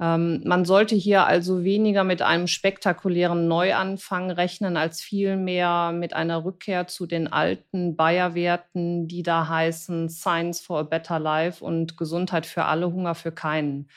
Ähm, 0.00 0.42
man 0.44 0.64
sollte 0.64 0.94
hier 0.94 1.26
also 1.26 1.64
weniger 1.64 2.04
mit 2.04 2.22
einem 2.22 2.46
spektakulären 2.46 3.48
Neuanfang 3.48 4.30
rechnen, 4.30 4.76
als 4.76 5.00
vielmehr 5.00 5.92
mit 5.92 6.14
einer 6.14 6.44
Rückkehr 6.44 6.86
zu 6.86 7.06
den 7.06 7.32
alten 7.32 7.96
Bayer-Werten, 7.96 9.06
die 9.06 9.22
da 9.22 9.48
heißen 9.48 10.08
Science 10.08 10.60
for 10.60 10.80
a 10.80 10.82
Better 10.82 11.18
Life 11.18 11.64
und 11.64 11.96
Gesundheit 11.96 12.46
für 12.46 12.64
alle, 12.64 12.92
Hunger 12.92 13.14
für 13.14 13.32
keinen. 13.32 13.88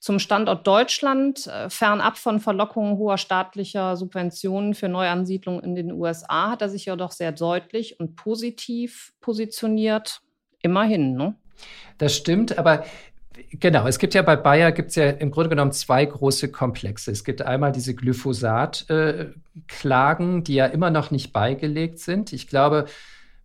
Zum 0.00 0.18
Standort 0.18 0.66
Deutschland, 0.66 1.46
äh, 1.46 1.68
fernab 1.70 2.18
von 2.18 2.40
Verlockungen 2.40 2.98
hoher 2.98 3.18
staatlicher 3.18 3.96
Subventionen 3.96 4.74
für 4.74 4.88
Neuansiedlungen 4.88 5.64
in 5.64 5.74
den 5.74 5.92
USA, 5.92 6.50
hat 6.50 6.62
er 6.62 6.68
sich 6.68 6.84
ja 6.84 6.96
doch 6.96 7.10
sehr 7.10 7.32
deutlich 7.32 7.98
und 7.98 8.16
positiv 8.16 9.12
positioniert. 9.20 10.20
Immerhin, 10.62 11.14
ne? 11.14 11.34
Das 11.98 12.14
stimmt, 12.14 12.58
aber 12.58 12.84
Genau, 13.52 13.86
es 13.86 13.98
gibt 13.98 14.14
ja 14.14 14.22
bei 14.22 14.36
Bayer 14.36 14.72
gibt 14.72 14.88
es 14.90 14.96
ja 14.96 15.10
im 15.10 15.30
Grunde 15.30 15.50
genommen 15.50 15.72
zwei 15.72 16.04
große 16.04 16.50
Komplexe. 16.50 17.10
Es 17.10 17.24
gibt 17.24 17.40
einmal 17.42 17.72
diese 17.72 17.94
Glyphosat-Klagen, 17.94 20.38
äh, 20.38 20.42
die 20.42 20.54
ja 20.54 20.66
immer 20.66 20.90
noch 20.90 21.10
nicht 21.10 21.32
beigelegt 21.32 21.98
sind. 21.98 22.32
Ich 22.32 22.46
glaube, 22.48 22.86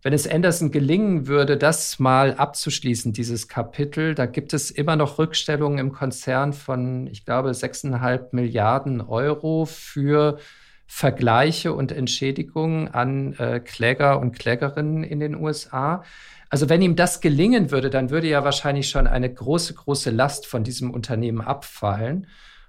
wenn 0.02 0.12
es 0.12 0.28
Anderson 0.28 0.70
gelingen 0.70 1.26
würde, 1.26 1.56
das 1.56 1.98
mal 1.98 2.34
abzuschließen, 2.34 3.14
dieses 3.14 3.48
Kapitel, 3.48 4.14
da 4.14 4.26
gibt 4.26 4.52
es 4.52 4.70
immer 4.70 4.96
noch 4.96 5.18
Rückstellungen 5.18 5.78
im 5.78 5.92
Konzern 5.92 6.52
von, 6.52 7.06
ich 7.06 7.24
glaube, 7.24 7.50
6,5 7.50 8.28
Milliarden 8.32 9.00
Euro 9.00 9.64
für 9.64 10.38
Vergleiche 10.86 11.72
und 11.72 11.92
Entschädigungen 11.92 12.88
an 12.88 13.34
äh, 13.34 13.60
Kläger 13.60 14.20
und 14.20 14.38
Klägerinnen 14.38 15.02
in 15.02 15.20
den 15.20 15.34
USA. 15.34 16.04
Also 16.50 16.68
wenn 16.68 16.82
ihm 16.82 16.94
das 16.94 17.20
gelingen 17.20 17.70
würde, 17.70 17.90
dann 17.90 18.10
würde 18.10 18.28
ja 18.28 18.44
wahrscheinlich 18.44 18.88
schon 18.88 19.06
eine 19.06 19.32
große, 19.32 19.74
große 19.74 20.10
Last 20.10 20.46
von 20.46 20.62
diesem 20.62 20.90
Unternehmen 20.90 21.40
abfallen. 21.40 22.26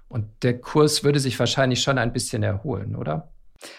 Und 0.08 0.26
der 0.42 0.58
Kurs 0.58 1.04
würde 1.04 1.20
sich 1.20 1.38
wahrscheinlich 1.38 1.82
schon 1.82 1.98
ein 1.98 2.12
bisschen 2.12 2.42
erholen, 2.42 2.96
oder? 2.96 3.28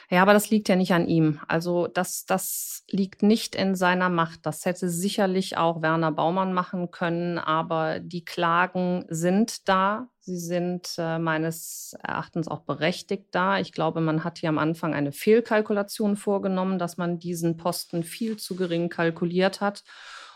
Ja, 0.09 0.21
aber 0.21 0.33
das 0.33 0.49
liegt 0.49 0.69
ja 0.69 0.75
nicht 0.75 0.93
an 0.93 1.07
ihm. 1.07 1.39
Also 1.47 1.87
das, 1.87 2.25
das 2.25 2.76
liegt 2.89 3.21
nicht 3.21 3.55
in 3.55 3.75
seiner 3.75 4.09
Macht. 4.09 4.45
Das 4.45 4.65
hätte 4.65 4.89
sicherlich 4.89 5.57
auch 5.57 5.81
Werner 5.81 6.11
Baumann 6.11 6.53
machen 6.53 6.89
können, 6.91 7.37
aber 7.37 7.99
die 7.99 8.23
Klagen 8.23 9.05
sind 9.09 9.67
da. 9.67 10.07
Sie 10.19 10.37
sind 10.37 10.95
äh, 10.97 11.19
meines 11.19 11.95
Erachtens 12.01 12.47
auch 12.47 12.61
berechtigt 12.61 13.27
da. 13.31 13.59
Ich 13.59 13.73
glaube, 13.73 14.01
man 14.01 14.23
hat 14.23 14.37
hier 14.39 14.49
am 14.49 14.57
Anfang 14.57 14.93
eine 14.93 15.11
Fehlkalkulation 15.11 16.15
vorgenommen, 16.15 16.79
dass 16.79 16.97
man 16.97 17.19
diesen 17.19 17.57
Posten 17.57 18.03
viel 18.03 18.37
zu 18.37 18.55
gering 18.55 18.89
kalkuliert 18.89 19.61
hat. 19.61 19.83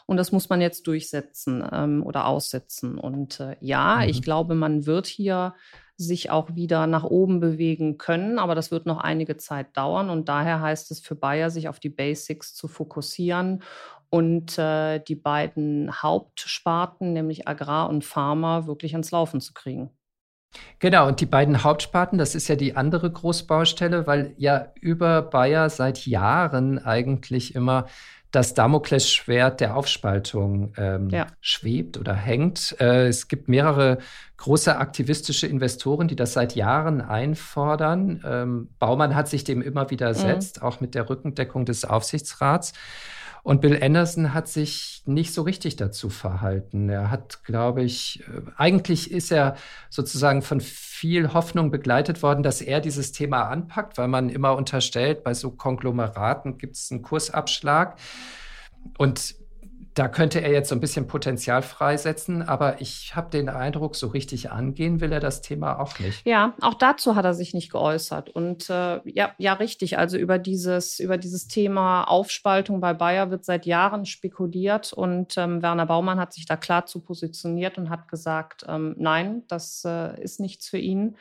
Und 0.05 0.17
das 0.17 0.33
muss 0.33 0.49
man 0.49 0.59
jetzt 0.59 0.87
durchsetzen 0.87 1.63
ähm, 1.71 2.03
oder 2.03 2.25
aussetzen. 2.25 2.97
Und 2.97 3.39
äh, 3.39 3.55
ja, 3.61 3.97
mhm. 3.97 4.09
ich 4.09 4.21
glaube, 4.21 4.55
man 4.55 4.85
wird 4.85 5.07
hier 5.07 5.55
sich 6.01 6.29
auch 6.29 6.55
wieder 6.55 6.87
nach 6.87 7.03
oben 7.03 7.39
bewegen 7.39 7.97
können. 7.97 8.39
Aber 8.39 8.55
das 8.55 8.71
wird 8.71 8.85
noch 8.85 8.99
einige 8.99 9.37
Zeit 9.37 9.75
dauern. 9.77 10.09
Und 10.09 10.29
daher 10.29 10.61
heißt 10.61 10.91
es 10.91 10.99
für 10.99 11.15
Bayer, 11.15 11.49
sich 11.49 11.69
auf 11.69 11.79
die 11.79 11.89
Basics 11.89 12.53
zu 12.53 12.67
fokussieren 12.67 13.63
und 14.09 14.57
äh, 14.59 14.99
die 14.99 15.15
beiden 15.15 16.03
Hauptsparten, 16.03 17.13
nämlich 17.13 17.47
Agrar 17.47 17.89
und 17.89 18.03
Pharma, 18.03 18.67
wirklich 18.67 18.93
ans 18.93 19.11
Laufen 19.11 19.39
zu 19.39 19.53
kriegen. 19.53 19.89
Genau, 20.79 21.07
und 21.07 21.21
die 21.21 21.25
beiden 21.25 21.63
Hauptsparten, 21.63 22.17
das 22.17 22.35
ist 22.35 22.49
ja 22.49 22.57
die 22.57 22.75
andere 22.75 23.09
Großbaustelle, 23.09 24.05
weil 24.07 24.33
ja 24.37 24.67
über 24.81 25.21
Bayer 25.21 25.69
seit 25.69 26.05
Jahren 26.05 26.77
eigentlich 26.77 27.55
immer 27.55 27.85
das 28.31 28.53
Damoklesschwert 28.53 29.59
der 29.59 29.75
Aufspaltung 29.75 30.73
ähm, 30.77 31.09
ja. 31.09 31.27
schwebt 31.41 31.97
oder 31.97 32.13
hängt. 32.13 32.75
Äh, 32.79 33.07
es 33.07 33.27
gibt 33.27 33.49
mehrere 33.49 33.97
große 34.37 34.75
aktivistische 34.77 35.47
Investoren, 35.47 36.07
die 36.07 36.15
das 36.15 36.33
seit 36.33 36.55
Jahren 36.55 37.01
einfordern. 37.01 38.23
Ähm, 38.25 38.69
Baumann 38.79 39.15
hat 39.15 39.27
sich 39.27 39.43
dem 39.43 39.61
immer 39.61 39.91
widersetzt, 39.91 40.61
mhm. 40.61 40.67
auch 40.67 40.79
mit 40.79 40.95
der 40.95 41.09
Rückendeckung 41.09 41.65
des 41.65 41.85
Aufsichtsrats. 41.85 42.73
Und 43.43 43.61
Bill 43.61 43.81
Anderson 43.81 44.33
hat 44.33 44.47
sich 44.47 45.01
nicht 45.05 45.33
so 45.33 45.41
richtig 45.41 45.75
dazu 45.75 46.09
verhalten. 46.09 46.89
Er 46.89 47.09
hat, 47.09 47.43
glaube 47.43 47.83
ich, 47.83 48.23
äh, 48.27 48.41
eigentlich 48.57 49.11
ist 49.11 49.31
er 49.31 49.55
sozusagen 49.89 50.41
von 50.41 50.61
viel 50.61 51.33
Hoffnung 51.33 51.71
begleitet 51.71 52.21
worden, 52.21 52.43
dass 52.43 52.61
er 52.61 52.81
dieses 52.81 53.11
Thema 53.11 53.49
anpackt, 53.49 53.97
weil 53.97 54.07
man 54.07 54.29
immer 54.29 54.55
unterstellt, 54.55 55.23
bei 55.23 55.33
so 55.33 55.51
Konglomeraten 55.51 56.57
gibt 56.57 56.75
es 56.75 56.91
einen 56.91 57.01
Kursabschlag. 57.01 57.97
Und 58.97 59.35
da 59.93 60.07
könnte 60.07 60.39
er 60.39 60.51
jetzt 60.51 60.69
so 60.69 60.75
ein 60.75 60.79
bisschen 60.79 61.07
Potenzial 61.07 61.61
freisetzen, 61.61 62.41
aber 62.41 62.79
ich 62.79 63.15
habe 63.15 63.29
den 63.29 63.49
Eindruck, 63.49 63.95
so 63.95 64.07
richtig 64.07 64.49
angehen 64.49 65.01
will 65.01 65.11
er 65.11 65.19
das 65.19 65.41
Thema 65.41 65.79
auch 65.79 65.99
nicht. 65.99 66.25
Ja, 66.25 66.53
auch 66.61 66.75
dazu 66.75 67.15
hat 67.15 67.25
er 67.25 67.33
sich 67.33 67.53
nicht 67.53 67.71
geäußert. 67.71 68.29
Und 68.29 68.69
äh, 68.69 69.01
ja, 69.05 69.33
ja, 69.37 69.53
richtig. 69.53 69.97
Also 69.97 70.17
über 70.17 70.37
dieses, 70.37 70.99
über 70.99 71.17
dieses 71.17 71.47
Thema 71.47 72.05
Aufspaltung 72.05 72.79
bei 72.79 72.93
Bayer 72.93 73.31
wird 73.31 73.43
seit 73.43 73.65
Jahren 73.65 74.05
spekuliert 74.05 74.93
und 74.93 75.37
ähm, 75.37 75.61
Werner 75.61 75.85
Baumann 75.85 76.19
hat 76.19 76.33
sich 76.33 76.45
da 76.45 76.55
klar 76.55 76.85
zu 76.85 77.01
positioniert 77.01 77.77
und 77.77 77.89
hat 77.89 78.07
gesagt, 78.07 78.65
ähm, 78.67 78.95
nein, 78.97 79.43
das 79.49 79.83
äh, 79.85 80.21
ist 80.21 80.39
nichts 80.39 80.69
für 80.69 80.77
ihn. 80.77 81.17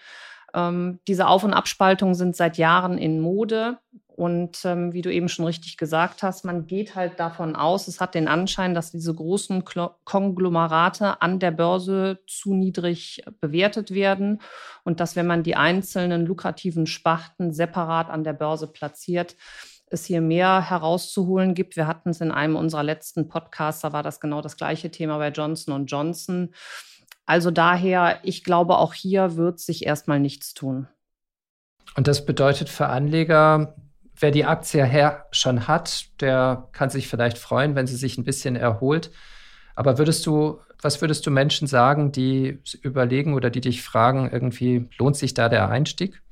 Ähm, 0.55 1.01
diese 1.09 1.27
Auf- 1.27 1.45
und 1.45 1.55
Abspaltungen 1.55 2.15
sind 2.15 2.37
seit 2.37 2.57
Jahren 2.57 2.99
in 2.99 3.21
Mode. 3.21 3.79
Und 4.21 4.67
ähm, 4.67 4.93
wie 4.93 5.01
du 5.01 5.11
eben 5.11 5.31
schon 5.31 5.47
richtig 5.47 5.79
gesagt 5.79 6.23
hast, 6.23 6.45
man 6.45 6.67
geht 6.67 6.95
halt 6.95 7.19
davon 7.19 7.57
aus, 7.57 7.89
es 7.89 8.03
hat 8.03 8.15
den 8.15 8.29
Anschein, 8.29 8.75
dass 8.75 8.91
diese 8.91 9.15
großen 9.15 9.65
Konglomerate 10.05 11.23
an 11.23 11.39
der 11.39 11.53
Börse 11.53 12.19
zu 12.27 12.53
niedrig 12.53 13.25
bewertet 13.41 13.95
werden 13.95 14.43
und 14.85 15.01
dass, 15.01 15.17
wenn 15.17 15.27
man 15.27 15.43
die 15.43 15.57
einzelnen 15.57 16.27
lukrativen 16.27 16.87
Sparten 16.87 17.55
separat 17.55 18.11
an 18.11 18.23
der 18.23 18.35
Börse 18.35 18.67
platziert, 18.67 19.37
es 19.87 20.05
hier 20.05 20.21
mehr 20.21 20.69
herauszuholen 20.69 21.55
gibt. 21.55 21.77
Wir 21.77 21.87
hatten 21.87 22.11
es 22.11 22.21
in 22.21 22.31
einem 22.31 22.57
unserer 22.57 22.83
letzten 22.83 23.27
Podcasts, 23.27 23.81
da 23.81 23.95
war 23.95 24.03
das 24.03 24.21
genau 24.21 24.43
das 24.43 24.59
gleiche 24.59 24.91
Thema 24.91 25.17
bei 25.17 25.31
Johnson 25.31 25.87
Johnson. 25.87 26.53
Also 27.25 27.51
daher, 27.51 28.19
ich 28.23 28.45
glaube, 28.45 28.77
auch 28.77 28.93
hier 28.93 29.37
wird 29.37 29.61
sich 29.61 29.87
erstmal 29.87 30.21
nichts 30.21 30.53
tun. 30.53 30.89
Und 31.97 32.07
das 32.07 32.27
bedeutet 32.27 32.69
für 32.69 32.89
Anleger, 32.89 33.75
wer 34.21 34.31
die 34.31 34.45
Aktie 34.45 34.85
her 34.85 35.27
schon 35.33 35.67
hat, 35.67 36.07
der 36.21 36.69
kann 36.73 36.91
sich 36.91 37.09
vielleicht 37.09 37.39
freuen, 37.39 37.75
wenn 37.75 37.87
sie 37.87 37.97
sich 37.97 38.19
ein 38.19 38.25
bisschen 38.25 38.57
erholt. 38.57 39.11
Aber 39.75 39.99
würdest 39.99 40.27
du, 40.27 40.61
was 40.83 41.01
würdest 41.01 41.27
du 41.27 41.31
Menschen 41.31 41.67
sagen, 41.67 42.13
die 42.13 42.61
überlegen 42.83 43.35
oder 43.35 43.51
die 43.51 43.61
dich 43.61 43.83
fragen, 43.83 44.31
irgendwie 44.31 44.89
lohnt 44.99 45.17
sich 45.17 45.35
da 45.35 45.49
der 45.49 45.69
Einstieg? 45.69 46.23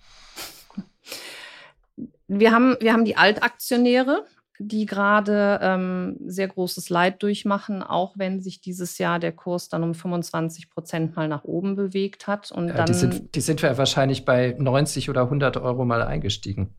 Wir 2.27 2.53
haben, 2.53 2.77
wir 2.81 2.93
haben 2.93 3.05
die 3.05 3.17
Altaktionäre, 3.17 4.27
die 4.59 4.87
gerade 4.87 5.61
ähm, 5.63 6.17
sehr 6.27 6.49
großes 6.49 6.91
Leid 6.91 7.23
durchmachen, 7.23 7.83
auch 7.83 8.15
wenn 8.17 8.41
sich 8.41 8.61
dieses 8.61 8.99
Jahr 8.99 9.21
der 9.21 9.33
Kurs 9.33 9.69
dann 9.69 9.85
um 9.85 9.95
25 9.95 10.69
Prozent 10.71 11.15
mal 11.15 11.29
nach 11.29 11.45
oben 11.45 11.77
bewegt 11.77 12.27
hat. 12.27 12.51
Und 12.51 12.69
ja, 12.69 12.75
dann, 12.75 12.87
die, 12.87 12.95
sind, 12.95 13.35
die 13.35 13.41
sind 13.41 13.63
wir 13.63 13.79
wahrscheinlich 13.79 14.25
bei 14.25 14.57
90 14.59 15.11
oder 15.11 15.23
100 15.23 15.57
Euro 15.59 15.85
mal 15.85 16.03
eingestiegen. 16.03 16.75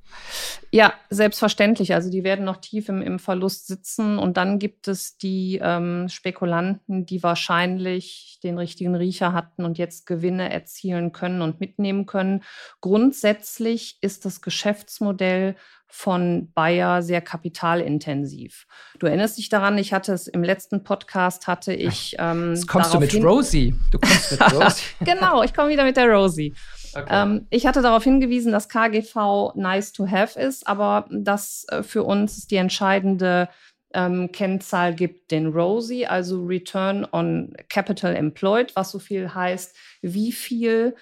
Ja, 0.72 0.94
selbstverständlich. 1.10 1.94
Also 1.94 2.10
die 2.12 2.24
werden 2.24 2.44
noch 2.44 2.58
tief 2.58 2.90
im, 2.90 3.02
im 3.02 3.18
Verlust 3.18 3.68
sitzen. 3.68 4.20
Und 4.20 4.36
dann 4.36 4.60
gibt 4.60 4.90
es 4.90 5.18
die 5.18 5.60
ähm, 5.64 6.10
Spekulanten, 6.10 7.06
die 7.06 7.24
wahrscheinlich 7.24 8.40
den 8.44 8.58
richtigen 8.58 8.96
Riecher 8.96 9.32
hatten 9.32 9.64
und 9.64 9.78
jetzt 9.78 10.06
Gewinne 10.06 10.52
erzielen 10.52 11.14
können 11.14 11.42
und 11.42 11.62
mitnehmen 11.62 12.06
können. 12.06 12.44
Grundsätzlich 12.82 13.98
ist 14.02 14.26
das 14.26 14.42
Geschäftsmodell 14.42 15.56
von 15.92 16.52
Bayer 16.54 17.02
sehr 17.02 17.20
kapitalintensiv. 17.20 18.68
Du 19.00 19.08
erinnerst 19.08 19.38
dich 19.38 19.50
daran, 19.50 19.78
ich 19.78 19.92
hatte 19.92 20.14
es 20.14 20.28
im 20.28 20.44
letzten 20.44 20.84
Podcast, 20.84 21.48
hatte 21.48 21.74
ich. 21.74 22.16
Ähm, 22.20 22.54
Jetzt 22.54 22.68
kommst 22.68 22.94
du 22.94 23.00
mit 23.00 23.14
Rosie. 23.16 23.74
Du 23.92 23.98
kommst 23.98 24.32
mit 24.32 24.42
Rosie. 24.54 24.84
genau, 25.02 25.42
ich 25.44 25.54
komme 25.54 25.70
wieder 25.70 25.84
mit 25.84 25.98
der 25.98 26.08
Rosie. 26.08 26.54
Okay. 26.94 27.08
Ähm, 27.10 27.48
ich 27.50 27.66
hatte 27.66 27.82
darauf 27.82 28.04
hingewiesen, 28.04 28.52
dass 28.52 28.70
KGV 28.70 29.56
nice 29.56 29.92
to 29.92 30.08
have 30.08 30.40
ist, 30.40 30.68
aber 30.68 31.08
dass 31.12 31.66
äh, 31.70 31.82
für 31.82 32.04
uns 32.04 32.48
die 32.48 32.58
entscheidende 32.58 33.50
ähm, 33.94 34.32
Kennzahl 34.32 34.94
gibt 34.94 35.32
den 35.32 35.48
Rosie, 35.48 36.06
also 36.06 36.46
Return 36.46 37.08
on 37.12 37.54
Capital 37.70 38.16
Employed, 38.16 38.76
was 38.76 38.92
so 38.92 39.00
viel 39.00 39.34
heißt, 39.34 39.76
wie 40.02 40.32
viel 40.32 40.96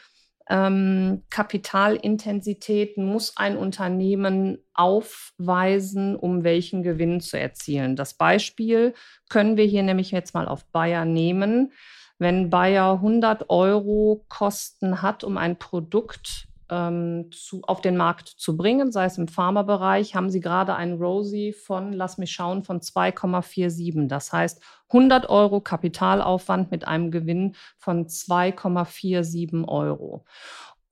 ähm, 0.50 1.24
Kapitalintensität 1.30 2.98
muss 2.98 3.36
ein 3.36 3.58
Unternehmen 3.58 4.60
aufweisen, 4.74 6.16
um 6.16 6.44
welchen 6.44 6.84
Gewinn 6.84 7.20
zu 7.20 7.40
erzielen. 7.40 7.96
Das 7.96 8.14
Beispiel 8.14 8.94
können 9.30 9.58
wir 9.58 9.66
hier 9.66 9.84
nämlich 9.84 10.12
jetzt 10.12 10.34
mal 10.34 10.48
auf 10.48 10.66
Bayer 10.72 11.06
nehmen. 11.06 11.74
Wenn 12.20 12.50
Bayer 12.50 12.94
100 12.94 13.50
Euro 13.50 14.26
Kosten 14.30 15.02
hat, 15.02 15.24
um 15.24 15.38
ein 15.38 15.58
Produkt 15.58 16.48
ähm, 16.70 17.30
zu, 17.32 17.62
auf 17.64 17.82
den 17.82 17.98
Markt 17.98 18.28
zu 18.28 18.58
bringen, 18.58 18.92
sei 18.92 19.06
es 19.06 19.18
im 19.18 19.28
Pharmabereich, 19.28 20.16
haben 20.16 20.30
sie 20.30 20.40
gerade 20.40 20.76
einen 20.76 21.02
Rosie 21.02 21.54
von, 21.54 21.94
lass 21.94 22.18
mich 22.18 22.32
schauen, 22.32 22.64
von 22.64 22.82
2,47. 22.82 24.08
Das 24.08 24.34
heißt 24.34 24.62
100 24.90 25.30
Euro 25.30 25.62
Kapitalaufwand 25.62 26.72
mit 26.72 26.88
einem 26.88 27.12
Gewinn 27.12 27.56
von 27.78 28.08
2,47 28.08 29.68
Euro. 29.68 30.26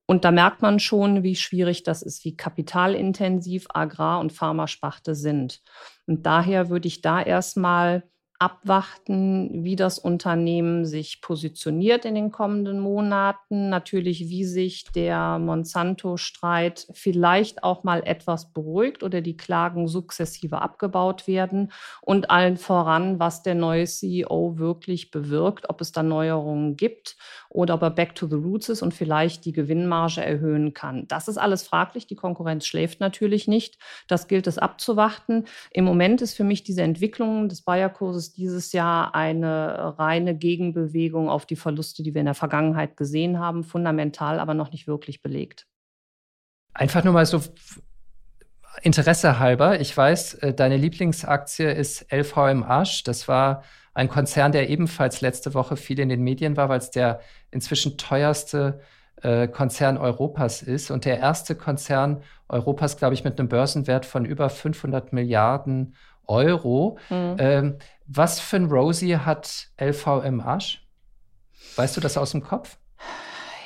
Und 0.08 0.24
da 0.24 0.32
merkt 0.32 0.62
man 0.62 0.80
schon, 0.80 1.24
wie 1.24 1.36
schwierig 1.36 1.84
das 1.84 2.02
ist, 2.02 2.26
wie 2.26 2.38
kapitalintensiv 2.38 3.66
Agrar- 3.74 4.20
und 4.20 4.32
Pharmasparte 4.32 5.16
sind. 5.16 5.62
Und 6.06 6.26
daher 6.26 6.70
würde 6.70 6.88
ich 6.88 7.02
da 7.02 7.22
erstmal 7.22 8.04
abwarten, 8.46 9.64
wie 9.64 9.76
das 9.76 9.98
Unternehmen 9.98 10.86
sich 10.86 11.20
positioniert 11.20 12.06
in 12.06 12.14
den 12.14 12.32
kommenden 12.32 12.80
Monaten. 12.80 13.70
Natürlich, 13.70 14.30
wie 14.30 14.46
sich 14.46 14.84
der 14.94 15.40
Monsanto-Streit 15.40 16.86
vielleicht 16.94 17.64
auch 17.64 17.84
mal 17.84 18.04
etwas 18.06 18.54
beruhigt 18.54 19.02
oder 19.02 19.22
die 19.22 19.36
Klagen 19.36 19.88
sukzessive 19.88 20.62
abgebaut 20.62 21.28
werden. 21.28 21.72
Und 22.02 22.30
allen 22.30 22.58
voran, 22.58 23.18
was 23.18 23.42
der 23.42 23.56
neue 23.56 23.86
CEO 23.86 24.60
wirklich 24.60 25.10
bewirkt, 25.10 25.68
ob 25.68 25.82
es 25.82 25.92
da 25.92 26.04
Neuerungen 26.04 26.78
gibt 26.78 27.18
oder 27.50 27.74
ob 27.74 27.82
er 27.82 27.90
back 27.90 28.14
to 28.14 28.28
the 28.28 28.36
roots 28.36 28.70
ist 28.70 28.84
und 28.84 28.94
vielleicht 28.94 29.46
die 29.46 29.54
Gewinnmarge 29.54 30.24
erhöhen 30.24 30.76
kann. 30.76 31.08
Das 31.08 31.28
ist 31.28 31.40
alles 31.40 31.64
fraglich. 31.64 32.06
Die 32.06 32.16
Konkurrenz 32.16 32.68
schläft 32.68 33.00
natürlich 33.00 33.48
nicht. 33.48 33.80
Das 34.08 34.28
gilt 34.28 34.46
es 34.46 34.60
abzuwarten. 34.60 35.46
Im 35.72 35.86
Moment 35.86 36.22
ist 36.22 36.36
für 36.36 36.44
mich 36.44 36.64
diese 36.64 36.84
Entwicklung 36.84 37.50
des 37.50 37.64
Bayer-Kurses 37.64 38.35
dieses 38.38 38.72
Jahr 38.72 39.16
eine 39.16 39.98
reine 40.00 40.36
Gegenbewegung 40.36 41.30
auf 41.30 41.46
die 41.46 41.56
Verluste, 41.56 42.04
die 42.04 42.14
wir 42.14 42.20
in 42.20 42.26
der 42.26 42.36
Vergangenheit 42.36 42.98
gesehen 42.98 43.40
haben, 43.40 43.64
fundamental, 43.64 44.40
aber 44.40 44.54
noch 44.54 44.72
nicht 44.72 44.88
wirklich 44.88 45.22
belegt. 45.22 45.68
Einfach 46.74 47.04
nur 47.04 47.14
mal 47.14 47.26
so 47.26 47.42
Interesse 48.82 49.40
halber. 49.40 49.80
Ich 49.80 49.96
weiß, 49.96 50.36
äh, 50.36 50.54
deine 50.54 50.78
Lieblingsaktie 50.78 51.66
ist 51.66 52.12
LVM 52.12 52.64
Asch. 52.64 53.04
Das 53.04 53.28
war 53.28 53.64
ein 53.94 54.10
Konzern, 54.10 54.52
der 54.52 54.70
ebenfalls 54.70 55.22
letzte 55.22 55.54
Woche 55.54 55.78
viel 55.78 56.00
in 56.00 56.10
den 56.10 56.22
Medien 56.22 56.58
war, 56.58 56.70
weil 56.70 56.80
es 56.80 56.92
der 56.92 57.22
inzwischen 57.52 57.98
teuerste 57.98 58.82
äh, 59.22 59.48
Konzern 59.48 59.98
Europas 59.98 60.62
ist 60.62 60.92
und 60.92 61.06
der 61.06 61.20
erste 61.20 61.56
Konzern 61.56 62.22
Europas, 62.50 62.98
glaube 62.98 63.14
ich, 63.14 63.24
mit 63.24 63.40
einem 63.40 63.48
Börsenwert 63.48 64.06
von 64.06 64.26
über 64.26 64.50
500 64.50 65.14
Milliarden 65.14 65.96
Euro. 66.28 66.98
Mhm. 67.10 67.36
Ähm, 67.40 67.76
was 68.08 68.40
für 68.40 68.58
ein 68.58 68.66
Rosie 68.66 69.18
hat 69.18 69.70
LVM 69.80 70.42
Asch? 70.42 70.86
Weißt 71.76 71.98
du 71.98 72.02
das 72.02 72.18
aus 72.18 72.32
dem 72.32 72.44
Kopf? 72.44 72.78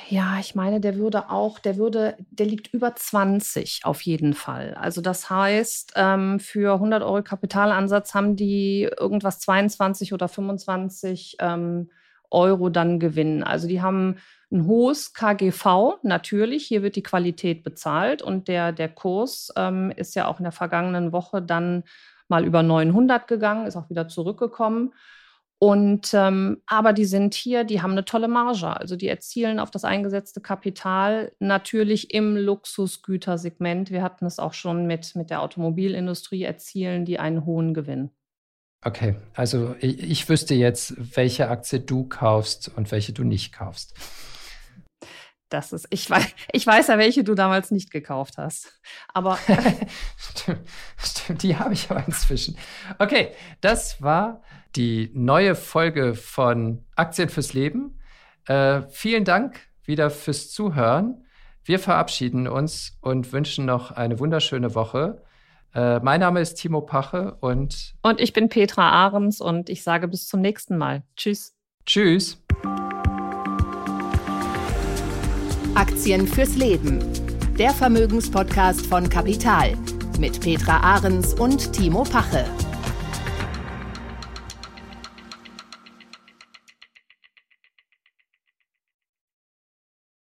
Ja, 0.08 0.38
ich 0.40 0.56
meine, 0.56 0.80
der 0.80 0.96
würde 0.96 1.30
auch, 1.30 1.60
der 1.60 1.76
würde, 1.76 2.16
der 2.30 2.46
liegt 2.46 2.74
über 2.74 2.96
20 2.96 3.82
auf 3.84 4.00
jeden 4.02 4.34
Fall. 4.34 4.74
Also 4.74 5.00
das 5.00 5.30
heißt, 5.30 5.92
ähm, 5.94 6.40
für 6.40 6.74
100 6.74 7.04
Euro 7.04 7.22
Kapitalansatz 7.22 8.12
haben 8.12 8.34
die 8.34 8.90
irgendwas 8.98 9.38
22 9.38 10.12
oder 10.12 10.26
25 10.26 11.36
ähm, 11.38 11.90
Euro 12.30 12.70
dann 12.70 12.98
Gewinn. 12.98 13.44
Also 13.44 13.68
die 13.68 13.82
haben 13.82 14.16
ein 14.50 14.66
hohes 14.66 15.14
KGV, 15.14 15.98
natürlich. 16.02 16.66
Hier 16.66 16.82
wird 16.82 16.96
die 16.96 17.04
Qualität 17.04 17.62
bezahlt 17.62 18.20
und 18.20 18.48
der, 18.48 18.72
der 18.72 18.88
Kurs 18.88 19.52
ähm, 19.56 19.92
ist 19.94 20.16
ja 20.16 20.26
auch 20.26 20.40
in 20.40 20.44
der 20.44 20.52
vergangenen 20.52 21.12
Woche 21.12 21.40
dann 21.40 21.84
mal 22.30 22.44
über 22.44 22.62
900 22.62 23.28
gegangen, 23.28 23.66
ist 23.66 23.76
auch 23.76 23.90
wieder 23.90 24.08
zurückgekommen. 24.08 24.92
Und 25.62 26.14
ähm, 26.14 26.62
aber 26.64 26.94
die 26.94 27.04
sind 27.04 27.34
hier, 27.34 27.64
die 27.64 27.82
haben 27.82 27.90
eine 27.90 28.06
tolle 28.06 28.28
Marge. 28.28 28.68
Also 28.68 28.96
die 28.96 29.08
erzielen 29.08 29.58
auf 29.60 29.70
das 29.70 29.84
eingesetzte 29.84 30.40
Kapital 30.40 31.32
natürlich 31.38 32.14
im 32.14 32.34
Luxusgütersegment. 32.34 33.90
Wir 33.90 34.02
hatten 34.02 34.24
es 34.24 34.38
auch 34.38 34.54
schon 34.54 34.86
mit, 34.86 35.14
mit 35.16 35.28
der 35.28 35.42
Automobilindustrie, 35.42 36.44
erzielen 36.44 37.04
die 37.04 37.18
einen 37.18 37.44
hohen 37.44 37.74
Gewinn. 37.74 38.08
Okay, 38.82 39.16
also 39.34 39.74
ich, 39.80 40.02
ich 40.02 40.28
wüsste 40.30 40.54
jetzt, 40.54 40.94
welche 41.14 41.48
Aktie 41.48 41.80
du 41.80 42.08
kaufst 42.08 42.70
und 42.74 42.90
welche 42.90 43.12
du 43.12 43.24
nicht 43.24 43.52
kaufst. 43.52 43.94
Das 45.50 45.72
ist, 45.72 45.86
ich 45.90 46.08
weiß, 46.08 46.26
ich 46.52 46.66
weiß 46.66 46.88
ja, 46.88 46.98
welche 46.98 47.24
du 47.24 47.34
damals 47.34 47.70
nicht 47.70 47.90
gekauft 47.90 48.38
hast. 48.38 48.80
Aber. 49.12 49.38
stimmt, 50.16 50.60
stimmt, 50.96 51.42
die 51.42 51.56
habe 51.56 51.74
ich 51.74 51.90
aber 51.90 52.04
inzwischen. 52.06 52.56
Okay, 52.98 53.32
das 53.60 54.00
war 54.00 54.42
die 54.76 55.10
neue 55.12 55.54
Folge 55.54 56.14
von 56.14 56.84
Aktien 56.94 57.28
fürs 57.28 57.52
Leben. 57.52 57.98
Äh, 58.46 58.82
vielen 58.90 59.24
Dank 59.24 59.60
wieder 59.84 60.10
fürs 60.10 60.50
Zuhören. 60.50 61.24
Wir 61.64 61.78
verabschieden 61.78 62.48
uns 62.48 62.96
und 63.00 63.32
wünschen 63.32 63.64
noch 63.66 63.90
eine 63.90 64.18
wunderschöne 64.18 64.74
Woche. 64.74 65.22
Äh, 65.74 66.00
mein 66.00 66.20
Name 66.20 66.40
ist 66.40 66.54
Timo 66.54 66.80
Pache 66.80 67.36
und. 67.40 67.94
Und 68.02 68.20
ich 68.20 68.32
bin 68.32 68.48
Petra 68.48 68.90
Ahrens 68.90 69.40
und 69.40 69.68
ich 69.68 69.82
sage 69.82 70.08
bis 70.08 70.26
zum 70.26 70.40
nächsten 70.40 70.76
Mal. 70.78 71.02
Tschüss. 71.16 71.56
Tschüss. 71.86 72.39
Aktien 75.74 76.26
fürs 76.26 76.56
Leben. 76.56 76.98
Der 77.58 77.70
Vermögenspodcast 77.70 78.86
von 78.86 79.08
Kapital 79.08 79.74
mit 80.18 80.40
Petra 80.40 80.78
Ahrens 80.80 81.34
und 81.34 81.72
Timo 81.72 82.02
Pache. 82.02 82.44